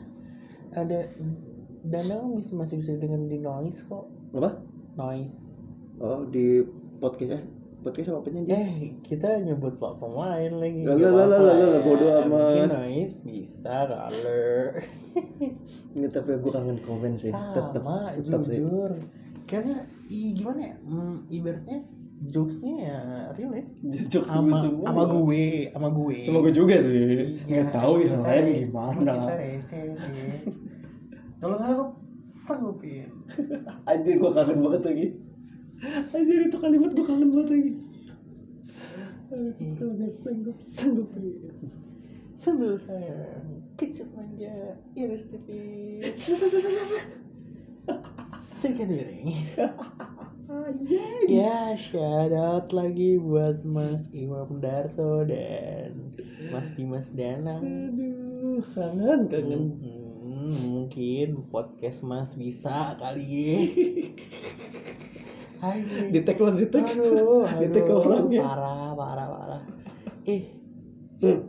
Ada 0.75 0.99
Danang 1.85 2.41
bisa 2.41 2.57
masih 2.57 2.81
bisa 2.81 2.97
dengan 2.97 3.29
di 3.29 3.37
noise 3.39 3.85
kok. 3.85 4.09
Apa? 4.33 4.57
Noise. 4.97 5.37
Oh 6.01 6.25
di 6.27 6.65
podcast 6.99 7.39
eh 7.39 7.45
podcast 7.85 8.17
apa 8.17 8.33
dia 8.33 8.57
Eh, 8.57 8.97
kita 9.05 9.45
nyebut 9.45 9.77
platform 9.77 10.17
lain 10.17 10.53
lagi. 10.59 10.81
Lah, 10.89 10.97
Nggak 10.97 11.12
lah, 11.12 11.27
lah, 11.29 11.41
lah, 11.45 11.81
bodo 11.85 12.05
ya. 12.09 12.15
amat. 12.25 12.33
Mungkin 12.33 12.71
noise 12.73 13.17
bisa 13.21 13.77
color. 13.85 14.65
Ini 15.95 16.07
tapi 16.11 16.31
gue 16.41 16.51
kangen 16.51 16.79
komen 16.83 17.12
sih. 17.21 17.31
Tetap 17.31 17.77
Sama, 17.77 18.17
tetap 18.17 18.41
sih. 18.49 18.59
jujur. 18.59 18.91
Karena 19.45 19.85
i, 20.09 20.32
gimana 20.32 20.61
ya? 20.61 20.74
Hmm, 20.84 21.24
ibaratnya 21.28 21.78
jokesnya 22.24 22.74
ya 22.80 22.98
relate 23.36 23.68
jokes 24.09 24.28
sama 24.30 24.57
semua. 24.64 24.86
sama 24.88 25.02
gue, 25.12 25.68
sama 25.74 25.88
gue. 25.92 26.18
sama 26.24 26.38
gue 26.40 26.52
juga 26.55 26.76
sih 26.80 27.05
Iya, 27.44 27.68
nggak 27.68 27.68
tahu 27.74 27.92
yang 28.00 28.20
lain 28.24 28.42
re- 28.44 28.57
gimana 28.64 29.12
Kita 29.12 29.34
receh 29.36 29.84
sih. 29.92 30.30
Kalau 31.36 31.55
nggak 31.61 31.72
aku 31.74 31.84
sanggupin. 32.24 33.09
anjir 33.90 34.14
gue 34.16 34.30
kangen 34.32 34.59
banget 34.64 34.82
lagi 34.84 35.07
anjir 36.14 36.40
itu 36.48 36.57
kalimat 36.57 36.90
gue 36.92 37.05
kangen 37.05 37.28
banget 37.34 37.48
lagi 37.52 37.70
Iya. 39.34 39.74
kalau 39.74 39.92
nggak 39.98 40.12
sanggup 40.14 40.57
sanggup 40.62 41.09
Sambil 42.34 42.74
sayang, 42.82 43.62
kecup 43.78 44.11
manja, 44.12 44.74
iris 44.98 45.30
tipis. 45.30 46.34
Second 48.65 48.97
anjir 48.97 49.37
Ya, 51.29 51.77
shout 51.77 52.33
out 52.33 52.73
lagi 52.73 53.21
buat 53.21 53.61
Mas 53.61 54.09
Imam 54.17 54.57
Darto 54.57 55.21
dan 55.29 56.17
Mas 56.49 56.73
Dimas 56.73 57.12
Danang. 57.12 57.61
aduh 57.61 58.65
kangen 58.73 59.29
kangen. 59.29 59.62
Hmm, 60.25 60.57
mungkin 60.73 61.45
podcast 61.53 62.01
Mas 62.09 62.33
bisa 62.41 62.97
kali 62.97 63.29
ya. 63.29 63.61
Di 66.09 66.25
tag 66.25 66.41
lah 66.41 66.57
di 66.57 66.65
tag 66.65 66.89
di 66.89 67.69
tag 67.69 67.85
aduh, 67.85 68.01
orangnya 68.01 68.49
parah, 68.49 68.97
parah, 68.97 69.27
parah. 69.29 69.62
Ih, 70.25 70.49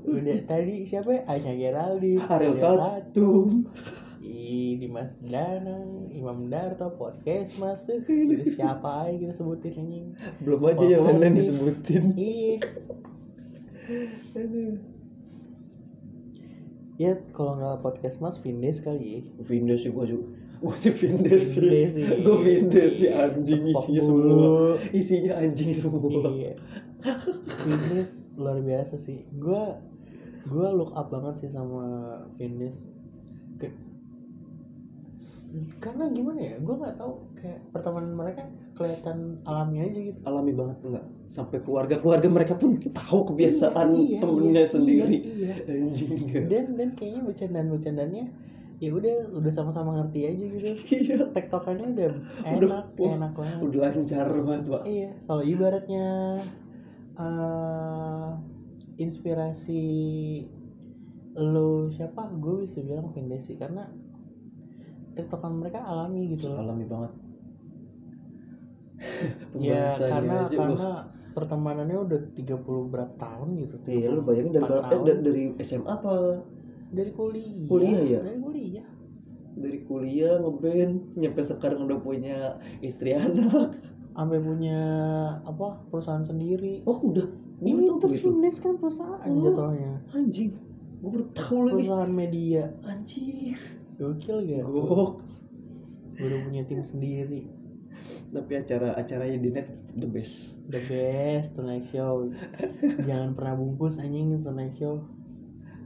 udah 0.04 0.40
tadi 0.44 0.84
siapa 0.84 1.16
ya? 1.16 1.22
Anya 1.32 1.56
Geraldine, 1.56 2.28
Ariel 2.28 2.60
Tatum 2.60 3.72
Ih, 4.46 4.78
Dimas 4.78 5.18
Danang, 5.26 6.14
Imam 6.14 6.54
Darto, 6.54 6.94
podcast 7.02 7.58
Mas. 7.58 7.82
Tuh. 7.82 7.98
Siapa 8.46 9.10
aja 9.10 9.18
kita 9.18 9.34
sebutin 9.34 9.74
anjing. 9.74 10.14
belum 10.46 10.70
aja 10.70 10.86
yang 10.86 11.18
lain 11.18 11.34
disebutin. 11.34 12.14
Aduh. 14.38 14.78
Ya 17.02 17.18
kalau 17.34 17.58
nggak 17.58 17.82
podcast 17.82 18.22
Mas 18.22 18.38
Vindes 18.38 18.86
kali 18.86 19.18
ya. 19.18 19.22
Windows 19.50 19.82
sih 19.82 19.90
gue 19.90 20.06
juga. 20.14 20.30
Gue 20.62 20.78
sih 20.78 20.94
Vindes 20.94 21.58
sih. 21.58 21.66
Vindes 21.66 22.22
gue 22.22 22.38
Vindes 22.46 23.02
sih 23.02 23.10
anjing 23.10 23.66
isinya 23.74 24.02
semua. 24.06 24.78
Isinya 24.94 25.34
anjing 25.42 25.74
semua. 25.74 26.22
Iya. 26.30 26.54
Vindes 27.66 28.30
luar 28.38 28.62
biasa 28.62 29.02
sih. 29.02 29.26
Gue 29.42 29.74
gue 30.46 30.68
look 30.70 30.94
up 30.94 31.10
banget 31.10 31.42
sih 31.42 31.50
sama 31.50 32.22
Vindes 32.38 32.78
karena 35.80 36.12
gimana 36.12 36.40
ya 36.42 36.56
gue 36.60 36.76
nggak 36.76 36.96
tahu 37.00 37.14
kayak 37.40 37.60
pertemanan 37.72 38.12
mereka 38.12 38.44
kelihatan 38.76 39.40
alami 39.48 39.78
aja 39.88 40.00
gitu. 40.12 40.20
Alami 40.28 40.52
banget 40.52 40.78
enggak. 40.84 41.06
Sampai 41.32 41.58
keluarga 41.64 41.96
keluarga 42.00 42.28
mereka 42.28 42.54
pun 42.60 42.76
tahu 42.80 43.20
kebiasaan 43.32 43.88
Iya, 43.96 44.04
iya, 44.04 44.20
temennya 44.20 44.64
iya, 44.64 44.72
sendiri. 44.72 45.18
iya, 45.24 45.54
iya. 45.64 46.42
dan 46.52 46.66
dan 46.76 46.90
kayaknya 47.00 47.22
bercandaan 47.24 47.68
bercandanya 47.72 48.24
ya 48.84 48.92
udah 48.92 49.16
udah 49.32 49.52
sama-sama 49.56 49.96
ngerti 50.04 50.20
aja 50.28 50.46
gitu. 50.52 50.68
Iya. 50.92 51.18
Tektokannya 51.32 51.88
udah 51.96 52.10
Udah, 52.60 52.70
enak 52.84 52.86
wah, 53.00 53.12
enak 53.16 53.34
banget. 53.34 53.58
udah 53.64 53.80
lancar 53.88 54.28
banget 54.28 54.64
pak. 54.68 54.82
Iya 54.84 55.10
kalau 55.24 55.44
ibaratnya 55.44 56.08
eh 57.16 58.30
inspirasi 59.00 59.84
lo 61.36 61.92
siapa? 61.92 62.32
Gue 62.40 62.64
bisa 62.68 62.80
bilang 62.84 63.12
sih 63.40 63.56
karena 63.56 63.88
tektokan 65.16 65.64
mereka 65.64 65.80
alami 65.82 66.36
gitu 66.36 66.52
loh. 66.52 66.60
Alami 66.60 66.86
banget. 66.86 67.12
Ya 69.56 69.92
karena 69.96 70.48
aja, 70.48 70.56
karena 70.56 70.76
wah. 70.76 71.04
pertemanannya 71.36 71.98
udah 72.08 72.20
30 72.36 72.92
berapa 72.92 73.14
tahun 73.20 73.60
gitu 73.60 73.76
iya 73.92 74.08
lu 74.12 74.24
bayangin 74.24 74.56
dari 74.56 74.68
34 74.68 74.92
eh, 74.92 75.20
dari 75.24 75.44
SMA 75.64 75.88
apa? 75.88 76.16
Dari 76.92 77.12
kuliah. 77.12 77.68
Kuliah 77.68 78.02
ya? 78.04 78.20
dari 78.24 78.40
kuliah. 78.40 78.88
Dari 79.56 79.80
kuliah 79.88 80.36
ngeband 80.44 81.16
nyampe 81.16 81.42
sekarang 81.44 81.88
udah 81.88 82.00
punya 82.04 82.60
istri 82.84 83.16
anak. 83.20 83.76
Sampai 84.16 84.40
punya 84.40 84.80
apa 85.44 85.80
perusahaan 85.92 86.24
sendiri. 86.24 86.84
Oh 86.88 87.00
udah. 87.04 87.28
Ini 87.64 87.88
tuh 88.00 88.12
gitu. 88.12 88.32
Findes 88.32 88.60
kan 88.60 88.80
perusahaan. 88.80 89.28
Oh. 89.28 89.44
jatuhnya. 89.44 90.04
anjing. 90.16 90.56
Gue 91.04 91.10
baru 91.20 91.26
tahu 91.36 91.60
lagi. 91.68 91.84
Perusahaan 91.84 92.12
media. 92.16 92.64
Anjir 92.84 93.75
gokil 93.96 94.38
gak? 94.46 94.64
Goks. 94.68 95.32
Udah 96.16 96.40
punya 96.48 96.64
tim 96.68 96.84
sendiri. 96.84 97.48
Tapi 98.32 98.52
acara 98.60 98.96
acaranya 98.96 99.40
di 99.40 99.50
net 99.52 99.68
the 99.96 100.08
best. 100.08 100.56
The 100.68 100.82
best 100.92 101.56
tonight 101.56 101.88
show. 101.90 102.28
Jangan 103.08 103.36
pernah 103.36 103.56
bungkus 103.56 104.00
anjing 104.00 104.44
tonight 104.44 104.76
show. 104.76 105.04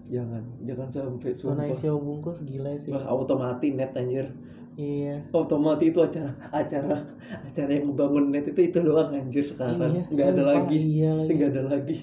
Jangan 0.09 0.41
jangan 0.65 0.89
sampai 0.89 1.37
tonight 1.37 1.77
sumpah. 1.77 1.81
show 1.81 1.95
bungkus 2.01 2.41
gila 2.41 2.73
sih. 2.81 2.89
Wah, 2.89 3.05
automati 3.05 3.73
net 3.77 3.93
anjir. 3.93 4.33
Iya. 4.79 5.29
Otomati 5.35 5.93
itu 5.93 5.99
acara 6.01 6.33
acara 6.49 7.03
acara 7.45 7.69
yang 7.69 7.93
membangun 7.93 8.33
net 8.33 8.49
itu 8.49 8.73
itu 8.73 8.79
doang 8.81 9.13
anjir 9.13 9.45
sekarang. 9.45 10.01
Iya, 10.01 10.03
nggak 10.09 10.27
ada 10.33 10.43
lagi. 10.43 10.77
iya 10.77 11.11
lagi. 11.13 11.29
nggak 11.37 11.49
ada 11.53 11.63
lagi. 11.69 11.97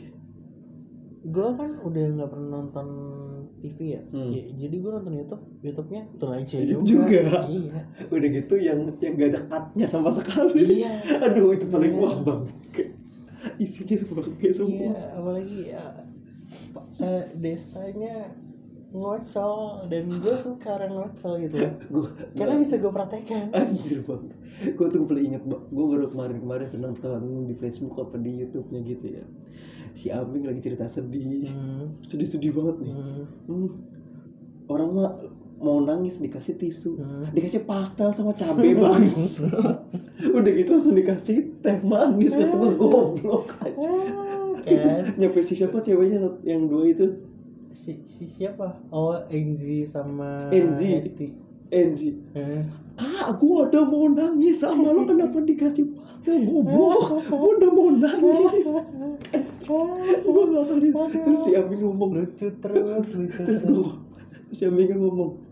Gue 1.26 1.48
kan 1.58 1.70
udah 1.82 2.04
nggak 2.14 2.30
pernah 2.30 2.48
nonton 2.62 2.86
TV 3.66 3.98
ya, 3.98 4.02
Hmm. 4.14 4.30
Ya, 4.30 4.42
jadi 4.56 4.74
gue 4.78 4.90
nonton 4.94 5.12
YouTube 5.12 5.42
YouTube-nya 5.60 6.02
Itu 6.14 6.24
juga, 6.86 6.86
juga. 6.86 7.38
iya. 7.50 7.78
Udah 8.06 8.28
gitu 8.30 8.54
yang 8.54 8.78
yang 9.02 9.12
gak 9.18 9.28
ada 9.34 9.40
cutnya 9.50 9.86
sama 9.86 10.14
sekali. 10.14 10.86
Iya. 10.86 11.02
aduh 11.26 11.50
itu 11.50 11.66
paling 11.66 11.92
Iya. 11.92 12.02
wah 12.02 12.16
bang 12.22 12.42
isinya 13.56 13.96
bangke 14.12 14.48
semua. 14.52 14.90
Iya 14.94 15.02
apalagi 15.14 15.58
ya 15.70 15.84
eh, 17.00 17.24
Destanya 17.34 18.30
ngocol 18.94 19.86
dan 19.90 20.08
gue 20.08 20.34
suka 20.38 20.78
orang 20.78 20.92
ngocol 20.94 21.32
gitu. 21.42 21.56
Gue 21.92 22.06
karena 22.32 22.54
bisa 22.56 22.78
gue 22.78 22.88
praktekkan. 22.88 23.50
Anjir 23.52 24.00
bang. 24.02 24.22
Gue 24.72 24.86
tuh 24.88 25.04
paling 25.04 25.24
inget 25.34 25.42
gue 25.44 25.84
baru 25.86 26.08
kemarin 26.08 26.38
kemarin 26.40 26.66
pernah 26.72 26.88
nonton 26.94 27.44
di 27.44 27.54
Facebook 27.58 27.98
apa 27.98 28.16
di 28.16 28.40
YouTube-nya 28.40 28.80
gitu 28.86 29.06
ya 29.20 29.24
si 29.96 30.06
Aming 30.08 30.44
lagi 30.44 30.60
cerita 30.60 30.84
sedih. 30.84 31.48
Hmm, 31.48 31.96
sedih-sedih 32.04 32.52
banget 32.52 32.76
nih. 32.78 32.92
Hmm, 32.92 33.24
Hmm. 33.46 33.68
orang 34.66 34.88
mah 34.92 35.10
mau 35.56 35.80
nangis 35.80 36.20
dikasih 36.20 36.54
tisu. 36.54 37.00
Hmm. 37.00 37.32
dikasih 37.32 37.64
pastel 37.64 38.12
sama 38.12 38.30
cabai 38.30 38.76
bangs 38.76 39.40
udah 40.36 40.52
gitu 40.52 40.70
langsung 40.70 40.92
dikasih 40.92 41.48
teh 41.58 41.80
manis 41.80 42.36
kata 42.36 42.52
gue 42.52 42.72
goblok 42.76 43.56
aja. 43.58 43.88
Kan 44.60 45.04
nyampe 45.18 45.40
si 45.40 45.56
siapa 45.56 45.80
ceweknya 45.80 46.20
yang 46.42 46.68
dua 46.68 46.84
itu? 46.86 47.06
Si, 47.72 48.04
si 48.04 48.24
siapa? 48.26 48.80
Oh 48.88 49.16
Enzi 49.28 49.84
sama 49.84 50.48
Enzi. 50.48 50.96
Hesti 50.96 51.28
Enzi 51.70 52.14
Eh, 52.36 52.62
kak 52.94 53.42
gue 53.42 53.58
udah 53.66 53.82
mau 53.86 54.06
nangis. 54.08 54.62
Sama 54.62 54.94
lo 54.94 55.02
kenapa 55.04 55.42
dikasih 55.42 55.90
pastel 55.98 56.46
goblok. 56.46 57.26
Gue 57.26 57.50
udah 57.58 57.70
mau 57.74 57.90
nangis. 57.90 58.66
Gue 59.66 60.42
gak 60.46 60.64
ngerti 60.70 60.88
terus 60.94 61.40
si 61.42 61.50
Amin 61.58 61.78
ngomong. 61.82 62.10
Lucu 62.22 62.46
terus 62.62 62.86
lucu 62.96 63.18
terus 63.34 63.60
gue 63.66 63.90
si 64.54 64.62
Amin 64.62 64.94
ngomong 64.94 65.42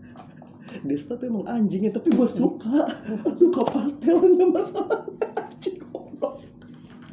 Desta 0.83 1.15
tuh 1.15 1.31
emang 1.31 1.47
anjingnya 1.47 1.91
tapi 1.91 2.11
gue 2.11 2.27
suka. 2.27 2.91
Suka 3.35 3.61
pastelnya 3.67 4.47
masalah 4.47 5.07
anjing. 5.35 5.79
Goblok 5.91 6.39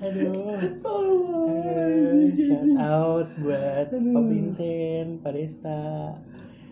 aduh 0.03 0.59
Tolong, 0.82 2.34
shout 2.34 2.74
out 2.74 3.28
buat. 3.38 3.86
Pak 3.94 4.22
Vincent, 4.26 5.22
Pak 5.22 5.30
Desta, 5.30 6.18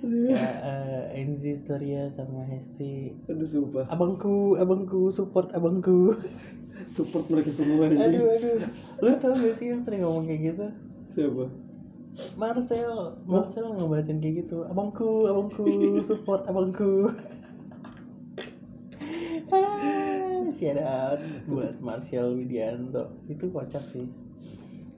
Aduh. 0.01 0.33
ya 0.33 0.49
eh, 0.65 1.21
Enzi 1.21 1.53
Storia 1.53 2.09
sama 2.09 2.49
Hesti. 2.49 3.13
aduh 3.29 3.45
sumpah 3.45 3.85
Abangku, 3.93 4.57
abangku, 4.57 5.13
support 5.13 5.53
abangku. 5.53 6.17
support 6.97 7.29
mereka 7.29 7.53
semua 7.53 7.87
anjing 7.93 8.01
aduh, 8.01 8.27
aduh. 8.33 8.57
Lu 9.05 9.11
tau 9.21 9.37
gak 9.37 9.55
sih 9.61 9.69
yang 9.69 9.85
sering 9.85 10.01
ngomong 10.01 10.25
kayak 10.25 10.57
gitu? 10.57 10.67
siapa 11.11 11.45
Marcel, 12.35 13.23
Marcel 13.23 13.71
ngebahasin 13.71 14.19
kayak 14.19 14.47
gitu. 14.47 14.67
Abangku, 14.67 15.31
abangku, 15.31 15.69
support 16.09 16.43
abangku. 16.51 17.13
ah, 19.55 20.43
shout 20.51 20.81
out 20.81 21.21
buat 21.47 21.79
Marcel 21.79 22.35
Widianto. 22.35 23.15
Itu 23.31 23.53
kocak 23.55 23.87
sih. 23.95 24.11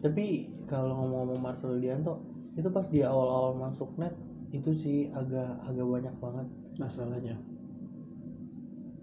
Tapi 0.01 0.49
kalau 0.67 0.97
ngomong-ngomong 1.05 1.41
Marcel 1.45 1.77
Widianto, 1.77 2.25
itu 2.57 2.69
pas 2.73 2.89
dia 2.89 3.13
awal-awal 3.13 3.61
masuk 3.61 3.93
net 4.01 4.17
itu 4.53 4.71
sih 4.73 4.99
agak 5.11 5.59
agak 5.65 5.87
banyak 5.87 6.15
banget. 6.21 6.47
masalahnya 6.75 7.37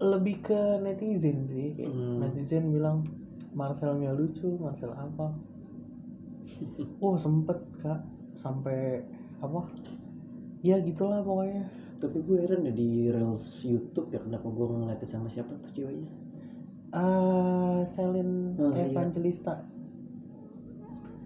Lebih 0.00 0.40
ke 0.40 0.60
netizen 0.80 1.44
sih, 1.44 1.76
kayak 1.76 1.92
Hmm. 1.92 2.24
netizen 2.24 2.72
bilang 2.72 3.04
Marcel 3.52 4.00
nggak 4.00 4.16
lucu, 4.16 4.48
Marcel 4.56 4.90
apa? 4.90 5.34
oh 7.04 7.14
sempet 7.14 7.60
kak 7.78 8.00
sampai 8.34 9.04
apa? 9.38 9.68
Ya 10.60 10.80
gitulah 10.80 11.20
pokoknya. 11.20 11.68
tapi 12.00 12.16
gue 12.24 12.40
heran 12.40 12.64
deh 12.64 12.72
di 12.72 13.12
reels 13.12 13.60
YouTube 13.60 14.08
ya 14.08 14.16
kenapa 14.16 14.48
gue 14.48 14.66
ngeliatnya 14.66 15.04
sama 15.04 15.28
siapa 15.28 15.52
tuh 15.60 15.68
ceweknya 15.76 16.08
Ah, 16.90 17.84
Selin 17.84 18.56
iya. 18.56 18.88
Evangelista. 18.88 19.60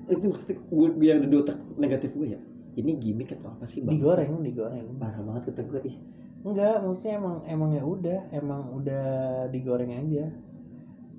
itu 0.05 0.27
maksudnya 0.27 0.59
gue 0.61 0.89
biar 0.93 1.15
ada 1.17 1.29
di 1.31 1.37
otak 1.39 1.57
negatif 1.79 2.11
gue 2.13 2.35
ya 2.35 2.41
ini 2.75 2.93
gimmick 2.99 3.35
atau 3.35 3.55
apa 3.55 3.65
sih 3.67 3.81
bangsa? 3.83 3.95
Digoreng, 3.95 4.33
digoreng. 4.43 4.87
parah 4.99 5.23
banget 5.23 5.43
kata 5.53 5.63
gue 5.67 5.81
ih 5.87 5.97
Enggak, 6.45 6.85
maksudnya 6.85 7.17
emang 7.17 7.37
emang 7.49 7.71
ya 7.73 7.83
udah, 7.89 8.21
emang 8.37 8.69
udah 8.77 9.07
digoreng 9.49 9.97
aja. 9.97 10.29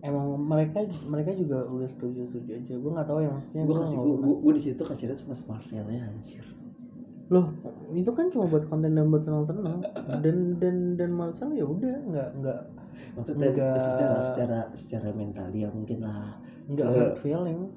Emang 0.05 0.37
mereka 0.37 0.85
mereka 1.09 1.33
juga 1.33 1.65
udah 1.65 1.89
setuju 1.89 2.29
setuju 2.29 2.61
aja. 2.61 2.73
Gue 2.77 2.91
nggak 2.93 3.07
tahu 3.09 3.19
ya 3.25 3.33
maksudnya. 3.33 3.61
gue 3.65 3.75
kasih 3.81 3.97
gue 3.97 4.15
gue, 4.21 4.51
di 4.53 4.61
situ 4.61 4.81
kasih 4.85 5.03
ada 5.09 5.15
sama 5.17 5.33
Marcel 5.49 5.85
ya 5.89 6.05
anjir 6.05 6.45
Loh, 7.33 7.49
itu 7.89 8.11
kan 8.13 8.29
cuma 8.29 8.45
buat 8.45 8.69
konten 8.69 8.93
dan 8.93 9.09
buat 9.09 9.25
senang-senang. 9.25 9.81
Dan 10.21 10.61
dan 10.61 10.93
dan 10.93 11.09
Marcel 11.09 11.57
ya 11.57 11.65
udah 11.65 11.95
nggak 12.05 12.29
nggak 12.45 12.59
maksudnya 13.17 13.49
Enggak. 13.49 13.79
secara 13.81 14.17
secara 14.21 14.59
secara 14.77 15.09
mental 15.09 15.49
ya 15.57 15.73
mungkin 15.73 16.05
lah 16.05 16.37
nggak 16.69 16.85
hurt 16.85 17.17
feeling. 17.17 17.73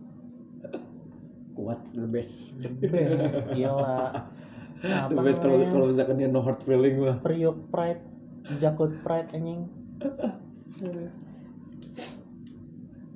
Kuat 1.59 1.82
the 1.90 2.06
best 2.06 2.54
The 2.62 2.70
best, 2.70 3.50
gila. 3.50 4.30
Nah, 4.78 5.11
the 5.11 5.18
best 5.18 5.42
kalau 5.42 5.59
kalau 5.66 5.90
misalkan 5.90 6.22
dia 6.22 6.30
no 6.30 6.38
hard 6.38 6.62
feeling 6.62 7.02
mah 7.02 7.18
Priok 7.18 7.59
Pride, 7.74 7.98
Jakut 8.62 8.94
Pride 9.02 9.34
anjing. 9.34 9.66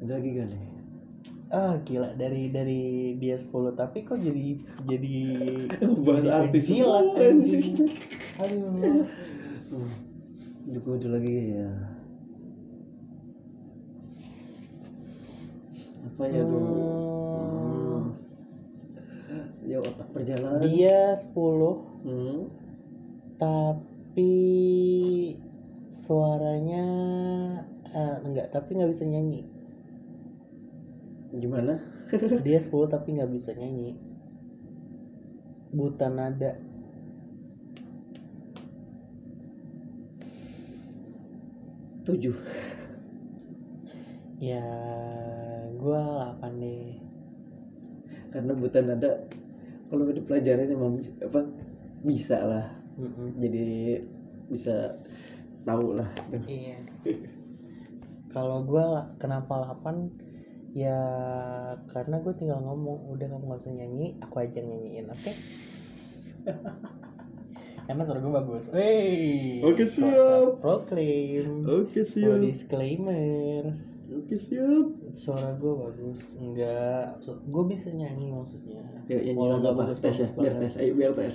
Ada 0.03 0.18
lagi 0.18 0.28
gak 0.34 0.47
nih 0.51 0.62
Ah 1.55 1.78
gila 1.86 2.18
dari 2.18 2.51
dari 2.51 3.14
dia 3.22 3.38
10 3.38 3.78
tapi 3.78 4.03
kok 4.03 4.18
jadi 4.18 4.59
jadi 4.90 5.16
bahas 6.03 6.26
artis 6.26 6.66
semua, 6.66 7.14
anjing. 7.14 7.95
Aduh. 8.43 9.07
Gue 10.66 10.95
ada 10.99 11.09
lagi 11.14 11.36
ya 11.55 11.70
apa 16.12 16.28
ya 16.28 16.45
Hmm, 16.45 17.72
ya 19.63 19.79
otak 19.79 20.09
perjalanan. 20.11 20.63
Dia 20.67 21.15
10 21.15 21.87
Hmm. 22.03 22.51
tapi 23.39 24.35
suaranya 25.91 26.85
eh, 27.91 28.17
enggak 28.23 28.51
tapi 28.51 28.79
nggak 28.79 28.93
bisa 28.95 29.05
nyanyi. 29.07 29.47
Gimana? 31.35 31.79
Dia 32.47 32.59
10 32.61 32.91
tapi 32.91 33.19
nggak 33.19 33.33
bisa 33.33 33.55
nyanyi. 33.55 33.97
Buta 35.73 36.13
nada. 36.13 36.59
Tujuh. 42.03 42.35
Ya 44.43 44.67
gua 45.79 46.35
8 46.43 46.59
deh. 46.59 46.99
Karena 48.35 48.53
buta 48.59 48.81
nada 48.83 49.11
kalau 49.93 50.09
ada 50.09 50.24
pelajaran 50.24 50.72
emang 50.72 50.97
bisa, 50.97 51.12
apa 51.20 51.40
bisa 52.01 52.38
lah. 52.40 52.66
Mm-mm. 52.97 53.36
jadi 53.36 54.01
bisa 54.49 54.97
tahu 55.68 56.01
lah. 56.01 56.09
Iya. 56.49 56.80
Kalau 58.32 58.64
la- 58.72 59.12
kenapa 59.20 59.61
8 59.61 60.09
ya 60.72 60.97
karena 61.93 62.16
gue 62.24 62.32
tinggal 62.40 62.64
ngomong. 62.64 63.12
Udah 63.12 63.28
kamu 63.28 63.45
gak 63.53 63.61
usah 63.68 63.72
nyanyi 63.76 64.16
aku 64.24 64.40
aja 64.40 64.64
nyanyiin 64.64 65.12
oke? 65.12 65.32
Karena 67.82 68.03
suara 68.09 68.24
gue 68.24 68.32
bagus. 68.32 68.64
Wey, 68.72 69.61
Oke, 69.61 69.84
siap. 69.84 70.09
self-proclaim 70.09 71.66
oke 71.68 72.01
Gua 72.16 72.38
disclaimer 72.40 73.76
oke 74.11 74.35
siap. 74.35 74.87
Suara 75.15 75.55
gue 75.55 75.73
bagus. 75.73 76.21
Enggak. 76.35 77.23
Gue 77.47 77.65
bisa 77.71 77.89
nyanyi 77.95 78.33
maksudnya. 78.33 78.83
Ya 79.07 79.19
yang 79.23 79.37
Kalau 79.39 79.63
nggak 79.63 79.75
apa 79.77 79.83
tes 79.95 80.17
ya 80.19 80.29
biar 80.35 80.55
tes 80.59 80.75
ayo 80.81 80.93
biar 80.99 81.13
tes. 81.15 81.35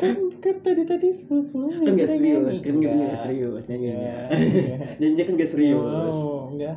Kan 0.00 0.16
kan 0.40 0.56
tadi 0.64 0.82
tadi 0.88 1.12
sebelum 1.12 1.48
sebelumnya 1.48 1.76
kan 1.76 1.86
kita 1.92 2.14
serius 2.16 2.40
nyanyi. 2.40 2.58
kan 2.60 2.72
Enggak. 2.72 2.94
nggak 2.96 3.20
serius 3.24 3.64
nyanyinya. 3.68 3.96
Enggak, 4.00 4.28
enggak. 4.32 4.78
nyanyinya 5.00 5.24
kan 5.24 5.34
nggak 5.36 5.50
serius. 5.50 6.14
Oh, 6.16 6.42
enggak. 6.52 6.76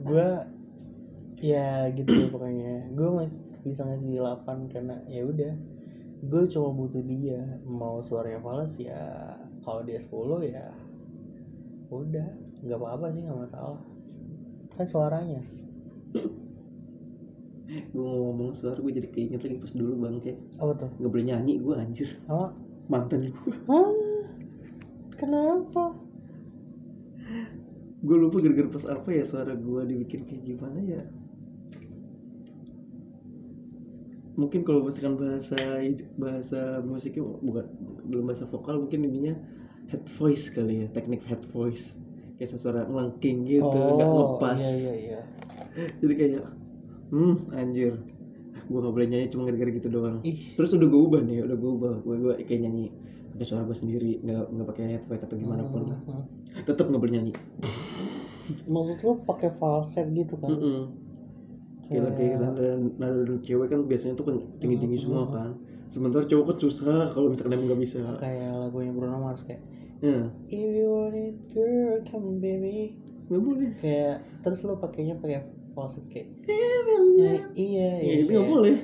gue 0.00 0.30
ya 1.40 1.68
gitu 1.94 2.12
pokoknya. 2.34 2.74
Gue 2.94 3.08
masih 3.14 3.40
bisa 3.62 3.84
ngasih 3.86 4.18
8 4.18 4.72
karena 4.72 4.96
ya 5.06 5.22
udah. 5.26 5.52
Gue 6.26 6.42
cuma 6.50 6.68
butuh 6.74 7.02
dia. 7.06 7.60
Mau 7.64 8.02
suaranya 8.02 8.40
fals 8.44 8.74
ya 8.80 9.36
kalau 9.62 9.84
dia 9.84 10.00
10 10.00 10.10
ya 10.50 10.72
udah 11.90 12.28
nggak 12.62 12.78
apa-apa 12.78 13.06
sih 13.10 13.20
nggak 13.26 13.40
masalah. 13.42 13.80
Kan 14.78 14.86
suaranya. 14.86 15.42
Gue 17.90 18.02
ngomong 18.02 18.50
suara 18.54 18.78
gue 18.78 18.92
jadi 18.94 19.08
keinget 19.10 19.42
lagi 19.46 19.58
pas 19.62 19.72
dulu 19.74 19.92
bang 20.06 20.18
kayak 20.18 20.38
apa 20.58 20.72
tuh? 20.74 20.90
nggak 20.98 21.10
boleh 21.10 21.26
nyanyi 21.26 21.54
gue 21.58 21.74
anjir. 21.74 22.08
Apa? 22.26 22.54
Mantan 22.90 23.30
gue 23.30 23.54
Hah? 23.70 23.90
kenapa? 25.14 25.94
Gue 28.00 28.16
lupa 28.16 28.42
gara-gara 28.42 28.68
pas 28.70 28.84
apa 28.90 29.08
ya 29.12 29.22
suara 29.22 29.54
gue 29.54 29.80
dibikin 29.86 30.26
kayak 30.26 30.42
gimana 30.46 30.78
ya. 30.82 31.02
Mungkin 34.34 34.64
kalau 34.64 34.86
misalkan 34.86 35.20
bahasa 35.20 35.58
bahasa 36.16 36.80
musiknya 36.82 37.22
bukan 37.22 37.66
belum 38.08 38.24
bahasa 38.30 38.48
vokal 38.48 38.82
mungkin 38.82 39.04
ininya 39.04 39.36
head 39.90 40.04
voice 40.16 40.48
kali 40.48 40.82
ya 40.82 40.86
teknik 40.90 41.22
head 41.26 41.42
voice. 41.50 41.98
Kayak 42.38 42.56
suara 42.56 42.88
melengking 42.88 43.44
gitu 43.44 43.68
nggak 43.68 44.08
ngepas 44.08 44.56
iya 44.56 44.72
iya 44.72 44.94
iya. 44.96 45.20
Jadi 46.00 46.12
kayak 46.16 46.42
hmm 47.10 47.34
anjir. 47.52 47.94
Gue 48.70 48.78
gak 48.78 48.94
boleh 48.94 49.08
nyanyi 49.10 49.26
cuma 49.28 49.50
gara-gara 49.50 49.70
gitu 49.74 49.88
doang. 49.90 50.22
Ih. 50.22 50.54
Terus 50.54 50.70
udah 50.72 50.86
gue 50.86 51.00
ubah 51.02 51.20
nih 51.26 51.42
udah 51.42 51.56
gue 51.58 51.70
ubah. 51.74 51.94
Gue 52.06 52.14
gue 52.16 52.32
kayak 52.46 52.60
nyanyi 52.62 52.94
pakai 53.30 53.46
suara 53.46 53.62
gue 53.66 53.74
sendiri 53.74 54.22
nggak 54.22 54.46
nggak 54.46 54.66
pakai 54.70 54.84
head 54.88 55.04
voice 55.04 55.24
atau 55.26 55.36
gimana 55.36 55.66
pun. 55.66 55.90
Lah 55.90 55.98
Hmm. 56.06 56.24
tetap 56.64 56.86
nggak 56.86 57.02
boleh 57.02 57.14
nyanyi. 57.18 57.32
Maksud 58.66 58.98
lu 59.02 59.12
pakai 59.22 59.50
falset 59.58 60.06
gitu 60.10 60.34
kan? 60.38 60.50
Mm-mm. 60.50 60.80
Kayak 61.90 62.14
kayak 62.14 62.38
nada 62.38 62.66
nada 62.78 63.18
nada 63.18 63.34
cewek 63.42 63.66
kan 63.70 63.80
biasanya 63.86 64.14
tuh 64.14 64.26
kan 64.30 64.36
tinggi 64.62 64.76
tinggi 64.78 64.98
semua 65.02 65.26
kan. 65.26 65.50
Sementara 65.90 66.22
cowok 66.22 66.54
kan 66.54 66.56
susah 66.62 67.10
kalau 67.10 67.34
misalkan 67.34 67.58
emang 67.58 67.66
nggak 67.74 67.82
bisa. 67.82 67.98
kayak 68.22 68.54
lagunya 68.54 68.94
Bruno 68.94 69.18
Mars 69.18 69.42
kayak 69.42 69.58
yeah. 70.00 70.24
if 70.48 70.68
you 70.74 70.86
want 70.88 71.14
it 71.16 71.36
girl 71.52 72.00
come 72.08 72.24
on 72.28 72.36
baby 72.40 72.96
nggak 73.30 73.40
boleh 73.40 73.70
kayak 73.78 74.16
terus 74.42 74.64
lo 74.66 74.76
pakainya 74.76 75.14
pakai 75.20 75.44
falset 75.72 76.02
kayak 76.10 76.28
Iya. 77.20 77.32
iya 77.54 77.90
iya 78.02 78.12
itu 78.24 78.30
nggak 78.32 78.48
boleh 78.50 78.76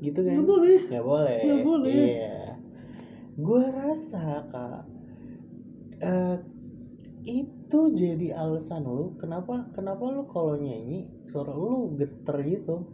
gitu 0.00 0.20
kan 0.24 0.32
nggak 0.32 0.48
boleh 0.48 0.78
nggak 0.88 1.04
boleh 1.04 1.38
nggak 1.44 1.62
boleh 1.64 1.92
iya 1.92 2.38
gue 3.40 3.64
rasa 3.72 4.24
kak 4.48 4.82
uh, 6.04 6.36
itu 7.24 7.80
jadi 7.94 8.28
alasan 8.36 8.88
lu 8.88 9.14
kenapa 9.20 9.68
kenapa 9.76 10.08
lu 10.08 10.24
kalau 10.28 10.56
nyanyi 10.56 11.08
suara 11.28 11.52
lu 11.52 11.94
geter 12.00 12.36
gitu 12.48 12.88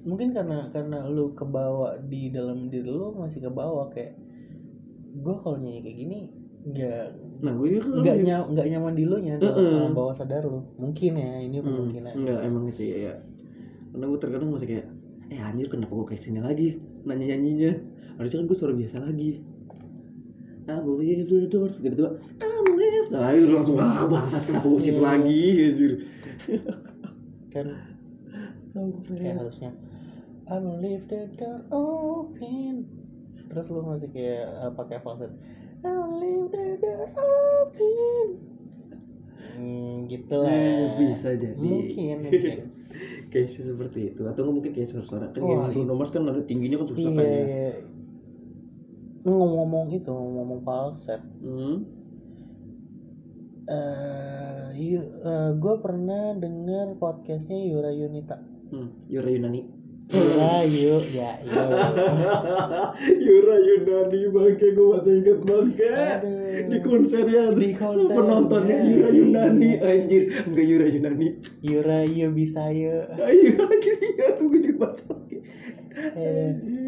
mungkin 0.00 0.32
karena 0.32 0.68
karena 0.70 1.04
lu 1.04 1.32
kebawa 1.32 2.00
di 2.00 2.28
dalam 2.28 2.66
diri 2.66 2.88
lu 2.88 3.12
masih 3.12 3.42
kebawa 3.42 3.88
kayak 3.88 4.16
gua 5.14 5.36
kalau 5.36 5.56
nyanyi 5.56 5.80
kayak 5.80 5.98
gini 5.98 6.18
nggak 6.62 7.04
Nah 7.40 7.56
gue 7.56 7.72
juga 7.72 7.80
kan 7.80 7.90
nggak 7.98 8.04
masih- 8.14 8.26
nyam 8.26 8.42
nggak 8.48 8.66
nyaman 8.68 8.92
di 8.92 9.04
lu 9.06 9.16
nya 9.18 9.34
dalam 9.34 9.56
Heeh. 9.56 9.76
alam 9.80 9.92
bawah 9.94 10.12
sadar 10.12 10.44
lu. 10.44 10.60
Mungkin 10.76 11.12
ya 11.14 11.40
ini 11.40 11.56
Hmm, 11.56 11.64
kemungkinan. 11.64 12.12
Enggak 12.14 12.40
emang 12.44 12.64
sih 12.68 12.88
ya. 13.00 13.16
Karena 13.88 14.04
gue 14.06 14.18
terkadang 14.18 14.50
masih 14.50 14.68
kayak 14.68 14.86
eh 15.26 15.40
anjir 15.40 15.66
kenapa 15.66 15.88
gue 15.90 16.06
kayak 16.06 16.20
sini 16.20 16.36
lagi? 16.38 16.76
Nanya 17.00 17.32
nyanyinya 17.32 17.72
harusnya 18.14 18.38
kan 18.38 18.46
gue 18.46 18.56
suara 18.56 18.72
biasa 18.72 18.96
lagi. 19.00 19.40
I 20.68 20.78
believe 20.78 21.24
the 21.24 21.48
door 21.48 21.72
tiba-tiba 21.72 22.12
I 22.38 22.60
believe 22.62 23.08
nah 23.08 23.32
itu 23.32 23.48
langsung 23.48 23.74
ah 23.74 24.04
bangsat 24.04 24.44
kenapa 24.44 24.66
gue 24.68 24.80
situ 24.80 24.96
Iya. 24.96 25.08
lagi? 25.08 25.42
Anjir. 25.64 25.92
Kan 27.48 27.66
kayak 29.10 29.36
harusnya 29.38 29.70
I 30.50 30.58
leave 30.58 31.06
the 31.06 31.30
door 31.38 31.62
open. 31.70 32.82
Terus 33.46 33.70
lu 33.70 33.86
masih 33.86 34.10
kayak 34.10 34.50
eh, 34.50 34.72
pakai 34.74 34.98
falset 34.98 35.30
I 35.86 35.94
leave 36.18 36.50
the 36.50 36.66
door 36.82 37.06
open. 37.14 38.26
Hmm, 39.54 40.10
gitu 40.10 40.34
lah. 40.34 40.50
Eh, 40.50 40.86
bisa 40.98 41.38
jadi. 41.38 41.54
mungkin 41.54 42.26
mungkin. 42.26 42.58
Kayak 43.30 43.48
sih 43.54 43.62
seperti 43.62 44.10
itu. 44.10 44.26
Atau 44.26 44.50
mungkin 44.50 44.74
kayak 44.74 44.90
suara-suara 44.90 45.30
kan 45.30 45.38
kayak 45.38 45.70
Bruno 45.72 45.94
Mars 45.94 46.10
kan 46.10 46.26
ada 46.26 46.42
tingginya 46.42 46.82
kan 46.82 46.86
susah 46.90 47.06
iya 47.06 47.14
kan 47.14 47.24
ya. 47.24 47.42
iya 47.46 47.72
ngomong-ngomong 49.20 49.86
itu 49.94 50.10
ngomong 50.10 50.60
falset. 50.66 51.22
Hmm. 51.38 51.86
eh 53.70 54.66
iya, 54.74 55.02
gue 55.54 55.74
pernah 55.78 56.34
denger 56.34 56.98
podcastnya 56.98 57.60
Yura 57.62 57.94
Yunita. 57.94 58.42
Hmm. 58.74 58.90
Yura 59.06 59.30
Yunani 59.30 59.79
Yura 60.16 60.66
yuk 60.66 61.04
ya 61.14 61.38
yuk 61.46 61.70
Yura 63.22 63.56
Yunani 63.62 64.20
bangke 64.34 64.66
gue 64.74 64.86
masih 64.90 65.12
inget 65.22 65.38
bangke. 65.46 65.92
Di 66.66 66.78
konsernya 66.82 67.42
Di 67.54 67.70
konsernya. 67.78 68.16
penontonnya 68.18 68.76
Yura 68.90 69.08
Yunani 69.14 69.70
anjir. 69.78 70.22
Enggak 70.50 70.66
Yura 70.66 70.86
Yunani 70.90 71.28
Yura 71.62 71.98
yuk 72.10 72.30
bisa 72.34 72.62
yuk 72.74 73.06
ayo 73.22 73.54
iya 73.86 74.26
tuh 74.34 74.46
gue 74.50 74.60
juga 74.66 74.98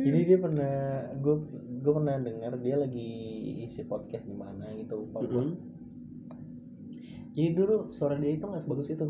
jadi 0.03 0.19
dia 0.27 0.39
pernah 0.39 0.75
gue 1.19 1.37
gue 1.83 1.93
pernah 1.93 2.17
dengar 2.19 2.53
dia 2.63 2.77
lagi 2.79 3.11
isi 3.67 3.83
podcast 3.87 4.27
di 4.27 4.35
mana 4.35 4.67
gitu 4.79 5.07
gua. 5.11 5.23
Mm-mm. 5.27 5.59
jadi 7.35 7.55
dulu 7.55 7.91
suara 7.95 8.19
dia 8.19 8.35
itu 8.35 8.45
nggak 8.47 8.63
sebagus 8.63 8.89
itu. 8.93 9.07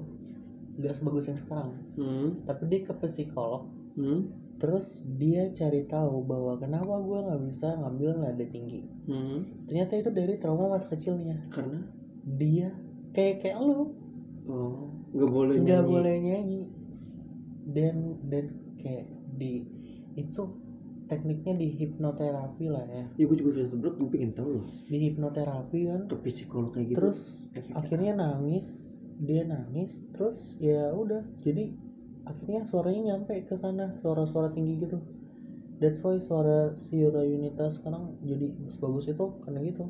Nggak 0.80 0.94
sebagus 0.96 1.28
yang 1.28 1.36
sekarang. 1.36 1.70
Hmm. 2.00 2.28
tapi 2.48 2.62
dia 2.72 2.80
ke 2.88 2.92
psikolog 3.04 3.68
Hmm. 3.92 4.32
terus 4.56 5.02
dia 5.18 5.50
cari 5.58 5.84
tahu 5.90 6.22
bahwa 6.22 6.54
kenapa 6.54 7.02
gue 7.02 7.18
nggak 7.18 7.42
bisa 7.50 7.68
ngambil 7.82 8.10
nada 8.22 8.46
tinggi. 8.46 8.86
Hmm. 9.10 9.66
ternyata 9.66 9.98
itu 9.98 10.10
dari 10.14 10.38
trauma 10.38 10.70
masa 10.70 10.86
kecilnya. 10.86 11.42
Karena? 11.50 11.82
Dia 12.24 12.70
kayak 13.10 13.42
kayak 13.42 13.58
lu. 13.58 13.90
Oh 14.46 14.92
nggak 15.12 15.30
boleh 15.30 15.54
nggak 15.60 15.84
boleh 15.84 16.14
nyanyi. 16.18 16.62
Dan 17.68 18.18
dan 18.26 18.54
kayak 18.80 19.06
di 19.36 19.66
itu 20.16 20.42
tekniknya 21.06 21.54
di 21.60 21.68
hipnoterapi 21.76 22.66
lah 22.72 22.86
ya. 22.88 23.04
Ya 23.20 23.24
gue 23.28 23.36
juga 23.36 23.68
sebenernya 23.68 24.00
gue 24.00 24.08
pengen 24.08 24.32
tahu 24.32 24.48
loh. 24.60 24.66
Di 24.88 24.96
hipnoterapi 25.10 25.78
kan. 25.90 26.02
Ke 26.08 26.16
psikolog 26.24 26.70
kayak 26.72 26.86
gitu 26.92 26.98
terus 26.98 27.20
efeknya 27.52 27.76
akhirnya 27.76 28.12
nangis 28.16 28.96
dia 29.22 29.46
nangis 29.46 30.02
terus 30.16 30.56
ya 30.58 30.90
udah 30.90 31.22
jadi 31.44 31.70
akhirnya 32.28 32.62
suaranya 32.70 33.02
nyampe 33.14 33.34
ke 33.48 33.54
sana 33.58 33.92
suara-suara 34.02 34.48
tinggi 34.54 34.78
gitu. 34.82 34.98
That's 35.82 35.98
why 36.04 36.18
suara 36.22 36.78
si 36.78 37.02
Yura 37.02 37.26
Yunita 37.26 37.66
sekarang 37.74 38.14
jadi 38.22 38.54
sebagus 38.70 39.10
itu 39.10 39.26
karena 39.42 39.60
gitu. 39.66 39.84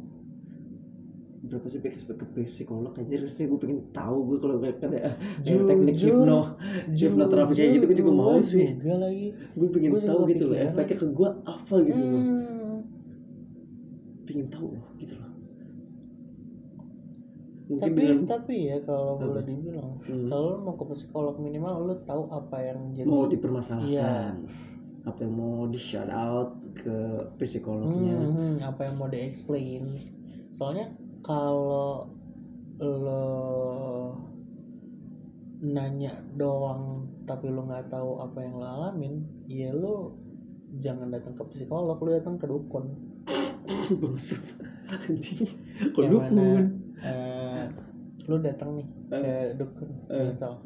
Berapa 1.43 1.67
sih 1.69 1.83
basic 1.83 2.07
ke 2.07 2.25
psikolog 2.47 2.95
aja 2.97 3.15
rasanya 3.19 3.47
gue 3.51 3.61
pengen 3.61 3.79
tahu 3.93 4.17
gue 4.31 4.39
kalau 4.41 4.57
kayak 4.63 4.79
ada 4.89 5.01
Jujur, 5.45 5.69
teknik 5.69 5.97
hipno 6.01 6.39
hipnoterapi 6.97 7.53
kayak 7.59 7.71
gitu 7.77 7.85
gue 7.91 7.99
juga 8.01 8.13
mau 8.15 8.39
sih. 8.41 8.65
juga 8.73 8.95
lagi. 9.05 9.29
Gue 9.59 9.69
pengen 9.69 9.91
Gua 9.93 10.01
tahu 10.01 10.21
gitu 10.33 10.45
loh 10.49 10.57
efeknya 10.57 10.97
ke 10.97 11.07
gue 11.13 11.29
apa 11.45 11.75
gitu 11.85 12.01
loh. 12.01 12.23
Hmm. 12.23 12.77
pengen 14.25 14.47
tahu 14.49 14.67
loh 14.73 14.87
gitu 14.97 15.13
loh 15.19 15.22
mungkin 17.73 17.83
tapi 17.89 18.01
dengan 18.03 18.27
tapi 18.29 18.57
ya 18.63 18.77
kalau 18.83 19.11
Apa? 19.11 19.25
boleh 19.25 19.45
dibilang 19.45 19.91
Hmm. 20.03 20.29
kalau 20.29 20.51
mau 20.61 20.75
ke 20.75 20.85
psikolog 20.93 21.35
minimal 21.39 21.75
lu 21.83 21.95
tahu 22.05 22.23
apa 22.29 22.57
yang 22.61 22.81
jadi 22.93 23.07
mau 23.07 23.25
dipermasalahkan 23.25 23.89
Iya. 23.89 24.13
apa 25.03 25.19
yang 25.19 25.35
mau 25.35 25.65
di 25.67 25.79
shout 25.79 26.09
out 26.09 26.53
ke 26.75 26.93
Hmm, 26.93 27.35
psikolognya 27.37 28.17
hmm, 28.19 28.55
apa 28.61 28.81
yang 28.83 28.95
mau 28.97 29.09
di-explain 29.09 29.83
soalnya 30.53 30.93
kalau 31.21 32.07
lo 32.79 33.25
nanya 35.63 36.11
doang 36.35 37.07
tapi 37.23 37.47
lu 37.47 37.63
nggak 37.63 37.87
tahu 37.89 38.19
apa 38.19 38.43
yang 38.43 38.59
lo 38.59 38.67
alamin 38.67 39.15
ya 39.47 39.71
lu 39.71 40.11
jangan 40.77 41.09
datang 41.09 41.31
ke 41.33 41.45
psikolog 41.49 41.95
lu 41.97 42.11
datang 42.11 42.35
ke 42.35 42.47
dukun 42.47 42.91
bangsat 44.03 44.43
anjing 44.91 45.47
kok 45.95 46.03
dukun 46.05 46.83
lu 48.31 48.37
datang 48.39 48.79
nih 48.79 48.87
ke 49.11 49.33
dukun 49.59 49.89
Eh. 50.11 50.31
misal 50.31 50.63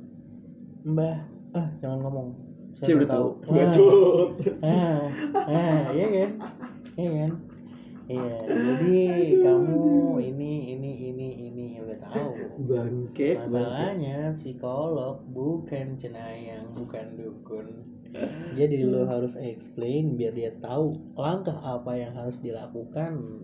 mbah 0.85 1.17
ah 1.57 1.69
jangan 1.81 1.99
ngomong 2.05 2.29
saya 2.77 3.01
udah 3.01 3.09
tahu 3.09 3.29
bacot 3.49 4.29
ah, 4.61 5.01
ah, 5.49 5.81
iya 5.97 6.07
kan, 6.13 6.31
iya 7.01 7.11
kan, 7.25 7.33
iya. 8.07 8.37
Jadi 8.47 9.01
kamu 9.41 9.81
ini 10.21 10.77
ini 10.77 10.91
ini 11.11 11.29
ini 11.51 11.67
udah 11.81 11.99
tahu. 12.05 12.31
bangke 12.69 12.69
bangke 12.69 13.31
Masalahnya 13.41 14.19
psikolog 14.37 15.25
bukan 15.33 15.97
cenayang, 15.97 16.69
bukan 16.77 17.07
dukun. 17.19 17.67
Jadi 18.55 18.85
lo 18.87 19.09
harus 19.09 19.35
explain 19.41 20.15
biar 20.21 20.37
dia 20.37 20.53
tahu 20.61 20.93
langkah 21.19 21.57
apa 21.59 21.97
yang 21.97 22.13
harus 22.15 22.39
dilakukan. 22.39 23.43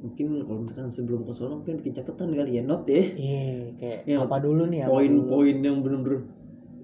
Mungkin 0.00 0.26
kalau 0.48 0.58
misalkan 0.64 0.88
sebelum 0.88 1.28
ke 1.28 1.32
sono 1.36 1.60
mungkin 1.60 1.76
bikin 1.84 1.92
catatan 1.92 2.32
kali 2.32 2.56
ya 2.56 2.62
not 2.64 2.88
ya 2.88 3.04
Eh, 3.14 3.76
kayak 3.76 4.08
Ya, 4.08 4.24
apa 4.24 4.40
dulu 4.40 4.64
nih? 4.64 4.88
Dulu? 4.88 4.96
poin-poin 4.96 5.56
yang 5.60 5.84
bener-bener 5.84 6.24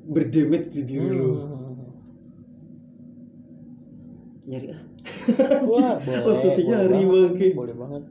berdamage 0.06 0.68
di 0.70 0.82
diri 0.84 1.08
lu 1.10 1.32
Hmm. 1.32 1.88
nyari 4.46 4.68
ah 4.70 4.80
Wah, 5.66 5.96
boleh. 6.06 6.22
boleh 6.22 6.62
nyari 6.62 7.02
banget, 7.02 7.54
Boleh 7.56 7.74
banget. 7.74 8.02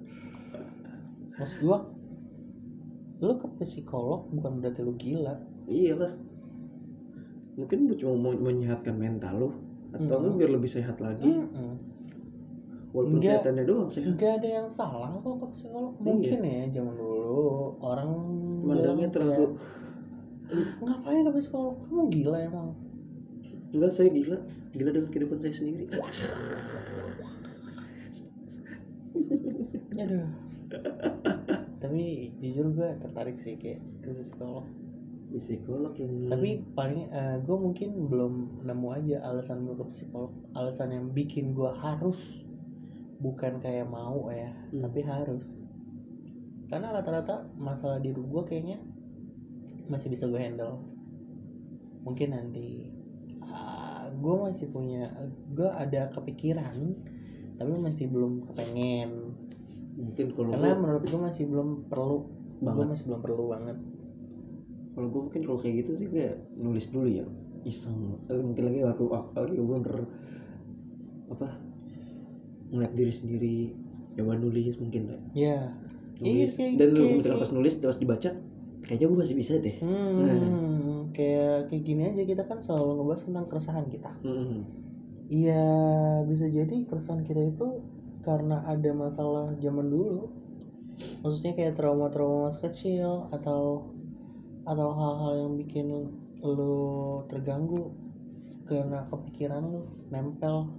Maksud 1.36 1.58
gua, 1.64 1.78
lu 3.20 3.34
ke 3.40 3.48
psikolog 3.62 4.28
bukan 4.32 4.60
berarti 4.60 4.82
lu 4.84 4.94
gila. 4.96 5.36
iyalah 5.66 6.12
mungkin 7.56 7.88
bu- 7.88 7.96
cuma 7.98 8.14
mau 8.20 8.32
menyehatkan 8.36 8.94
mental 8.94 9.34
lu 9.40 9.50
atau 9.96 10.16
Hmm. 10.20 10.24
enggak 10.28 10.36
biar 10.44 10.52
lebih 10.60 10.70
sehat 10.70 11.00
lagi 11.00 11.26
Mm-mm. 11.26 11.95
Walaupun 12.96 13.20
Enggak. 13.20 13.44
kelihatannya 13.44 13.64
doang 13.68 13.92
sehat 13.92 14.16
Nggak 14.16 14.32
ada 14.40 14.48
yang 14.48 14.72
salah 14.72 15.12
kok 15.20 15.36
ke 15.36 15.48
psikolog. 15.52 16.00
Mungkin 16.00 16.40
ya 16.48 16.64
zaman 16.80 16.96
dulu 16.96 17.76
orang 17.84 18.08
Mandangnya 18.64 19.12
terlalu 19.12 19.60
ngapain 20.80 21.28
ke 21.28 21.32
psikolog? 21.44 21.76
Kamu 21.92 22.08
gila 22.08 22.40
emang. 22.40 22.72
enggak 23.76 23.92
saya 23.92 24.08
gila 24.08 24.40
gila 24.72 24.96
dengan 24.96 25.12
kehidupan 25.12 25.44
saya 25.44 25.52
sendiri 25.52 25.92
Aduh. 30.00 30.28
Tapi 31.80 32.32
jujur 32.40 32.72
gue 32.72 32.90
tertarik 33.04 33.36
sih 33.44 33.60
kayak 33.60 33.84
ke 34.00 34.16
psikolog. 34.16 34.64
psikolog 35.36 35.92
yang 36.00 36.32
Tapi 36.32 36.64
paling 36.72 37.12
gue 37.44 37.58
mungkin 37.60 38.08
belum 38.08 38.64
nemu 38.64 38.88
aja 38.96 39.28
alasan 39.28 39.68
gue 39.68 39.76
ke 39.76 39.84
psikolog. 39.92 40.32
Alasan 40.56 40.96
yang 40.96 41.12
bikin 41.12 41.52
gue 41.52 41.68
harus 41.68 42.45
bukan 43.18 43.60
kayak 43.60 43.88
mau 43.88 44.28
ya, 44.30 44.52
Hmm. 44.70 44.84
tapi 44.84 45.00
harus. 45.02 45.46
Karena 46.66 46.92
rata-rata 46.92 47.46
masalah 47.56 48.00
diri 48.00 48.18
gue 48.18 48.44
kayaknya 48.44 48.82
masih 49.86 50.10
bisa 50.10 50.26
gue 50.26 50.38
handle. 50.38 50.82
Mungkin 52.02 52.30
nanti 52.32 52.92
gue 54.16 54.36
masih 54.38 54.70
punya, 54.70 55.12
gue 55.52 55.68
ada 55.68 56.08
kepikiran, 56.10 56.76
tapi 57.56 57.72
masih 57.76 58.08
belum 58.08 58.48
kepengen. 58.48 59.36
mungkin 59.96 60.28
kalau 60.32 60.52
Karena 60.52 60.72
gua, 60.72 60.82
menurut 60.82 61.04
gue 61.04 61.22
masih 61.22 61.44
belum 61.48 61.70
perlu, 61.88 62.28
gue 62.58 62.64
Banget. 62.64 62.88
masih 62.92 63.04
belum 63.08 63.22
perlu 63.22 63.44
banget. 63.50 63.78
kalau 64.92 65.08
gue 65.08 65.22
mungkin 65.28 65.42
kalau 65.44 65.60
kayak 65.60 65.76
gitu 65.84 65.92
sih 65.96 66.08
kayak 66.08 66.36
nulis 66.56 66.88
dulu 66.88 67.08
ya 67.12 67.28
iseng 67.64 68.16
mungkin 68.28 68.64
lagi 68.64 68.80
waktu 68.80 69.04
lagi 69.12 69.56
gue 69.56 69.78
bener 69.84 70.08
apa 71.28 71.48
ngeliat 72.76 72.94
diri 72.94 73.10
sendiri 73.10 73.58
coba 74.16 74.36
nulis 74.36 74.76
mungkin 74.78 75.02
Ya, 75.32 75.72
Iya, 76.20 76.46
nulis 76.46 76.52
kayak- 76.56 76.76
dan 76.76 76.88
lu 76.92 77.00
kayak- 77.02 77.16
misalkan 77.20 77.40
pas 77.40 77.52
nulis 77.52 77.74
pas 77.76 77.98
dibaca 77.98 78.30
kayaknya 78.84 79.06
gue 79.08 79.18
masih 79.18 79.36
bisa 79.36 79.54
deh 79.58 79.76
Hmm, 79.82 81.10
kayak 81.12 81.68
kayak 81.68 81.84
gini 81.84 82.02
aja 82.06 82.22
kita 82.22 82.44
kan 82.44 82.60
selalu 82.60 83.02
ngebahas 83.02 83.22
tentang 83.24 83.46
keresahan 83.48 83.86
kita. 83.88 84.12
Mm-mm. 84.22 84.62
Iya, 85.26 85.66
bisa 86.24 86.46
jadi 86.46 86.76
keresahan 86.86 87.24
kita 87.24 87.50
itu 87.50 87.68
karena 88.22 88.62
ada 88.64 88.92
masalah 88.94 89.58
zaman 89.58 89.90
dulu. 89.90 90.30
Maksudnya 91.20 91.54
kayak 91.54 91.76
trauma-trauma 91.76 92.48
masa 92.48 92.62
kecil 92.62 93.26
atau 93.30 93.90
atau 94.64 94.90
hal-hal 94.94 95.34
yang 95.40 95.52
bikin 95.58 95.88
lu 96.42 96.78
terganggu 97.26 97.90
karena 98.64 99.06
kepikiran 99.10 99.62
lu 99.62 99.82
nempel 100.10 100.70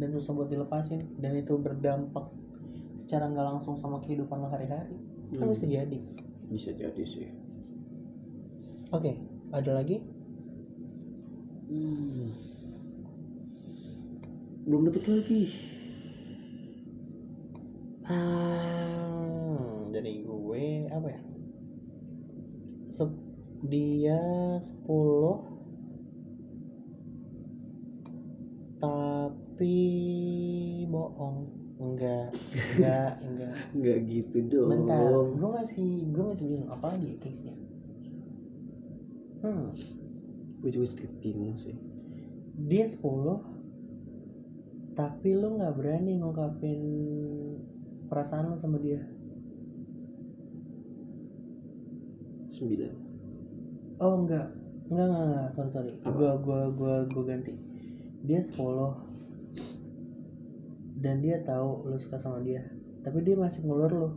dan 0.00 0.08
susah 0.14 0.32
buat 0.34 0.48
dilepasin 0.50 1.00
dan 1.22 1.32
itu 1.38 1.54
berdampak 1.58 2.26
secara 2.98 3.30
nggak 3.30 3.46
langsung 3.50 3.76
sama 3.78 3.98
kehidupan 4.04 4.38
lo 4.42 4.48
hari-hari. 4.50 4.96
Kan 5.38 5.46
Hmm. 5.46 5.54
bisa 5.54 5.66
jadi. 5.66 5.98
bisa 6.50 6.70
jadi 6.72 7.02
sih 7.04 7.28
Oke, 8.92 9.12
ada 9.52 9.72
lagi? 9.74 10.00
Hmm. 11.68 12.28
belum 14.64 14.88
dapet 14.88 15.04
lagi 15.08 15.42
Hmm, 18.04 19.90
dari 19.90 20.20
gue 20.22 20.64
apa 20.92 21.08
ya? 21.08 21.20
Sep- 22.88 23.22
dia 23.64 24.20
10 24.60 25.40
tapi 29.54 29.78
bohong. 30.90 31.46
Enggak, 31.78 32.34
enggak, 32.74 33.18
enggak. 33.30 33.54
nggak 33.70 33.98
gitu 34.10 34.36
dong 34.50 34.70
Bentar, 34.70 35.10
gue 35.14 35.50
masih 35.62 35.90
gue 36.10 36.24
masih 36.26 36.46
bingung 36.50 36.70
apa 36.74 36.86
lagi 36.90 37.06
ya 37.06 37.16
case-nya. 37.22 37.54
Hmm, 39.46 39.70
gue 40.58 40.70
juga 40.74 40.86
sedikit 40.90 41.14
bingung 41.22 41.54
sih 41.62 41.74
dia 42.54 42.86
10 42.86 42.98
tapi 44.94 45.34
lu 45.34 45.58
nggak 45.58 45.74
berani 45.74 46.22
ngungkapin 46.22 46.82
perasaan 48.06 48.54
lu 48.54 48.58
sama 48.58 48.78
dia. 48.78 49.02
sembilan 52.54 52.94
Oh 53.98 54.22
enggak, 54.22 54.46
enggak 54.90 55.06
enggak, 55.10 55.26
enggak. 55.26 55.50
sorry 55.54 55.70
sorry. 55.74 55.90
Gua 56.02 56.38
gua 56.38 56.70
gua 56.70 57.02
gua 57.10 57.22
ganti. 57.26 57.54
Dia 58.22 58.38
10 58.42 58.54
dan 61.04 61.20
dia 61.20 61.36
tahu 61.44 61.84
lu 61.84 62.00
suka 62.00 62.16
sama 62.16 62.40
dia, 62.40 62.64
tapi 63.04 63.20
dia 63.20 63.36
masih 63.36 63.60
ngulur 63.60 63.92
lu. 63.92 64.08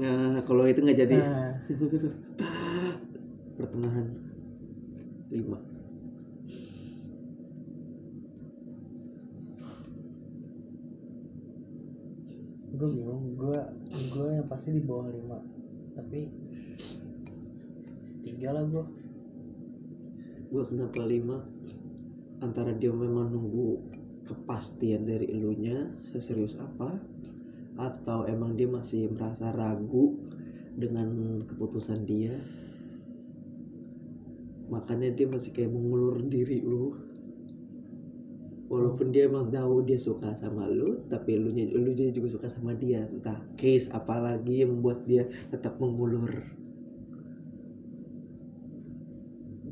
nah 0.00 0.40
kalau 0.48 0.64
itu 0.64 0.80
nggak 0.80 1.00
jadi. 1.04 1.16
Nah, 1.20 1.52
pertengahan. 3.60 4.08
Lima. 5.28 5.60
Gue 12.72 12.88
bingung. 12.96 13.36
Gue 13.36 13.60
gue 13.92 14.26
yang 14.40 14.48
pasti 14.48 14.72
di 14.72 14.80
bawah 14.80 15.12
5 15.12 15.60
tapi 16.00 16.32
tiga 18.24 18.56
lah 18.56 18.64
gue. 18.64 18.84
gue 20.48 20.62
kenapa 20.64 21.04
lima? 21.04 21.44
Antara 22.40 22.72
dia 22.72 22.88
memang 22.88 23.28
nunggu 23.28 23.99
kepastian 24.30 25.10
dari 25.10 25.26
elunya 25.34 25.90
seserius 26.14 26.54
apa? 26.62 26.94
Atau 27.74 28.30
emang 28.30 28.54
dia 28.54 28.70
masih 28.70 29.10
merasa 29.10 29.50
ragu 29.50 30.14
dengan 30.78 31.42
keputusan 31.50 32.06
dia? 32.06 32.38
Makanya 34.70 35.10
dia 35.18 35.26
masih 35.26 35.50
kayak 35.50 35.74
mengulur 35.74 36.22
diri 36.22 36.62
lu. 36.62 36.94
Walaupun 38.70 39.10
dia 39.10 39.26
emang 39.26 39.50
tahu 39.50 39.82
dia 39.82 39.98
suka 39.98 40.30
sama 40.38 40.70
lu 40.70 41.02
tapi 41.10 41.34
lu 41.34 41.50
nya 41.50 41.66
lu 41.74 41.90
juga 41.90 42.30
suka 42.30 42.46
sama 42.54 42.78
dia. 42.78 43.02
Entah 43.10 43.42
case 43.58 43.90
apalagi 43.90 44.62
yang 44.62 44.78
membuat 44.78 45.02
dia 45.10 45.26
tetap 45.50 45.74
mengulur. 45.82 46.30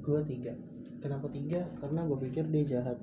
Gue 0.03 0.21
tiga. 0.27 0.59
Kenapa 0.99 1.31
tiga? 1.31 1.63
Karena 1.79 2.03
gue 2.11 2.19
pikir 2.27 2.51
dia 2.51 2.65
jahat 2.67 2.99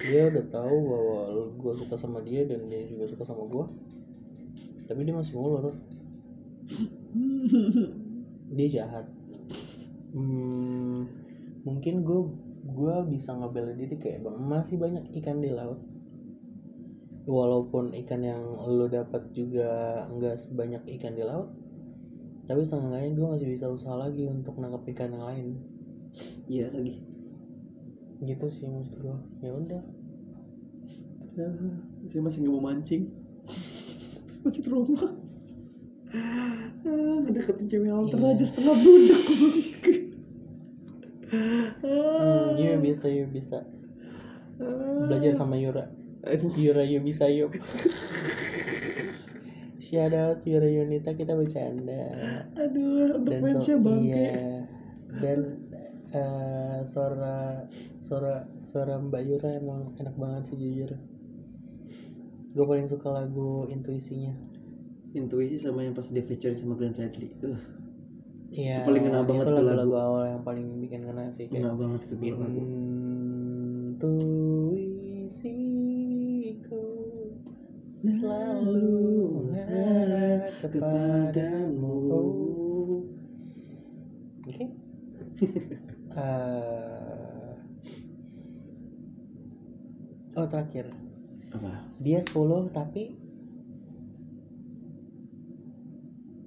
dia 0.00 0.32
udah 0.32 0.44
tahu 0.48 0.76
bahwa 0.88 1.20
gue 1.60 1.72
suka 1.76 1.94
sama 2.00 2.24
dia 2.24 2.48
dan 2.48 2.64
dia 2.72 2.88
juga 2.88 3.04
suka 3.12 3.24
sama 3.28 3.44
gue 3.44 3.64
tapi 4.88 5.04
dia 5.04 5.14
masih 5.14 5.36
ngulur 5.36 5.76
dia 8.56 8.66
jahat. 8.70 9.06
Hmm, 10.10 11.06
mungkin 11.62 12.02
gue 12.02 12.20
gue 12.70 12.96
bisa 13.10 13.34
ngebela 13.34 13.74
diri 13.74 13.94
kayak 13.98 14.26
bang 14.26 14.38
masih 14.38 14.76
banyak 14.78 15.06
ikan 15.22 15.38
di 15.38 15.50
laut. 15.54 15.78
Walaupun 17.30 17.94
ikan 18.02 18.26
yang 18.26 18.42
lo 18.66 18.90
dapat 18.90 19.30
juga 19.30 20.02
nggak 20.10 20.48
sebanyak 20.48 20.82
ikan 20.98 21.14
di 21.14 21.22
laut 21.22 21.52
tapi 22.50 22.66
seenggaknya 22.66 23.14
gue 23.14 23.26
masih 23.30 23.46
bisa 23.46 23.70
usaha 23.70 23.94
lagi 23.94 24.26
untuk 24.26 24.58
nangkap 24.58 24.82
ikan 24.90 25.14
yang 25.14 25.22
lain. 25.22 25.46
Iya 26.50 26.74
lagi 26.74 27.09
gitu 28.20 28.46
sih 28.52 28.68
maksud 28.68 29.00
gue 29.00 29.16
ya 29.40 29.52
udah. 29.52 29.82
Ya, 31.34 31.46
saya 32.10 32.20
masih 32.20 32.38
nggak 32.44 32.54
mau 32.54 32.64
mancing. 32.64 33.02
Masih 34.40 34.64
trauma. 34.64 35.04
Ah, 36.10 37.16
ngedeketin 37.22 37.68
cewek 37.68 37.92
alter 37.92 38.16
Iya. 38.16 38.32
aja 38.32 38.44
setengah 38.48 38.72
budak. 38.72 39.22
Hmm, 41.30 42.56
yuk 42.56 42.80
bisa 42.82 43.06
yuk 43.06 43.28
bisa. 43.30 43.62
Belajar 45.06 45.36
sama 45.36 45.60
Yura. 45.60 45.92
Yura 46.56 46.82
yuk 46.82 47.04
bisa 47.04 47.28
yuk 47.28 47.52
shout 49.90 50.14
out 50.14 50.38
Yura 50.46 50.70
Yunita 50.70 51.12
kita 51.12 51.34
bercanda. 51.34 52.14
Aduh 52.54 53.10
untuk 53.18 53.34
dan 53.34 53.40
fansnya 53.42 53.76
bangke. 53.76 54.06
iya. 54.06 54.62
Dan 55.18 55.38
eh, 56.14 56.78
suara 56.86 57.66
suara 58.10 58.42
suara 58.66 58.98
Mbak 58.98 59.22
Yura 59.22 59.54
emang 59.54 59.94
enak 60.02 60.18
banget 60.18 60.50
sih 60.50 60.58
jujur 60.58 60.90
gue 62.50 62.64
paling 62.66 62.90
suka 62.90 63.06
lagu 63.06 63.70
intuisinya 63.70 64.34
intuisi 65.14 65.62
sama 65.62 65.86
yang 65.86 65.94
pas 65.94 66.10
dia 66.10 66.26
featuring 66.26 66.58
sama 66.58 66.74
Glenn 66.74 66.90
Fredly 66.90 67.30
uh, 67.46 67.54
Iya, 68.50 68.82
Itu 68.82 68.90
paling 68.90 69.06
ngena 69.06 69.22
banget 69.22 69.46
itu 69.46 69.54
lagu-lagu 69.54 69.78
lagu. 69.78 69.94
awal 69.94 70.22
yang 70.26 70.42
paling 70.42 70.82
bikin 70.82 71.06
kena 71.06 71.30
sih 71.30 71.46
kayak 71.46 71.70
ngena 71.70 71.78
banget 71.78 72.00
itu 72.02 72.14
lagu 72.34 72.58
Intuisiku 75.30 76.82
selalu 78.00 78.90
mengarah 79.54 80.50
kepadamu. 80.66 81.94
Oke. 84.42 84.66
Eh, 86.10 86.89
oh 90.38 90.46
terakhir, 90.46 90.90
apa? 91.50 91.86
Dia 91.98 92.22
10 92.22 92.70
tapi 92.70 93.16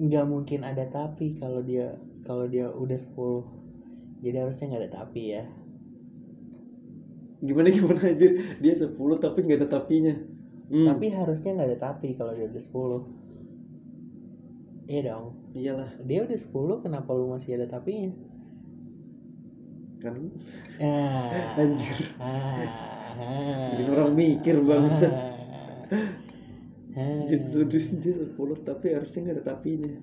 nggak 0.04 0.26
mungkin 0.28 0.66
ada 0.68 0.84
tapi 0.90 1.38
kalau 1.38 1.64
dia 1.64 1.96
kalau 2.28 2.50
dia 2.50 2.68
udah 2.68 2.98
10 2.98 4.24
jadi 4.24 4.48
harusnya 4.48 4.66
nggak 4.72 4.82
ada 4.88 4.92
tapi 5.04 5.22
ya. 5.36 5.44
Gimana 7.44 7.68
gimana 7.76 8.02
aja 8.08 8.28
dia 8.64 8.74
10 8.74 8.96
tapi 9.20 9.38
nggak 9.44 9.60
ada 9.64 9.70
tapinya. 9.80 10.16
Hmm, 10.72 10.88
tapi 10.88 11.12
harusnya 11.12 11.52
nggak 11.60 11.70
ada 11.76 11.80
tapi 11.92 12.16
kalau 12.16 12.32
dia 12.32 12.48
udah 12.48 12.64
10 12.64 13.24
iya 14.88 15.02
dong. 15.12 15.36
Iyalah. 15.54 15.92
Dia 16.08 16.24
udah 16.24 16.40
10 16.40 16.84
kenapa 16.84 17.12
lu 17.12 17.36
masih 17.36 17.60
ada 17.60 17.68
tapinya? 17.68 18.12
Kan? 20.04 20.32
Ah, 20.84 21.56
Anjir. 21.60 21.96
ah, 22.20 22.60
ah, 22.60 22.93
bikin 23.74 23.88
orang 23.90 24.12
mikir 24.14 24.56
bangsa 24.62 25.08
ah, 25.08 25.34
ah. 26.98 27.22
gitu 27.30 27.66
dia 27.66 27.82
dia 28.00 28.14
10 28.22 28.34
tapi 28.62 28.86
harusnya 28.94 29.20
nggak 29.24 29.36
ada 29.40 29.46
tapinya 29.54 29.94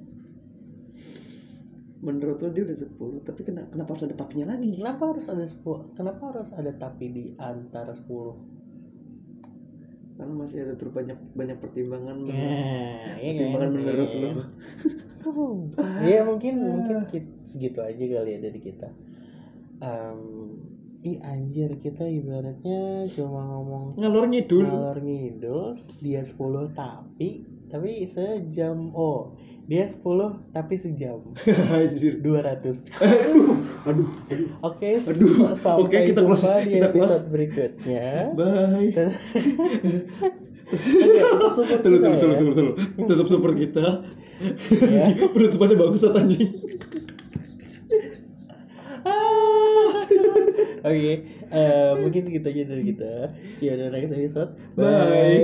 menurut 2.00 2.40
lo 2.40 2.48
dia 2.48 2.64
udah 2.64 2.78
10 2.80 3.28
tapi 3.28 3.40
kena, 3.44 3.68
kenapa 3.68 3.92
harus 3.92 4.08
ada 4.08 4.16
tapinya 4.16 4.56
lagi 4.56 4.72
kenapa 4.72 5.02
harus 5.12 5.26
ada 5.28 5.44
10 5.44 5.92
kenapa 5.92 6.22
harus 6.32 6.48
ada 6.56 6.72
tapi 6.72 7.04
di 7.12 7.24
antara 7.36 7.92
10 7.92 8.60
karena 10.16 10.32
masih 10.36 10.58
ada 10.60 10.76
terlalu 10.76 10.94
banyak 11.00 11.18
banyak 11.32 11.56
pertimbangan 11.60 12.16
Ya, 12.20 12.28
menurut, 12.28 12.60
iya 13.16 13.30
pertimbangan 13.32 13.60
kan? 13.64 13.72
menurut 13.72 14.08
Iya 14.08 14.20
lo 14.20 14.28
kan? 14.28 14.48
Iya 16.08 16.20
mungkin 16.24 16.54
mungkin 16.60 16.96
kit- 17.08 17.36
segitu 17.44 17.80
aja 17.80 18.00
kali 18.00 18.30
ya 18.32 18.38
dari 18.40 18.60
kita. 18.60 18.88
Em, 19.80 20.20
ih 21.02 21.16
anjir 21.22 21.78
kita 21.78 22.04
ibaratnya 22.04 22.80
cuma 23.10 23.40
ngomong 23.42 23.96
ngalor 23.96 24.24
ngidul 24.26 24.62
ngalor 24.62 24.98
ngidul 24.98 25.64
dia 25.98 26.20
10 26.20 26.36
tapi 26.72 27.28
tapi 27.66 28.04
sejam 28.04 28.92
oh 28.92 29.32
dia 29.64 29.86
10 29.86 30.02
tapi 30.50 30.74
sejam 30.74 31.24
anjir 31.72 32.20
200 32.20 32.84
aduh 33.00 33.56
aduh 33.86 34.08
aduh 34.28 34.48
Oke, 34.60 34.98
s- 34.98 35.08
Aduh, 35.08 35.54
sampai 35.54 35.88
oke, 35.88 35.98
kita 36.10 36.20
jumpa 36.20 36.36
close, 36.36 36.44
di 36.60 36.70
kita 36.74 36.88
close. 36.90 37.08
episode 37.08 37.26
berikutnya. 37.30 38.08
bye 38.36 38.92
Oke, 40.70 41.20
Tunggu, 41.50 41.66
kita 41.66 41.82
tunggu, 41.82 41.98
tunggu, 41.98 42.30
ya. 42.30 42.38
tunggu, 42.38 42.52
tunggu. 42.54 42.72
Tutup 43.04 43.26
super 43.26 43.52
kita. 43.54 44.06
Ya. 44.70 45.04
Penutupannya 45.28 45.74
bagus 45.74 46.06
anjing. 46.06 46.46
Oke, 50.80 51.12
eh, 51.52 51.92
mungkin 52.00 52.20
segitu 52.24 52.46
aja 52.48 52.62
dari 52.66 52.82
kita. 52.88 53.12
See 53.52 53.68
you 53.68 53.76
on 53.76 53.84
the 53.84 53.92
next 53.92 54.12
episode. 54.16 54.50
Bye. 54.74 55.30